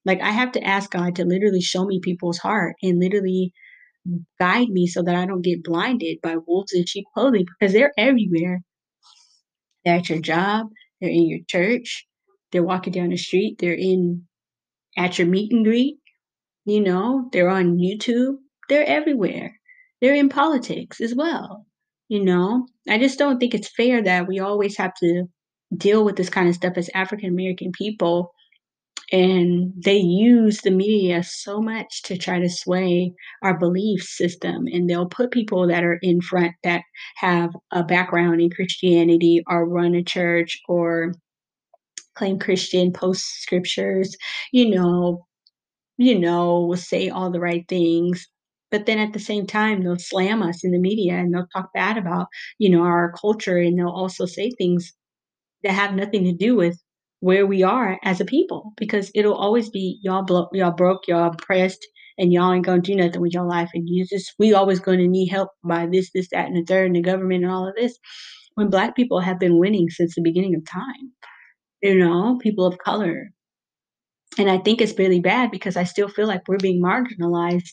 Like, 0.06 0.22
I 0.22 0.32
have 0.32 0.52
to 0.54 0.64
ask 0.64 0.92
God 0.92 1.16
to 1.16 1.26
literally 1.26 1.62
show 1.62 1.86
me 1.86 2.00
people's 2.02 2.38
heart 2.38 2.76
and 2.84 3.00
literally 3.00 3.54
guide 4.40 4.70
me 4.70 4.88
so 4.88 5.02
that 5.02 5.16
I 5.16 5.26
don't 5.26 5.42
get 5.42 5.64
blinded 5.64 6.20
by 6.22 6.38
wolves 6.46 6.74
in 6.74 6.86
sheep 6.86 7.06
clothing 7.14 7.46
because 7.60 7.74
they're 7.74 7.94
everywhere. 7.98 8.62
They're 9.84 9.96
at 9.96 10.10
your 10.10 10.20
job, 10.20 10.68
they're 11.02 11.10
in 11.10 11.28
your 11.28 11.40
church, 11.48 12.08
they're 12.52 12.64
walking 12.64 12.94
down 12.94 13.10
the 13.10 13.18
street, 13.18 13.58
they're 13.60 13.74
in 13.74 14.24
at 14.98 15.18
your 15.20 15.28
meet 15.28 15.52
and 15.52 15.66
greet, 15.66 15.98
you 16.66 16.82
know, 16.82 17.30
they're 17.32 17.50
on 17.50 17.78
YouTube, 17.78 18.38
they're 18.70 18.86
everywhere. 18.86 19.60
They're 20.02 20.16
in 20.16 20.30
politics 20.30 21.02
as 21.02 21.16
well, 21.16 21.66
you 22.10 22.24
know? 22.24 22.68
I 22.90 22.98
just 23.00 23.20
don't 23.20 23.40
think 23.40 23.54
it's 23.56 23.70
fair 23.76 24.02
that 24.04 24.28
we 24.28 24.40
always 24.40 24.78
have 24.78 24.94
to 25.02 25.26
deal 25.78 26.06
with 26.06 26.16
this 26.18 26.30
kinda 26.30 26.54
stuff 26.54 26.74
as 26.78 26.90
African 26.94 27.30
American 27.30 27.72
people, 27.74 28.32
and 29.12 29.74
they 29.84 29.98
use 29.98 30.62
the 30.62 30.72
media 30.72 31.24
so 31.24 31.62
much 31.62 32.04
to 32.04 32.18
try 32.18 32.40
to 32.40 32.50
sway 32.50 33.14
our 33.44 33.58
belief 33.60 34.04
system, 34.04 34.68
and 34.74 34.90
they'll 34.90 35.08
put 35.10 35.32
people 35.32 35.68
that 35.68 35.84
are 35.86 36.00
in 36.04 36.22
front 36.22 36.54
that 36.64 36.84
have 37.18 37.52
a 37.72 37.84
background 37.84 38.42
in 38.42 38.50
Christianity 38.52 39.44
or 39.48 39.68
run 39.70 39.96
a 39.96 40.04
church 40.04 40.60
or 40.70 41.14
claim 42.16 42.40
Christian, 42.40 42.94
post 42.94 43.26
scriptures, 43.44 44.18
you 44.54 44.70
know 44.72 45.26
you 45.98 46.20
know, 46.20 46.62
will 46.66 46.78
say 46.78 47.10
all 47.10 47.32
the 47.32 47.40
right 47.42 47.66
things, 47.70 48.28
but 48.76 48.88
then 48.88 49.00
at 49.00 49.14
the 49.14 49.20
same 49.20 49.48
time, 49.48 49.82
they'll 49.82 49.98
slam 49.98 50.44
us 50.44 50.66
in 50.66 50.72
the 50.72 50.78
media, 50.78 51.14
and 51.14 51.34
they'll 51.34 51.48
talk 51.56 51.72
bad 51.74 51.98
about, 51.98 52.28
you 52.60 52.70
know, 52.70 52.82
our 52.82 53.14
culture, 53.14 53.58
and 53.58 53.80
they'll 53.80 53.88
also 53.88 54.26
say 54.26 54.52
things 54.52 54.92
that 55.64 55.72
have 55.72 55.96
nothing 55.96 56.26
to 56.26 56.34
do 56.34 56.58
with 56.58 56.78
where 57.22 57.46
we 57.46 57.64
are 57.64 57.98
as 58.04 58.20
a 58.20 58.26
people, 58.26 58.74
because 58.76 59.10
it'll 59.16 59.34
always 59.34 59.70
be 59.70 59.98
y'all 60.04 60.24
blo 60.24 60.50
y'all 60.52 60.72
broke, 60.74 61.08
y'all 61.08 61.32
oppressed, 61.32 61.88
and 62.18 62.34
y'all 62.34 62.52
ain't 62.52 62.66
gonna 62.66 62.82
do 62.82 62.96
nothing 62.96 63.22
with 63.22 63.34
your 63.34 63.46
life, 63.46 63.70
and 63.74 63.88
you 63.88 64.06
just 64.06 64.34
we 64.40 64.54
always 64.54 64.82
gonna 64.82 65.08
need 65.08 65.30
help 65.30 65.52
by 65.64 65.88
this, 65.90 66.12
this, 66.14 66.28
that, 66.34 66.48
and 66.48 66.58
the 66.58 66.66
third, 66.66 66.88
and 66.88 66.98
the 66.98 67.02
government 67.02 67.46
and 67.46 67.54
all 67.54 67.66
of 67.66 67.76
this, 67.78 67.98
when 68.56 68.70
Black 68.70 68.94
people 68.94 69.22
have 69.22 69.40
been 69.40 69.58
winning 69.58 69.90
since 69.90 70.16
the 70.16 70.22
beginning 70.22 70.54
of 70.54 70.70
time, 70.70 71.14
you 71.82 71.98
know, 71.98 72.38
people 72.42 72.66
of 72.66 72.78
color. 72.80 73.30
And 74.38 74.52
I 74.52 74.58
think 74.58 74.82
it's 74.82 75.00
really 75.00 75.22
bad 75.22 75.50
because 75.50 75.78
I 75.78 75.86
still 75.86 76.10
feel 76.10 76.28
like 76.28 76.46
we're 76.50 76.58
being 76.58 76.84
marginalized 76.84 77.72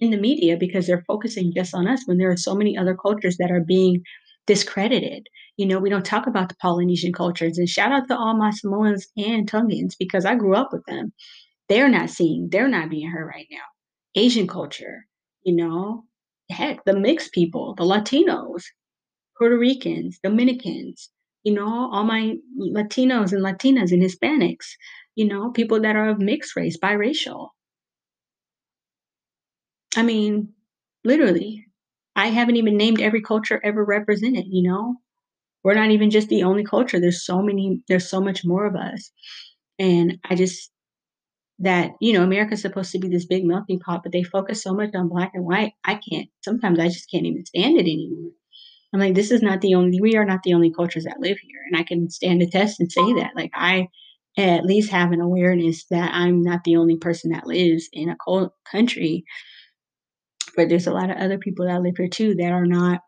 in 0.00 0.10
the 0.10 0.16
media 0.16 0.56
because 0.56 0.86
they're 0.86 1.04
focusing 1.06 1.52
just 1.54 1.74
on 1.74 1.86
us 1.86 2.02
when 2.06 2.18
there 2.18 2.30
are 2.30 2.36
so 2.36 2.54
many 2.54 2.76
other 2.76 2.94
cultures 2.94 3.36
that 3.38 3.50
are 3.50 3.60
being 3.60 4.02
discredited. 4.46 5.28
You 5.56 5.66
know, 5.66 5.78
we 5.78 5.90
don't 5.90 6.04
talk 6.04 6.26
about 6.26 6.48
the 6.48 6.56
Polynesian 6.56 7.12
cultures. 7.12 7.58
And 7.58 7.68
shout 7.68 7.92
out 7.92 8.08
to 8.08 8.16
all 8.16 8.36
my 8.36 8.50
Samoans 8.50 9.06
and 9.16 9.48
Tongans 9.48 9.94
because 9.96 10.24
I 10.24 10.34
grew 10.34 10.54
up 10.54 10.72
with 10.72 10.84
them. 10.86 11.12
They're 11.68 11.88
not 11.88 12.10
seeing, 12.10 12.48
they're 12.50 12.68
not 12.68 12.90
being 12.90 13.08
heard 13.08 13.26
right 13.26 13.46
now. 13.50 13.64
Asian 14.16 14.46
culture, 14.46 15.06
you 15.44 15.54
know, 15.54 16.04
heck, 16.50 16.84
the 16.84 16.96
mixed 16.96 17.32
people, 17.32 17.74
the 17.74 17.84
Latinos, 17.84 18.64
Puerto 19.38 19.58
Ricans, 19.58 20.18
Dominicans, 20.22 21.10
you 21.42 21.52
know, 21.52 21.90
all 21.92 22.04
my 22.04 22.34
Latinos 22.60 23.32
and 23.32 23.42
Latinas 23.42 23.92
and 23.92 24.02
Hispanics, 24.02 24.66
you 25.14 25.26
know, 25.26 25.50
people 25.50 25.80
that 25.80 25.96
are 25.96 26.08
of 26.08 26.18
mixed 26.18 26.56
race, 26.56 26.76
biracial. 26.78 27.48
I 29.96 30.02
mean, 30.02 30.52
literally, 31.04 31.66
I 32.16 32.28
haven't 32.28 32.56
even 32.56 32.76
named 32.76 33.00
every 33.00 33.22
culture 33.22 33.60
ever 33.64 33.84
represented, 33.84 34.46
you 34.48 34.62
know? 34.62 34.96
We're 35.62 35.74
not 35.74 35.90
even 35.90 36.10
just 36.10 36.28
the 36.28 36.42
only 36.42 36.64
culture. 36.64 37.00
There's 37.00 37.24
so 37.24 37.40
many, 37.40 37.80
there's 37.88 38.08
so 38.08 38.20
much 38.20 38.44
more 38.44 38.66
of 38.66 38.76
us. 38.76 39.10
And 39.78 40.18
I 40.28 40.34
just, 40.34 40.70
that, 41.60 41.92
you 42.00 42.12
know, 42.12 42.22
America's 42.22 42.60
supposed 42.60 42.92
to 42.92 42.98
be 42.98 43.08
this 43.08 43.26
big 43.26 43.44
melting 43.44 43.80
pot, 43.80 44.02
but 44.02 44.12
they 44.12 44.22
focus 44.22 44.62
so 44.62 44.74
much 44.74 44.90
on 44.94 45.08
black 45.08 45.32
and 45.34 45.44
white. 45.44 45.72
I 45.84 45.94
can't, 45.94 46.28
sometimes 46.44 46.78
I 46.78 46.88
just 46.88 47.10
can't 47.10 47.26
even 47.26 47.46
stand 47.46 47.78
it 47.78 47.82
anymore. 47.82 48.32
I'm 48.92 49.00
like, 49.00 49.14
this 49.14 49.30
is 49.30 49.42
not 49.42 49.60
the 49.60 49.74
only, 49.74 50.00
we 50.00 50.16
are 50.16 50.24
not 50.24 50.42
the 50.44 50.54
only 50.54 50.70
cultures 50.70 51.04
that 51.04 51.20
live 51.20 51.38
here. 51.38 51.60
And 51.66 51.80
I 51.80 51.82
can 51.82 52.10
stand 52.10 52.42
a 52.42 52.46
test 52.46 52.78
and 52.78 52.92
say 52.92 53.14
that. 53.14 53.32
Like, 53.34 53.50
I 53.54 53.88
at 54.36 54.64
least 54.64 54.90
have 54.90 55.12
an 55.12 55.20
awareness 55.20 55.86
that 55.90 56.12
I'm 56.12 56.42
not 56.42 56.64
the 56.64 56.76
only 56.76 56.96
person 56.96 57.30
that 57.32 57.46
lives 57.46 57.88
in 57.92 58.08
a 58.08 58.16
cold 58.16 58.50
country 58.70 59.24
but 60.56 60.68
there's 60.68 60.86
a 60.86 60.92
lot 60.92 61.10
of 61.10 61.16
other 61.16 61.38
people 61.38 61.66
that 61.66 61.82
live 61.82 61.96
here 61.96 62.08
too 62.08 62.34
that 62.36 62.52
are 62.52 62.66
not 62.66 63.00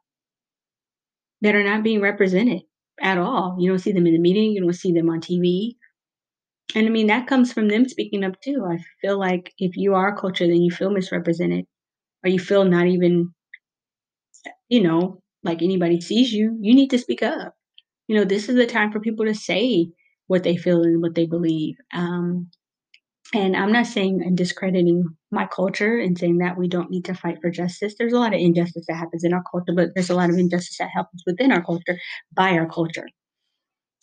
that 1.43 1.55
are 1.55 1.65
not 1.65 1.85
being 1.85 2.01
represented 2.01 2.63
at 3.01 3.19
all. 3.19 3.57
You 3.59 3.71
don't 3.71 3.79
see 3.79 3.93
them 3.93 4.07
in 4.07 4.15
the 4.15 4.21
meeting, 4.21 4.53
you 4.53 4.63
don't 4.63 4.73
see 4.73 4.93
them 4.93 5.11
on 5.11 5.21
TV. 5.21 5.77
And 6.75 6.87
I 6.87 6.91
mean 6.91 7.07
that 7.09 7.27
comes 7.27 7.53
from 7.53 7.69
them 7.69 7.89
speaking 7.89 8.25
up 8.25 8.41
too. 8.41 8.67
I 8.69 8.79
feel 9.01 9.19
like 9.19 9.53
if 9.59 9.77
you 9.77 9.95
are 9.95 10.09
a 10.09 10.21
culture 10.21 10.47
then 10.47 10.63
you 10.63 10.71
feel 10.71 10.91
misrepresented 10.91 11.67
or 12.25 12.31
you 12.31 12.39
feel 12.39 12.65
not 12.65 12.87
even 12.87 13.33
you 14.69 14.83
know, 14.83 15.23
like 15.43 15.63
anybody 15.63 16.01
sees 16.01 16.33
you, 16.33 16.59
you 16.61 16.75
need 16.75 16.91
to 16.91 16.99
speak 16.99 17.23
up. 17.23 17.55
You 18.09 18.17
know, 18.17 18.25
this 18.25 18.49
is 18.49 18.57
the 18.57 18.67
time 18.67 18.93
for 18.93 19.01
people 19.01 19.27
to 19.27 19.35
say 19.35 19.89
what 20.27 20.43
they 20.43 20.57
feel 20.57 20.83
and 20.83 21.01
what 21.03 21.15
they 21.15 21.27
believe. 21.27 21.77
Um, 21.93 22.51
and 23.35 23.57
I'm 23.57 23.73
not 23.73 23.87
saying 23.87 24.23
and 24.25 24.37
discrediting 24.37 25.05
my 25.37 25.47
culture 25.47 25.99
and 26.01 26.19
saying 26.19 26.39
that 26.41 26.59
we 26.59 26.69
don't 26.69 26.91
need 26.91 27.07
to 27.07 27.15
fight 27.15 27.39
for 27.43 27.51
justice. 27.51 27.95
There's 27.99 28.15
a 28.15 28.21
lot 28.21 28.35
of 28.35 28.41
injustice 28.41 28.87
that 28.89 28.97
happens 28.97 29.25
in 29.25 29.35
our 29.35 29.45
culture, 29.51 29.75
but 29.77 29.91
there's 29.95 30.11
a 30.11 30.17
lot 30.17 30.31
of 30.31 30.39
injustice 30.39 30.79
that 30.79 30.91
happens 30.95 31.25
within 31.27 31.53
our 31.53 31.65
culture 31.65 31.99
by 32.35 32.53
our 32.53 32.69
culture. 32.69 33.09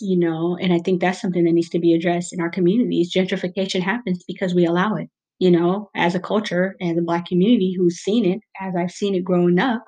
You 0.02 0.18
know, 0.20 0.58
and 0.60 0.74
I 0.74 0.80
think 0.80 1.00
that's 1.02 1.22
something 1.22 1.46
that 1.46 1.52
needs 1.54 1.70
to 1.70 1.80
be 1.80 1.94
addressed 1.94 2.34
in 2.34 2.42
our 2.42 2.50
communities. 2.50 3.14
Gentrification 3.14 3.82
happens 3.82 4.24
because 4.28 4.54
we 4.54 4.66
allow 4.66 4.96
it. 4.96 5.10
You 5.40 5.52
know, 5.52 5.90
as 5.96 6.16
a 6.16 6.20
culture, 6.20 6.76
as 6.82 6.98
a 6.98 7.02
Black 7.02 7.26
community 7.28 7.74
who's 7.78 7.98
seen 8.00 8.26
it, 8.26 8.40
as 8.60 8.76
I've 8.76 8.92
seen 8.92 9.16
it 9.16 9.24
growing 9.24 9.60
up, 9.60 9.84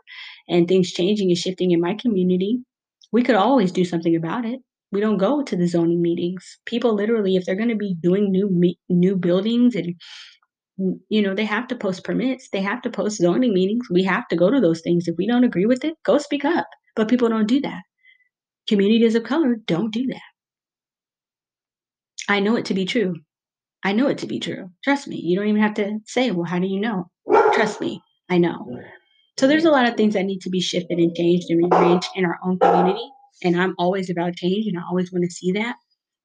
and 0.48 0.68
things 0.68 0.92
changing 0.92 1.30
and 1.30 1.38
shifting 1.38 1.72
in 1.72 1.82
my 1.82 1.96
community, 1.96 2.60
we 3.12 3.24
could 3.24 3.36
always 3.36 3.72
do 3.72 3.86
something 3.86 4.16
about 4.16 4.46
it 4.46 4.60
we 4.92 5.02
don't 5.02 5.18
go 5.18 5.44
to 5.44 5.58
the 5.58 5.68
zoning 5.68 6.02
meetings. 6.02 6.58
People 6.66 6.94
literally, 6.96 7.36
if 7.36 7.44
they're 7.44 7.56
going 7.56 7.68
to 7.70 7.76
be 7.76 7.96
doing 8.02 8.32
new 8.32 8.50
me- 8.50 8.80
new 8.88 9.18
buildings 9.18 9.76
and 9.76 9.94
Mm, 10.80 11.00
you 11.10 11.22
know 11.22 11.34
they 11.34 11.46
have 11.46 11.68
to 11.70 11.76
post 11.76 12.04
permits, 12.04 12.50
they 12.50 12.62
have 12.62 12.82
to 12.84 12.90
post 12.90 13.18
zoning 13.18 13.54
meetings. 13.54 13.88
We 13.90 14.04
have 14.04 14.28
to 14.30 14.36
go 14.36 14.50
to 14.50 14.60
those 14.60 14.82
things. 14.82 15.08
If 15.08 15.16
we 15.18 15.28
don't 15.28 15.44
agree 15.44 15.66
with 15.66 15.84
it, 15.86 15.96
go 16.06 16.18
speak 16.18 16.46
up. 16.46 16.68
But 16.96 17.10
people 17.10 17.30
don't 17.30 17.48
do 17.48 17.62
that. 17.62 17.82
Communities 18.68 19.16
of 19.16 19.24
color 19.24 19.56
don't 19.68 19.94
do 19.94 20.06
that. 20.08 20.22
I 22.28 22.40
know 22.40 22.56
it 22.56 22.66
to 22.66 22.74
be 22.74 22.86
true. 22.86 23.16
I 23.84 23.94
know 23.94 24.08
it 24.08 24.18
to 24.20 24.28
be 24.28 24.40
true. 24.40 24.70
Trust 24.84 25.08
me. 25.08 25.18
You 25.18 25.36
don't 25.38 25.48
even 25.48 25.62
have 25.62 25.76
to 25.76 26.00
say, 26.08 26.32
well, 26.32 26.46
how 26.46 26.60
do 26.60 26.68
you 26.68 26.80
know? 26.80 27.06
Trust 27.54 27.80
me. 27.82 28.02
I 28.30 28.38
know. 28.40 28.80
So 29.38 29.48
there's 29.48 29.66
a 29.66 29.72
lot 29.72 29.88
of 29.88 29.96
things 29.96 30.14
that 30.16 30.26
need 30.26 30.42
to 30.42 30.50
be 30.50 30.62
shifted 30.62 30.98
and 30.98 31.16
changed 31.16 31.48
and 31.50 31.60
rearranged 31.72 32.08
in 32.16 32.26
our 32.26 32.40
own 32.44 32.58
community 32.58 33.08
and 33.44 33.60
I'm 33.60 33.76
always 33.78 34.10
about 34.10 34.36
change 34.36 34.66
and 34.68 34.78
I 34.78 34.82
always 34.90 35.12
want 35.12 35.26
to 35.26 35.32
see 35.32 35.52
that. 35.54 35.76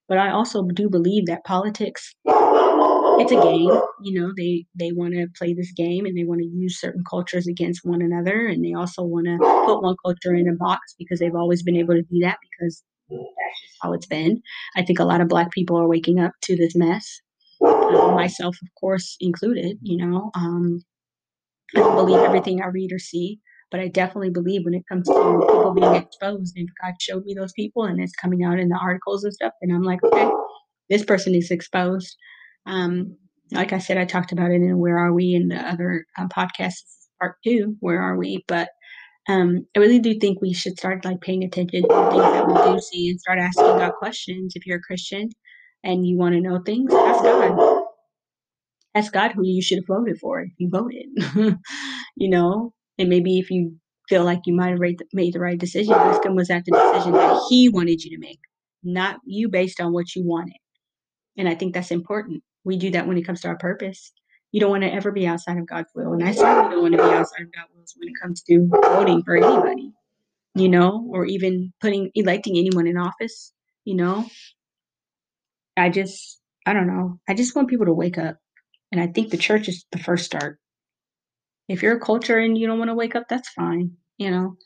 But 0.08 0.18
I 0.18 0.30
also 0.30 0.62
do 0.62 0.88
believe 0.88 1.26
that 1.26 1.44
politics 1.44 2.14
it's 3.20 3.32
a 3.32 3.42
game, 3.42 3.70
you 4.02 4.20
know, 4.20 4.32
they 4.36 4.64
they 4.74 4.92
want 4.92 5.14
to 5.14 5.26
play 5.36 5.54
this 5.54 5.72
game 5.72 6.06
and 6.06 6.16
they 6.16 6.24
want 6.24 6.40
to 6.40 6.46
use 6.46 6.80
certain 6.80 7.04
cultures 7.08 7.46
against 7.46 7.84
one 7.84 8.02
another 8.02 8.46
and 8.46 8.64
they 8.64 8.74
also 8.74 9.02
want 9.02 9.26
to 9.26 9.36
put 9.66 9.82
one 9.82 9.96
culture 10.04 10.34
in 10.34 10.48
a 10.48 10.54
box 10.54 10.94
because 10.98 11.18
they've 11.18 11.34
always 11.34 11.62
been 11.62 11.76
able 11.76 11.94
to 11.94 12.02
do 12.02 12.20
that 12.20 12.38
because 12.40 12.82
that's 13.10 13.60
just 13.62 13.78
how 13.82 13.92
it's 13.92 14.06
been. 14.06 14.42
I 14.76 14.82
think 14.82 14.98
a 14.98 15.04
lot 15.04 15.20
of 15.20 15.28
black 15.28 15.50
people 15.50 15.78
are 15.78 15.88
waking 15.88 16.20
up 16.20 16.32
to 16.42 16.56
this 16.56 16.74
mess. 16.74 17.20
Uh, 17.62 18.12
myself, 18.14 18.56
of 18.62 18.68
course, 18.80 19.16
included. 19.20 19.78
You 19.82 20.06
know, 20.06 20.30
um, 20.34 20.82
I 21.76 21.80
don't 21.80 21.96
believe 21.96 22.20
everything 22.20 22.62
I 22.62 22.68
read 22.68 22.92
or 22.92 22.98
see, 22.98 23.38
but 23.70 23.80
I 23.80 23.88
definitely 23.88 24.30
believe 24.30 24.64
when 24.64 24.74
it 24.74 24.84
comes 24.88 25.06
to 25.06 25.12
people 25.12 25.74
being 25.74 25.94
exposed, 25.94 26.56
and 26.56 26.68
God 26.82 26.94
showed 27.00 27.24
me 27.24 27.34
those 27.34 27.52
people 27.52 27.84
and 27.84 28.00
it's 28.00 28.16
coming 28.16 28.44
out 28.44 28.58
in 28.58 28.68
the 28.68 28.78
articles 28.80 29.24
and 29.24 29.34
stuff, 29.34 29.52
and 29.60 29.72
I'm 29.72 29.82
like, 29.82 30.02
okay, 30.02 30.30
this 30.88 31.04
person 31.04 31.34
is 31.34 31.50
exposed. 31.50 32.16
Um, 32.66 33.16
like 33.52 33.72
I 33.72 33.78
said, 33.78 33.98
I 33.98 34.04
talked 34.04 34.32
about 34.32 34.50
it 34.50 34.62
in 34.62 34.78
Where 34.78 34.98
Are 34.98 35.12
We 35.12 35.34
in 35.34 35.48
the 35.48 35.56
other 35.56 36.06
uh, 36.18 36.28
podcast, 36.28 36.76
part 37.20 37.36
two, 37.44 37.76
Where 37.80 38.00
Are 38.00 38.16
We? 38.16 38.44
But 38.46 38.68
um, 39.28 39.66
I 39.76 39.80
really 39.80 39.98
do 39.98 40.18
think 40.18 40.40
we 40.40 40.52
should 40.52 40.78
start 40.78 41.04
like 41.04 41.20
paying 41.20 41.44
attention 41.44 41.82
to 41.82 41.88
things 41.88 42.22
that 42.22 42.46
we 42.46 42.54
do 42.54 42.80
see 42.80 43.10
and 43.10 43.20
start 43.20 43.38
asking 43.38 43.64
God 43.64 43.92
questions. 43.98 44.54
If 44.56 44.66
you're 44.66 44.78
a 44.78 44.82
Christian 44.82 45.30
and 45.84 46.06
you 46.06 46.16
want 46.16 46.34
to 46.34 46.40
know 46.40 46.60
things, 46.64 46.92
ask 46.92 47.22
God. 47.22 47.84
Ask 48.94 49.12
God 49.12 49.32
who 49.32 49.46
you 49.46 49.62
should 49.62 49.78
have 49.78 49.86
voted 49.86 50.18
for 50.18 50.40
if 50.40 50.50
you 50.58 50.68
voted. 50.68 51.06
you 52.16 52.28
know, 52.28 52.72
and 52.98 53.08
maybe 53.08 53.38
if 53.38 53.50
you 53.50 53.76
feel 54.08 54.24
like 54.24 54.40
you 54.46 54.54
might 54.54 54.70
have 54.70 54.80
made 55.12 55.32
the 55.32 55.40
right 55.40 55.58
decision, 55.58 55.94
ask 55.94 56.24
him 56.24 56.34
was 56.34 56.48
that 56.48 56.64
the 56.66 56.72
decision 56.72 57.12
that 57.12 57.40
he 57.48 57.68
wanted 57.68 58.02
you 58.02 58.10
to 58.10 58.18
make, 58.18 58.40
not 58.82 59.20
you 59.24 59.48
based 59.48 59.80
on 59.80 59.92
what 59.92 60.16
you 60.16 60.26
wanted. 60.26 60.56
And 61.38 61.48
I 61.48 61.54
think 61.54 61.72
that's 61.72 61.92
important. 61.92 62.42
We 62.64 62.76
do 62.76 62.90
that 62.90 63.06
when 63.06 63.16
it 63.16 63.22
comes 63.22 63.40
to 63.42 63.48
our 63.48 63.58
purpose. 63.58 64.12
You 64.52 64.60
don't 64.60 64.70
want 64.70 64.82
to 64.82 64.92
ever 64.92 65.12
be 65.12 65.26
outside 65.26 65.58
of 65.58 65.66
God's 65.66 65.90
will. 65.94 66.12
And 66.12 66.24
I 66.24 66.32
certainly 66.32 66.70
don't 66.70 66.82
want 66.82 66.94
to 66.94 66.98
be 66.98 67.14
outside 67.14 67.42
of 67.42 67.52
God's 67.52 67.70
will 67.74 67.84
when 67.96 68.08
it 68.08 68.20
comes 68.20 68.42
to 68.42 68.68
voting 68.82 69.22
for 69.22 69.36
anybody, 69.36 69.92
you 70.54 70.68
know, 70.68 71.08
or 71.10 71.24
even 71.24 71.72
putting 71.80 72.10
electing 72.14 72.58
anyone 72.58 72.86
in 72.86 72.96
office, 72.96 73.52
you 73.84 73.94
know. 73.94 74.26
I 75.76 75.88
just 75.88 76.40
I 76.66 76.72
don't 76.72 76.88
know. 76.88 77.20
I 77.28 77.34
just 77.34 77.54
want 77.54 77.68
people 77.68 77.86
to 77.86 77.94
wake 77.94 78.18
up. 78.18 78.36
And 78.92 79.00
I 79.00 79.06
think 79.06 79.30
the 79.30 79.36
church 79.36 79.68
is 79.68 79.86
the 79.92 79.98
first 79.98 80.24
start. 80.24 80.58
If 81.68 81.82
you're 81.82 81.96
a 81.96 82.00
culture 82.00 82.38
and 82.38 82.58
you 82.58 82.66
don't 82.66 82.78
want 82.78 82.90
to 82.90 82.94
wake 82.94 83.14
up, 83.14 83.28
that's 83.28 83.48
fine. 83.50 83.92
You 84.18 84.30
know, 84.30 84.56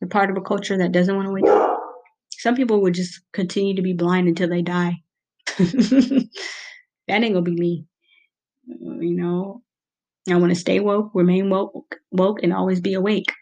you're 0.00 0.08
part 0.08 0.30
of 0.30 0.36
a 0.36 0.42
culture 0.42 0.76
that 0.76 0.92
doesn't 0.92 1.16
want 1.16 1.26
to 1.26 1.32
wake 1.32 1.48
up. 1.48 1.78
Some 2.38 2.54
people 2.54 2.82
would 2.82 2.94
just 2.94 3.20
continue 3.32 3.74
to 3.76 3.82
be 3.82 3.94
blind 3.94 4.28
until 4.28 4.48
they 4.48 4.62
die. 4.62 5.02
that 7.12 7.22
ain't 7.22 7.34
gonna 7.34 7.42
be 7.42 7.54
me. 7.54 7.84
Uh, 8.70 8.98
you 9.00 9.14
know, 9.14 9.62
I 10.28 10.36
want 10.36 10.50
to 10.50 10.58
stay 10.58 10.80
woke, 10.80 11.10
remain 11.14 11.50
woke, 11.50 11.96
woke, 12.10 12.42
and 12.42 12.52
always 12.52 12.80
be 12.80 12.94
awake 12.94 13.32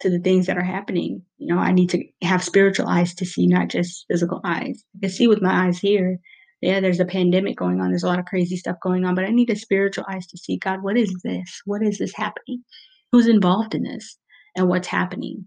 to 0.00 0.10
the 0.10 0.18
things 0.18 0.46
that 0.46 0.58
are 0.58 0.64
happening. 0.64 1.22
You 1.38 1.54
know, 1.54 1.60
I 1.60 1.72
need 1.72 1.90
to 1.90 2.04
have 2.22 2.44
spiritual 2.44 2.88
eyes 2.88 3.14
to 3.16 3.26
see, 3.26 3.46
not 3.46 3.68
just 3.68 4.04
physical 4.10 4.40
eyes. 4.44 4.84
I 4.96 5.00
can 5.00 5.10
see 5.10 5.26
with 5.26 5.42
my 5.42 5.66
eyes 5.66 5.78
here 5.78 6.18
yeah, 6.60 6.80
there's 6.80 7.00
a 7.00 7.04
pandemic 7.04 7.56
going 7.56 7.80
on. 7.80 7.90
There's 7.90 8.02
a 8.02 8.08
lot 8.08 8.18
of 8.18 8.24
crazy 8.24 8.56
stuff 8.56 8.76
going 8.82 9.04
on, 9.04 9.14
but 9.14 9.24
I 9.24 9.30
need 9.30 9.50
a 9.50 9.56
spiritual 9.56 10.04
eyes 10.10 10.26
to 10.28 10.38
see 10.38 10.56
God, 10.56 10.82
what 10.82 10.96
is 10.96 11.14
this? 11.22 11.60
What 11.64 11.82
is 11.82 11.98
this 11.98 12.14
happening? 12.14 12.64
Who's 13.12 13.26
involved 13.26 13.74
in 13.74 13.82
this? 13.82 14.18
And 14.56 14.68
what's 14.68 14.88
happening? 14.88 15.46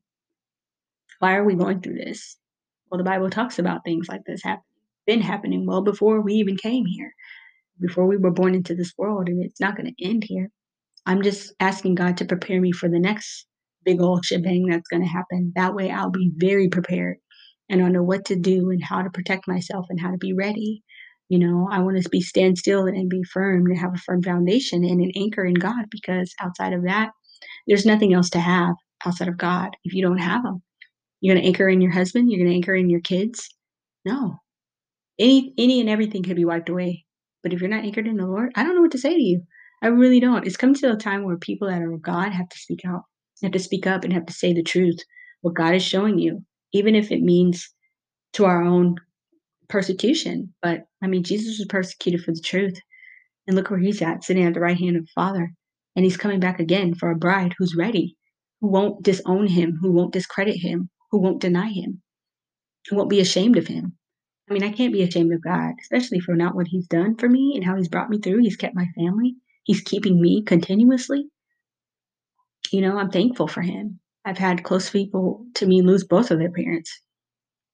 Why 1.20 1.36
are 1.36 1.43
we 1.43 1.55
going 1.55 1.82
through 1.82 1.95
this? 1.95 2.38
Well, 2.89 2.99
the 2.99 3.03
Bible 3.03 3.30
talks 3.30 3.59
about 3.59 3.84
things 3.84 4.07
like 4.07 4.22
this 4.26 4.43
happening, 4.43 4.63
been 5.07 5.22
happening 5.22 5.65
well 5.65 5.82
before 5.82 6.22
we 6.22 6.34
even 6.36 6.57
came 6.57 6.86
here, 6.86 7.13
before 7.80 8.05
we 8.05 8.17
were 8.17 8.32
born 8.32 8.55
into 8.55 8.75
this 8.75 8.93
world, 8.97 9.27
and 9.27 9.43
it's 9.43 9.59
not 9.59 9.75
going 9.75 9.93
to 9.93 10.05
end 10.05 10.23
here. 10.23 10.49
I'm 11.05 11.21
just 11.21 11.53
asking 11.59 11.95
God 11.95 12.17
to 12.17 12.25
prepare 12.25 12.61
me 12.61 12.71
for 12.71 12.89
the 12.89 12.99
next 12.99 13.45
big 13.86 14.01
old 14.01 14.25
shebang 14.25 14.67
that's 14.67 14.89
going 14.89 15.03
to 15.03 15.09
happen. 15.09 15.53
That 15.55 15.73
way 15.73 15.89
I'll 15.89 16.11
be 16.11 16.32
very 16.36 16.69
prepared 16.69 17.17
and 17.69 17.82
I'll 17.82 17.91
know 17.91 18.03
what 18.03 18.25
to 18.25 18.36
do 18.36 18.69
and 18.69 18.84
how 18.84 19.01
to 19.01 19.09
protect 19.09 19.47
myself 19.47 19.86
and 19.89 19.99
how 19.99 20.11
to 20.11 20.17
be 20.17 20.34
ready 20.34 20.84
you 21.30 21.38
know, 21.38 21.69
I 21.71 21.80
want 21.80 22.01
to 22.01 22.09
be 22.09 22.21
stand 22.21 22.57
still 22.57 22.88
and 22.88 23.07
be 23.07 23.23
firm 23.23 23.67
and 23.67 23.77
have 23.77 23.93
a 23.93 23.99
firm 23.99 24.23
foundation 24.23 24.84
and 24.84 24.99
an 24.99 25.11
anchor 25.15 25.45
in 25.45 25.53
God 25.53 25.86
because 25.91 26.34
outside 26.41 26.73
of 26.73 26.84
that, 26.84 27.11
there's 27.67 27.86
nothing 27.86 28.13
else 28.13 28.32
to 28.32 28.39
have 28.39 28.75
outside 29.05 29.27
of 29.27 29.38
God 29.38 29.69
if 29.84 29.93
you 29.93 30.01
don't 30.01 30.17
have 30.17 30.41
them. 30.43 30.63
You're 31.21 31.36
going 31.36 31.43
to 31.43 31.47
anchor 31.47 31.69
in 31.69 31.82
your 31.82 31.91
husband, 31.91 32.32
you're 32.32 32.39
going 32.39 32.49
to 32.49 32.55
anchor 32.55 32.75
in 32.75 32.89
your 32.89 33.01
kids. 33.01 33.47
No. 34.05 34.38
Any 35.19 35.53
any 35.57 35.82
and 35.82 35.89
everything 35.89 36.23
could 36.23 36.36
be 36.36 36.45
wiped 36.45 36.69
away. 36.69 37.05
But 37.43 37.53
if 37.53 37.61
you're 37.61 37.69
not 37.69 37.83
anchored 37.83 38.07
in 38.07 38.17
the 38.17 38.25
Lord, 38.25 38.51
I 38.55 38.63
don't 38.63 38.75
know 38.75 38.81
what 38.81 38.91
to 38.91 38.97
say 38.97 39.15
to 39.15 39.21
you. 39.21 39.41
I 39.81 39.87
really 39.87 40.19
don't. 40.19 40.45
It's 40.45 40.57
come 40.57 40.73
to 40.73 40.91
a 40.91 40.97
time 40.97 41.23
where 41.23 41.37
people 41.37 41.67
that 41.69 41.81
are 41.81 41.97
God 41.97 42.33
have 42.33 42.49
to 42.49 42.57
speak 42.57 42.81
out, 42.85 43.03
have 43.43 43.51
to 43.53 43.59
speak 43.59 43.87
up 43.87 44.03
and 44.03 44.11
have 44.11 44.25
to 44.25 44.33
say 44.33 44.53
the 44.53 44.63
truth, 44.63 44.99
what 45.41 45.55
God 45.55 45.73
is 45.75 45.83
showing 45.83 46.19
you, 46.19 46.43
even 46.73 46.95
if 46.95 47.11
it 47.11 47.21
means 47.21 47.69
to 48.33 48.45
our 48.45 48.61
own 48.61 48.95
persecution. 49.69 50.53
But 50.61 50.81
I 51.01 51.07
mean, 51.07 51.23
Jesus 51.23 51.59
was 51.59 51.67
persecuted 51.67 52.21
for 52.21 52.33
the 52.33 52.41
truth. 52.41 52.77
And 53.47 53.55
look 53.55 53.71
where 53.71 53.79
he's 53.79 54.01
at, 54.01 54.23
sitting 54.23 54.43
at 54.43 54.53
the 54.53 54.59
right 54.59 54.77
hand 54.77 54.95
of 54.95 55.03
the 55.03 55.11
Father. 55.15 55.51
And 55.95 56.05
he's 56.05 56.17
coming 56.17 56.39
back 56.39 56.59
again 56.59 56.93
for 56.93 57.09
a 57.09 57.15
bride 57.15 57.55
who's 57.57 57.75
ready, 57.75 58.15
who 58.61 58.67
won't 58.67 59.03
disown 59.03 59.47
him, 59.47 59.77
who 59.81 59.91
won't 59.91 60.13
discredit 60.13 60.57
him, 60.57 60.89
who 61.09 61.19
won't 61.19 61.41
deny 61.41 61.69
him, 61.69 62.01
who 62.87 62.95
won't 62.95 63.09
be 63.09 63.19
ashamed 63.19 63.57
of 63.57 63.65
him. 63.65 63.97
I 64.50 64.54
mean, 64.54 64.64
I 64.64 64.72
can't 64.72 64.93
be 64.93 65.04
ashamed 65.04 65.32
of 65.34 65.43
God, 65.43 65.76
especially 65.80 66.20
for 66.20 66.36
not 66.36 66.56
what 66.56 66.68
he's 66.68 66.88
done 66.88 67.16
for 67.16 67.30
me 67.30 67.54
and 67.56 67.64
how 67.64 67.76
he's 67.76 67.88
brought 67.88 68.10
me 68.10 68.20
through. 68.20 68.39
He's 68.39 68.56
kept 68.56 68.76
my 68.76 68.88
family. 68.95 69.36
He's 69.64 69.82
keeping 69.82 70.20
me 70.20 70.41
continuously. 70.41 71.28
You 72.72 72.82
know, 72.82 72.97
I'm 72.97 73.12
thankful 73.12 73.47
for 73.47 73.62
him. 73.62 74.00
I've 74.26 74.38
had 74.38 74.64
close 74.64 74.89
people 74.89 75.45
to 75.56 75.68
me 75.68 75.82
lose 75.82 76.04
both 76.04 76.32
of 76.32 76.39
their 76.39 76.52
parents 76.52 77.02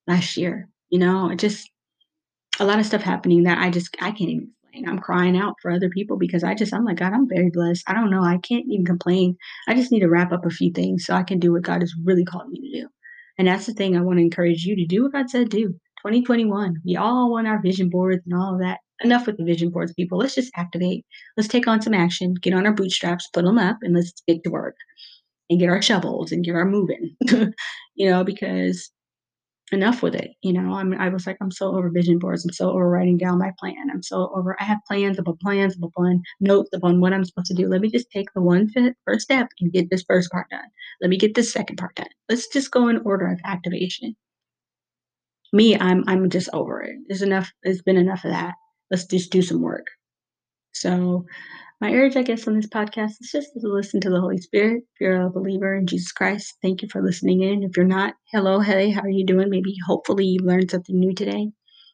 last 0.05 0.35
year. 0.35 0.69
You 0.89 0.99
know, 0.99 1.29
it 1.29 1.39
just 1.39 1.69
a 2.59 2.65
lot 2.65 2.79
of 2.79 2.85
stuff 2.85 3.01
happening 3.01 3.43
that 3.43 3.57
I 3.57 3.69
just 3.69 3.95
I 4.01 4.11
can't 4.11 4.29
even 4.29 4.51
explain. 4.63 4.89
I'm 4.89 4.99
crying 4.99 5.37
out 5.37 5.55
for 5.61 5.71
other 5.71 5.89
people 5.89 6.17
because 6.17 6.43
I 6.43 6.55
just 6.55 6.73
I'm 6.73 6.85
like 6.85 6.97
God, 6.97 7.13
I'm 7.13 7.27
very 7.27 7.49
blessed. 7.49 7.83
I 7.87 7.93
don't 7.93 8.11
know. 8.11 8.23
I 8.23 8.37
can't 8.37 8.65
even 8.69 8.85
complain. 8.85 9.37
I 9.67 9.75
just 9.75 9.91
need 9.91 10.01
to 10.01 10.09
wrap 10.09 10.33
up 10.33 10.45
a 10.45 10.49
few 10.49 10.71
things 10.71 11.05
so 11.05 11.15
I 11.15 11.23
can 11.23 11.39
do 11.39 11.53
what 11.53 11.63
God 11.63 11.81
has 11.81 11.93
really 12.03 12.25
called 12.25 12.49
me 12.49 12.59
to 12.59 12.81
do. 12.81 12.89
And 13.37 13.47
that's 13.47 13.65
the 13.65 13.73
thing 13.73 13.95
I 13.95 14.01
want 14.01 14.17
to 14.19 14.23
encourage 14.23 14.65
you 14.65 14.75
to 14.75 14.85
do 14.85 15.03
what 15.03 15.13
God 15.13 15.29
said 15.29 15.49
do. 15.49 15.75
2021. 16.05 16.81
We 16.85 16.95
all 16.95 17.31
want 17.31 17.47
our 17.47 17.59
vision 17.61 17.89
boards 17.89 18.21
and 18.25 18.39
all 18.39 18.53
of 18.53 18.59
that. 18.59 18.79
Enough 19.03 19.25
with 19.25 19.37
the 19.37 19.43
vision 19.43 19.71
boards, 19.71 19.93
people. 19.93 20.19
Let's 20.19 20.35
just 20.35 20.51
activate. 20.55 21.03
Let's 21.35 21.49
take 21.49 21.67
on 21.67 21.81
some 21.81 21.95
action, 21.95 22.35
get 22.35 22.53
on 22.53 22.65
our 22.65 22.73
bootstraps, 22.73 23.27
put 23.33 23.43
them 23.43 23.57
up, 23.57 23.77
and 23.81 23.95
let's 23.95 24.13
get 24.27 24.43
to 24.43 24.51
work 24.51 24.75
and 25.49 25.59
get 25.59 25.69
our 25.69 25.81
shovels 25.81 26.31
and 26.31 26.45
get 26.45 26.55
our 26.55 26.65
moving. 26.65 27.15
you 27.95 28.09
know, 28.09 28.23
because 28.23 28.91
enough 29.71 30.03
with 30.03 30.13
it. 30.13 30.31
You 30.43 30.53
know, 30.53 30.73
I'm, 30.73 30.93
I 30.93 31.09
was 31.09 31.25
like, 31.25 31.37
I'm 31.41 31.51
so 31.51 31.75
over 31.75 31.89
vision 31.89 32.19
boards. 32.19 32.45
I'm 32.45 32.53
so 32.53 32.69
over 32.69 32.87
writing 32.87 33.17
down 33.17 33.39
my 33.39 33.51
plan. 33.59 33.89
I'm 33.91 34.03
so 34.03 34.31
over, 34.35 34.55
I 34.59 34.63
have 34.63 34.77
plans 34.87 35.17
upon 35.17 35.37
plans 35.41 35.75
upon 35.81 36.21
notes 36.39 36.69
upon 36.73 37.01
what 37.01 37.13
I'm 37.13 37.25
supposed 37.25 37.47
to 37.47 37.55
do. 37.55 37.67
Let 37.67 37.81
me 37.81 37.89
just 37.89 38.11
take 38.11 38.31
the 38.33 38.41
one 38.41 38.71
first 39.05 39.23
step 39.23 39.49
and 39.59 39.73
get 39.73 39.89
this 39.89 40.05
first 40.07 40.31
part 40.31 40.49
done. 40.51 40.69
Let 41.01 41.09
me 41.09 41.17
get 41.17 41.33
this 41.33 41.51
second 41.51 41.77
part 41.77 41.95
done. 41.95 42.07
Let's 42.29 42.47
just 42.47 42.71
go 42.71 42.87
in 42.87 43.01
order 43.05 43.25
of 43.27 43.39
activation. 43.43 44.15
Me, 45.55 45.77
I'm, 45.79 46.03
I'm 46.05 46.29
just 46.29 46.49
over 46.51 46.81
it. 46.81 46.97
There's 47.07 47.21
enough. 47.21 47.49
It's 47.63 47.81
been 47.81 47.95
enough 47.95 48.25
of 48.25 48.31
that. 48.31 48.55
Let's 48.91 49.05
just 49.05 49.31
do 49.31 49.41
some 49.41 49.61
work. 49.61 49.85
So 50.73 51.25
my 51.79 51.93
urge, 51.93 52.17
I 52.17 52.23
guess, 52.23 52.45
on 52.45 52.57
this 52.57 52.67
podcast 52.67 53.11
is 53.21 53.29
just 53.31 53.53
to 53.53 53.67
listen 53.69 54.01
to 54.01 54.09
the 54.09 54.19
Holy 54.19 54.37
Spirit. 54.37 54.83
If 54.83 54.99
you're 54.99 55.21
a 55.21 55.29
believer 55.29 55.73
in 55.73 55.87
Jesus 55.87 56.11
Christ, 56.11 56.55
thank 56.61 56.81
you 56.81 56.89
for 56.91 57.01
listening 57.01 57.41
in. 57.41 57.63
If 57.63 57.77
you're 57.77 57.85
not, 57.85 58.15
hello, 58.33 58.59
hey, 58.59 58.91
how 58.91 58.99
are 59.03 59.09
you 59.09 59.25
doing? 59.25 59.49
Maybe, 59.49 59.73
hopefully, 59.87 60.25
you 60.25 60.39
learned 60.43 60.71
something 60.71 60.99
new 60.99 61.13
today. 61.13 61.51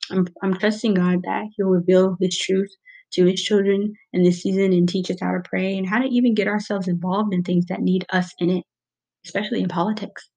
I'm, 0.10 0.26
I'm 0.42 0.58
trusting 0.58 0.96
God 0.96 1.20
that 1.26 1.44
He'll 1.56 1.68
reveal 1.68 2.18
His 2.20 2.36
truth 2.36 2.72
to 3.14 3.26
His 3.28 3.44
children 3.44 3.94
in 4.12 4.24
this 4.24 4.42
season 4.42 4.74
and 4.74 4.90
teach 4.90 5.12
us 5.12 5.20
how 5.22 5.34
to 5.34 5.44
pray 5.44 5.78
and 5.78 5.88
how 5.88 6.00
to 6.00 6.08
even 6.08 6.34
get 6.34 6.48
ourselves 6.48 6.88
involved 6.88 7.32
in 7.32 7.44
things 7.44 7.66
that 7.68 7.82
need 7.82 8.08
us 8.12 8.34
in 8.40 8.50
it, 8.50 8.64
especially 9.24 9.62
in 9.62 9.68
politics. 9.68 10.28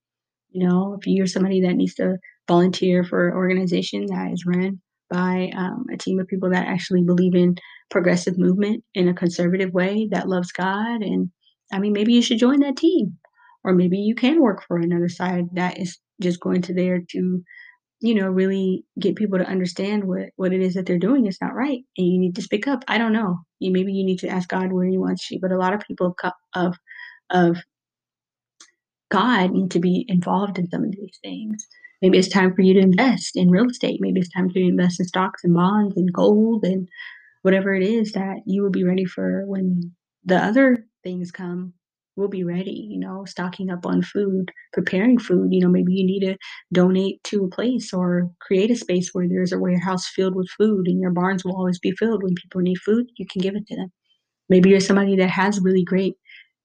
You 0.50 0.68
know, 0.68 0.98
if 1.00 1.06
you're 1.06 1.26
somebody 1.26 1.62
that 1.62 1.74
needs 1.74 1.94
to 1.94 2.18
volunteer 2.48 3.04
for 3.04 3.28
an 3.28 3.34
organization 3.34 4.06
that 4.06 4.32
is 4.32 4.44
run 4.46 4.80
by 5.10 5.50
um, 5.56 5.86
a 5.92 5.96
team 5.96 6.18
of 6.18 6.26
people 6.26 6.50
that 6.50 6.66
actually 6.66 7.02
believe 7.02 7.34
in 7.34 7.54
progressive 7.90 8.38
movement 8.38 8.82
in 8.94 9.08
a 9.08 9.14
conservative 9.14 9.72
way 9.72 10.08
that 10.10 10.28
loves 10.28 10.52
God. 10.52 11.02
And 11.02 11.30
I 11.72 11.78
mean, 11.78 11.92
maybe 11.92 12.12
you 12.12 12.22
should 12.22 12.38
join 12.38 12.60
that 12.60 12.76
team, 12.76 13.18
or 13.62 13.72
maybe 13.72 13.98
you 13.98 14.14
can 14.14 14.40
work 14.40 14.64
for 14.66 14.78
another 14.78 15.08
side 15.08 15.44
that 15.54 15.78
is 15.78 15.98
just 16.20 16.40
going 16.40 16.62
to 16.62 16.74
there 16.74 17.00
to, 17.10 17.42
you 18.00 18.14
know, 18.14 18.28
really 18.28 18.84
get 18.98 19.16
people 19.16 19.38
to 19.38 19.46
understand 19.46 20.04
what 20.04 20.30
what 20.36 20.52
it 20.52 20.60
is 20.60 20.74
that 20.74 20.86
they're 20.86 20.98
doing 20.98 21.26
is 21.26 21.38
not 21.40 21.54
right, 21.54 21.80
and 21.96 22.06
you 22.06 22.18
need 22.18 22.34
to 22.36 22.42
speak 22.42 22.66
up. 22.66 22.84
I 22.88 22.98
don't 22.98 23.12
know. 23.12 23.38
You 23.60 23.72
maybe 23.72 23.92
you 23.92 24.04
need 24.04 24.18
to 24.20 24.28
ask 24.28 24.48
God 24.48 24.72
where 24.72 24.86
He 24.86 24.98
wants 24.98 25.30
you, 25.30 25.38
but 25.40 25.52
a 25.52 25.58
lot 25.58 25.74
of 25.74 25.80
people 25.80 26.14
of 26.54 26.76
of 27.30 27.58
God 29.10 29.52
need 29.52 29.70
to 29.72 29.78
be 29.80 30.04
involved 30.08 30.58
in 30.58 30.68
some 30.68 30.84
of 30.84 30.90
these 30.92 31.18
things. 31.22 31.66
Maybe 32.04 32.18
it's 32.18 32.28
time 32.28 32.54
for 32.54 32.60
you 32.60 32.74
to 32.74 32.80
invest 32.80 33.34
in 33.34 33.48
real 33.48 33.64
estate. 33.64 33.98
Maybe 33.98 34.20
it's 34.20 34.28
time 34.28 34.50
to 34.50 34.60
invest 34.60 35.00
in 35.00 35.06
stocks 35.06 35.42
and 35.42 35.54
bonds 35.54 35.96
and 35.96 36.12
gold 36.12 36.62
and 36.62 36.86
whatever 37.40 37.72
it 37.74 37.82
is 37.82 38.12
that 38.12 38.42
you 38.44 38.62
will 38.62 38.70
be 38.70 38.84
ready 38.84 39.06
for 39.06 39.44
when 39.46 39.90
the 40.22 40.36
other 40.36 40.84
things 41.02 41.30
come. 41.30 41.72
We'll 42.14 42.28
be 42.28 42.44
ready, 42.44 42.88
you 42.90 43.00
know, 43.00 43.24
stocking 43.24 43.70
up 43.70 43.86
on 43.86 44.02
food, 44.02 44.52
preparing 44.74 45.18
food. 45.18 45.48
You 45.50 45.62
know, 45.62 45.70
maybe 45.70 45.94
you 45.94 46.04
need 46.04 46.20
to 46.26 46.36
donate 46.74 47.24
to 47.24 47.44
a 47.44 47.48
place 47.48 47.94
or 47.94 48.30
create 48.38 48.70
a 48.70 48.76
space 48.76 49.08
where 49.14 49.26
there's 49.26 49.52
a 49.52 49.58
warehouse 49.58 50.06
filled 50.06 50.34
with 50.34 50.50
food 50.58 50.86
and 50.86 51.00
your 51.00 51.10
barns 51.10 51.42
will 51.42 51.56
always 51.56 51.78
be 51.78 51.92
filled. 51.92 52.22
When 52.22 52.34
people 52.34 52.60
need 52.60 52.80
food, 52.84 53.06
you 53.16 53.24
can 53.32 53.40
give 53.40 53.56
it 53.56 53.66
to 53.68 53.76
them. 53.76 53.90
Maybe 54.50 54.68
you're 54.68 54.80
somebody 54.80 55.16
that 55.16 55.30
has 55.30 55.58
really 55.58 55.84
great 55.84 56.16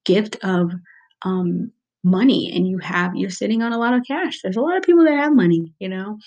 gift 0.04 0.36
of 0.44 0.74
um, 1.22 1.72
money 2.04 2.52
and 2.56 2.68
you 2.68 2.78
have 2.80 3.16
you're 3.16 3.30
sitting 3.30 3.62
on 3.62 3.74
a 3.74 3.78
lot 3.78 3.94
of 3.94 4.02
cash. 4.08 4.42
There's 4.42 4.58
a 4.58 4.62
lot 4.62 4.78
of 4.78 4.84
people 4.84 5.04
that 5.06 5.18
have 5.18 5.34
money, 5.34 5.74
you 5.80 5.90
know, 5.90 6.18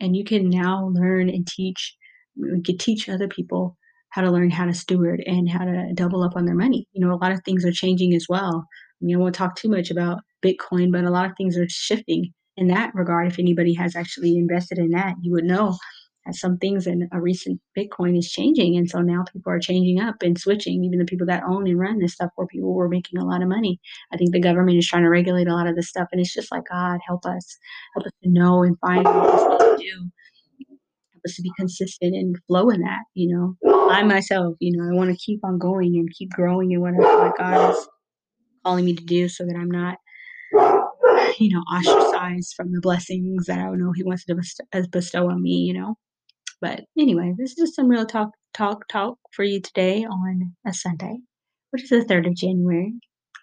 and 0.00 0.16
you 0.16 0.24
can 0.24 0.48
now 0.48 0.90
learn 0.92 1.28
and 1.28 1.46
teach 1.46 1.96
you 2.36 2.62
can 2.64 2.78
teach 2.78 3.08
other 3.08 3.28
people 3.28 3.76
how 4.10 4.22
to 4.22 4.30
learn 4.30 4.50
how 4.50 4.66
to 4.66 4.74
steward 4.74 5.22
and 5.26 5.48
how 5.48 5.64
to 5.64 5.90
double 5.94 6.22
up 6.22 6.36
on 6.36 6.44
their 6.44 6.54
money. 6.54 6.86
You 6.92 7.04
know, 7.04 7.14
a 7.14 7.16
lot 7.16 7.32
of 7.32 7.40
things 7.44 7.64
are 7.64 7.72
changing 7.72 8.14
as 8.14 8.26
well. 8.28 8.66
I 9.00 9.04
mean, 9.04 9.16
I 9.16 9.18
won't 9.18 9.34
talk 9.34 9.56
too 9.56 9.68
much 9.68 9.90
about 9.90 10.20
Bitcoin, 10.44 10.92
but 10.92 11.04
a 11.04 11.10
lot 11.10 11.26
of 11.26 11.32
things 11.36 11.56
are 11.56 11.68
shifting 11.68 12.32
in 12.56 12.68
that 12.68 12.94
regard. 12.94 13.26
If 13.26 13.38
anybody 13.38 13.74
has 13.74 13.96
actually 13.96 14.36
invested 14.36 14.78
in 14.78 14.90
that, 14.90 15.14
you 15.22 15.32
would 15.32 15.44
know 15.44 15.76
some 16.30 16.56
things 16.58 16.86
in 16.86 17.08
a 17.12 17.20
recent 17.20 17.60
Bitcoin 17.76 18.16
is 18.16 18.30
changing. 18.30 18.76
And 18.76 18.88
so 18.88 19.00
now 19.00 19.24
people 19.32 19.52
are 19.52 19.58
changing 19.58 20.00
up 20.00 20.16
and 20.22 20.38
switching, 20.38 20.84
even 20.84 20.98
the 20.98 21.04
people 21.04 21.26
that 21.26 21.42
own 21.42 21.66
and 21.66 21.78
run 21.78 21.98
this 21.98 22.14
stuff 22.14 22.30
where 22.36 22.46
people 22.46 22.74
were 22.74 22.88
making 22.88 23.18
a 23.18 23.24
lot 23.24 23.42
of 23.42 23.48
money. 23.48 23.80
I 24.12 24.16
think 24.16 24.32
the 24.32 24.40
government 24.40 24.78
is 24.78 24.86
trying 24.86 25.02
to 25.02 25.10
regulate 25.10 25.48
a 25.48 25.54
lot 25.54 25.66
of 25.66 25.74
this 25.74 25.88
stuff. 25.88 26.08
And 26.12 26.20
it's 26.20 26.32
just 26.32 26.52
like, 26.52 26.62
God, 26.70 27.00
help 27.06 27.26
us. 27.26 27.56
Help 27.94 28.06
us 28.06 28.12
to 28.22 28.30
know 28.30 28.62
and 28.62 28.78
find 28.78 29.04
what 29.04 29.58
to 29.58 29.76
do. 29.78 30.10
Help 31.12 31.22
us 31.26 31.34
to 31.36 31.42
be 31.42 31.52
consistent 31.58 32.14
and 32.14 32.36
flow 32.46 32.70
in 32.70 32.80
that, 32.82 33.02
you 33.14 33.34
know. 33.34 33.56
I 33.90 34.02
myself, 34.04 34.54
you 34.60 34.76
know, 34.76 34.88
I 34.88 34.96
want 34.96 35.10
to 35.10 35.16
keep 35.16 35.40
on 35.44 35.58
going 35.58 35.96
and 35.96 36.08
keep 36.14 36.30
growing 36.30 36.70
in 36.70 36.80
what 36.80 36.94
I 36.94 36.98
feel 36.98 37.18
like 37.18 37.36
God 37.36 37.70
is 37.74 37.88
calling 38.64 38.84
me 38.84 38.94
to 38.94 39.04
do 39.04 39.28
so 39.28 39.44
that 39.44 39.56
I'm 39.56 39.70
not 39.70 39.98
you 41.38 41.50
know, 41.50 41.62
ostracized 41.72 42.54
from 42.54 42.72
the 42.72 42.80
blessings 42.80 43.46
that 43.46 43.58
I 43.58 43.70
know 43.70 43.92
He 43.92 44.04
wants 44.04 44.24
to 44.26 44.88
bestow 44.90 45.30
on 45.30 45.42
me, 45.42 45.50
you 45.50 45.74
know. 45.74 45.96
But 46.62 46.84
anyway, 46.96 47.34
this 47.36 47.50
is 47.50 47.56
just 47.56 47.74
some 47.74 47.88
real 47.88 48.06
talk, 48.06 48.30
talk, 48.54 48.86
talk 48.88 49.18
for 49.32 49.42
you 49.42 49.60
today 49.60 50.04
on 50.04 50.54
a 50.64 50.72
Sunday, 50.72 51.18
which 51.70 51.82
is 51.82 51.90
the 51.90 52.04
3rd 52.04 52.28
of 52.28 52.36
January 52.36 52.94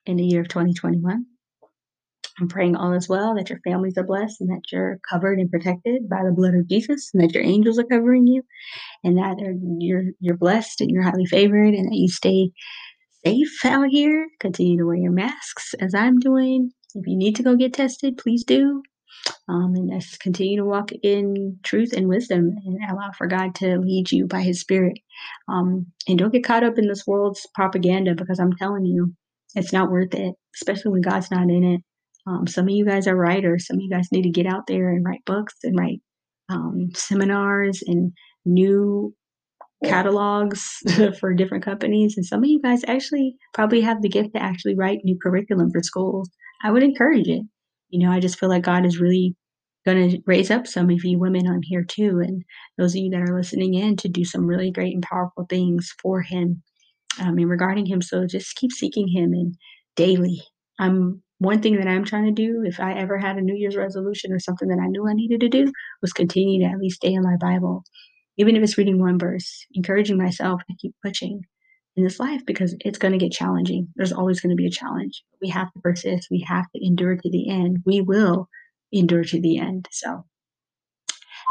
in 0.06 0.16
the 0.16 0.26
year 0.26 0.40
of 0.40 0.48
2021. 0.48 1.26
I'm 2.40 2.48
praying 2.48 2.78
all 2.78 2.94
is 2.94 3.10
well, 3.10 3.36
that 3.36 3.50
your 3.50 3.60
families 3.68 3.98
are 3.98 4.06
blessed, 4.06 4.40
and 4.40 4.50
that 4.50 4.62
you're 4.72 5.00
covered 5.10 5.38
and 5.38 5.52
protected 5.52 6.08
by 6.08 6.24
the 6.24 6.32
blood 6.32 6.56
of 6.56 6.70
Jesus, 6.70 7.12
and 7.14 7.22
that 7.22 7.34
your 7.34 7.44
angels 7.44 7.78
are 7.78 7.84
covering 7.84 8.26
you, 8.26 8.42
and 9.04 9.18
that 9.18 9.36
you're 9.80 10.14
you're 10.22 10.38
blessed 10.38 10.80
and 10.80 10.90
you're 10.90 11.04
highly 11.04 11.26
favored, 11.26 11.74
and 11.74 11.92
that 11.92 11.98
you 11.98 12.08
stay 12.08 12.52
safe 13.26 13.66
out 13.66 13.90
here. 13.90 14.30
Continue 14.40 14.78
to 14.78 14.86
wear 14.86 14.96
your 14.96 15.12
masks 15.12 15.76
as 15.82 15.94
I'm 15.94 16.20
doing. 16.20 16.72
If 16.96 17.06
you 17.06 17.18
need 17.18 17.36
to 17.36 17.44
go 17.44 17.58
get 17.58 17.74
tested, 17.74 18.18
please 18.18 18.46
do. 18.46 18.82
Um, 19.48 19.74
and 19.76 20.02
just 20.02 20.20
continue 20.20 20.58
to 20.58 20.66
walk 20.66 20.92
in 21.04 21.58
truth 21.64 21.94
and 21.94 22.08
wisdom 22.08 22.52
and 22.66 22.78
allow 22.90 23.12
for 23.12 23.28
God 23.28 23.56
to 23.56 23.78
lead 23.80 24.12
you 24.12 24.28
by 24.28 24.42
His 24.42 24.60
Spirit. 24.60 25.00
Um, 25.48 25.88
and 26.08 26.20
don't 26.20 26.32
get 26.32 26.44
caught 26.44 26.64
up 26.64 26.78
in 26.78 26.88
this 26.88 27.06
world's 27.08 27.48
propaganda 27.56 28.16
because 28.16 28.40
I'm 28.40 28.56
telling 28.56 28.86
you, 28.86 29.14
it's 29.56 29.74
not 29.74 29.92
worth 29.92 30.14
it, 30.14 30.36
especially 30.56 30.92
when 30.92 31.02
God's 31.02 31.32
not 31.32 31.50
in 31.50 31.64
it. 31.64 31.82
Um, 32.28 32.46
some 32.46 32.66
of 32.66 32.72
you 32.72 32.86
guys 32.86 33.08
are 33.08 33.16
writers. 33.16 33.66
Some 33.66 33.78
of 33.78 33.82
you 33.82 33.90
guys 33.90 34.12
need 34.12 34.24
to 34.24 34.30
get 34.30 34.46
out 34.46 34.68
there 34.68 34.90
and 34.90 35.04
write 35.04 35.26
books 35.26 35.56
and 35.64 35.78
write 35.78 36.02
um, 36.50 36.90
seminars 36.94 37.82
and 37.86 38.12
new 38.46 39.14
catalogs 39.84 40.78
for 41.20 41.34
different 41.34 41.64
companies. 41.64 42.16
And 42.18 42.26
some 42.26 42.44
of 42.44 42.50
you 42.50 42.62
guys 42.62 42.84
actually 42.88 43.36
probably 43.54 43.82
have 43.82 44.02
the 44.02 44.10
gift 44.10 44.34
to 44.36 44.42
actually 44.42 44.76
write 44.76 45.00
new 45.04 45.18
curriculum 45.22 45.72
for 45.72 45.82
schools. 45.82 46.30
I 46.64 46.72
would 46.72 46.84
encourage 46.84 47.28
it 47.28 47.44
you 47.90 48.00
know, 48.06 48.12
I 48.12 48.20
just 48.20 48.40
feel 48.40 48.50
like 48.50 48.64
God 48.64 48.86
is 48.86 49.00
really 49.00 49.36
going 49.86 50.10
to 50.12 50.20
raise 50.26 50.52
up 50.52 50.68
some 50.68 50.90
of 50.90 51.04
you 51.04 51.20
women 51.20 51.48
on 51.48 51.62
here 51.64 51.84
too, 51.84 52.20
and 52.20 52.44
those 52.78 52.94
of 52.96 53.02
you 53.02 53.10
that 53.12 53.22
are 53.22 53.38
listening 53.38 53.74
in 53.76 53.96
to 53.98 54.10
do 54.10 54.26
some 54.26 54.46
really 54.46 54.72
great 54.72 54.94
and 54.94 55.04
powerful 55.04 55.46
things 55.50 55.94
for 56.02 56.22
Him 56.22 56.62
um, 57.20 57.38
and 57.38 57.50
regarding 57.50 57.86
Him. 57.86 58.02
So 58.02 58.26
just 58.28 58.56
keep 58.56 58.72
seeking 58.72 59.08
Him 59.08 59.34
and 59.34 59.56
daily. 59.96 60.42
I'm 60.80 61.22
one 61.40 61.62
thing 61.62 61.78
that 61.78 61.88
I'm 61.88 62.06
trying 62.06 62.26
to 62.26 62.32
do. 62.32 62.64
If 62.66 62.80
I 62.80 62.94
ever 62.94 63.18
had 63.18 63.38
a 63.38 63.42
New 63.42 63.56
Year's 63.56 63.78
resolution 63.78 64.32
or 64.34 64.40
something 64.40 64.68
that 64.70 64.80
I 64.82 64.88
knew 64.88 65.08
I 65.08 65.14
needed 65.14 65.42
to 65.42 65.50
do, 65.50 65.72
was 66.02 66.14
continue 66.14 66.62
to 66.62 66.72
at 66.74 66.80
least 66.80 66.98
stay 66.98 67.14
in 67.14 67.24
my 67.24 67.38
Bible. 67.40 67.84
even 68.38 68.56
if 68.56 68.64
it's 68.64 68.78
reading 68.78 69.00
one 69.00 69.20
verse, 69.20 69.66
encouraging 69.76 70.18
myself 70.18 70.62
to 70.68 70.76
keep 70.80 70.96
pushing 71.04 71.42
in 71.96 72.04
this 72.04 72.20
life 72.20 72.46
because 72.46 72.76
it's 72.80 72.98
going 72.98 73.12
to 73.12 73.18
get 73.18 73.32
challenging. 73.32 73.88
There's 73.96 74.14
always 74.14 74.40
going 74.42 74.52
to 74.52 74.56
be 74.56 74.68
a 74.68 74.72
challenge. 74.72 75.24
We 75.42 75.50
have 75.50 75.72
to 75.74 75.80
persist. 75.80 76.28
We 76.32 76.46
have 76.48 76.66
to 76.76 76.86
endure 76.86 77.16
to 77.16 77.30
the 77.30 77.50
end. 77.50 77.80
We 77.86 78.02
will 78.02 78.48
endure 78.92 79.24
to 79.24 79.42
the 79.42 79.58
end. 79.58 79.88
So 79.92 80.26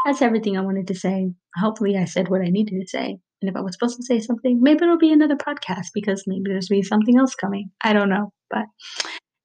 that's 0.05 0.21
everything 0.21 0.57
I 0.57 0.61
wanted 0.61 0.87
to 0.87 0.95
say. 0.95 1.31
Hopefully, 1.55 1.97
I 1.97 2.05
said 2.05 2.29
what 2.29 2.41
I 2.41 2.49
needed 2.49 2.79
to 2.79 2.87
say. 2.87 3.17
And 3.41 3.49
if 3.49 3.55
I 3.55 3.61
was 3.61 3.73
supposed 3.73 3.97
to 3.97 4.03
say 4.03 4.19
something, 4.19 4.61
maybe 4.61 4.83
it'll 4.83 4.97
be 4.97 5.13
another 5.13 5.35
podcast 5.35 5.87
because 5.93 6.23
maybe 6.27 6.49
there's 6.49 6.67
be 6.67 6.81
something 6.81 7.17
else 7.17 7.35
coming. 7.35 7.69
I 7.83 7.93
don't 7.93 8.09
know. 8.09 8.33
But 8.49 8.65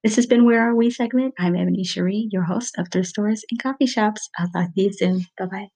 this 0.03 0.17
has 0.17 0.25
been 0.25 0.45
Where 0.45 0.61
Are 0.61 0.75
We 0.75 0.91
segment. 0.91 1.33
I'm 1.39 1.55
Ebony 1.55 1.83
Cherie, 1.83 2.27
your 2.31 2.43
host 2.43 2.75
of 2.77 2.87
Thrift 2.91 3.09
Stores 3.09 3.43
and 3.49 3.61
Coffee 3.61 3.87
Shops. 3.87 4.29
I'll 4.37 4.49
talk 4.49 4.73
to 4.73 4.81
you 4.81 4.93
soon. 4.93 5.25
Bye 5.37 5.45
bye. 5.45 5.74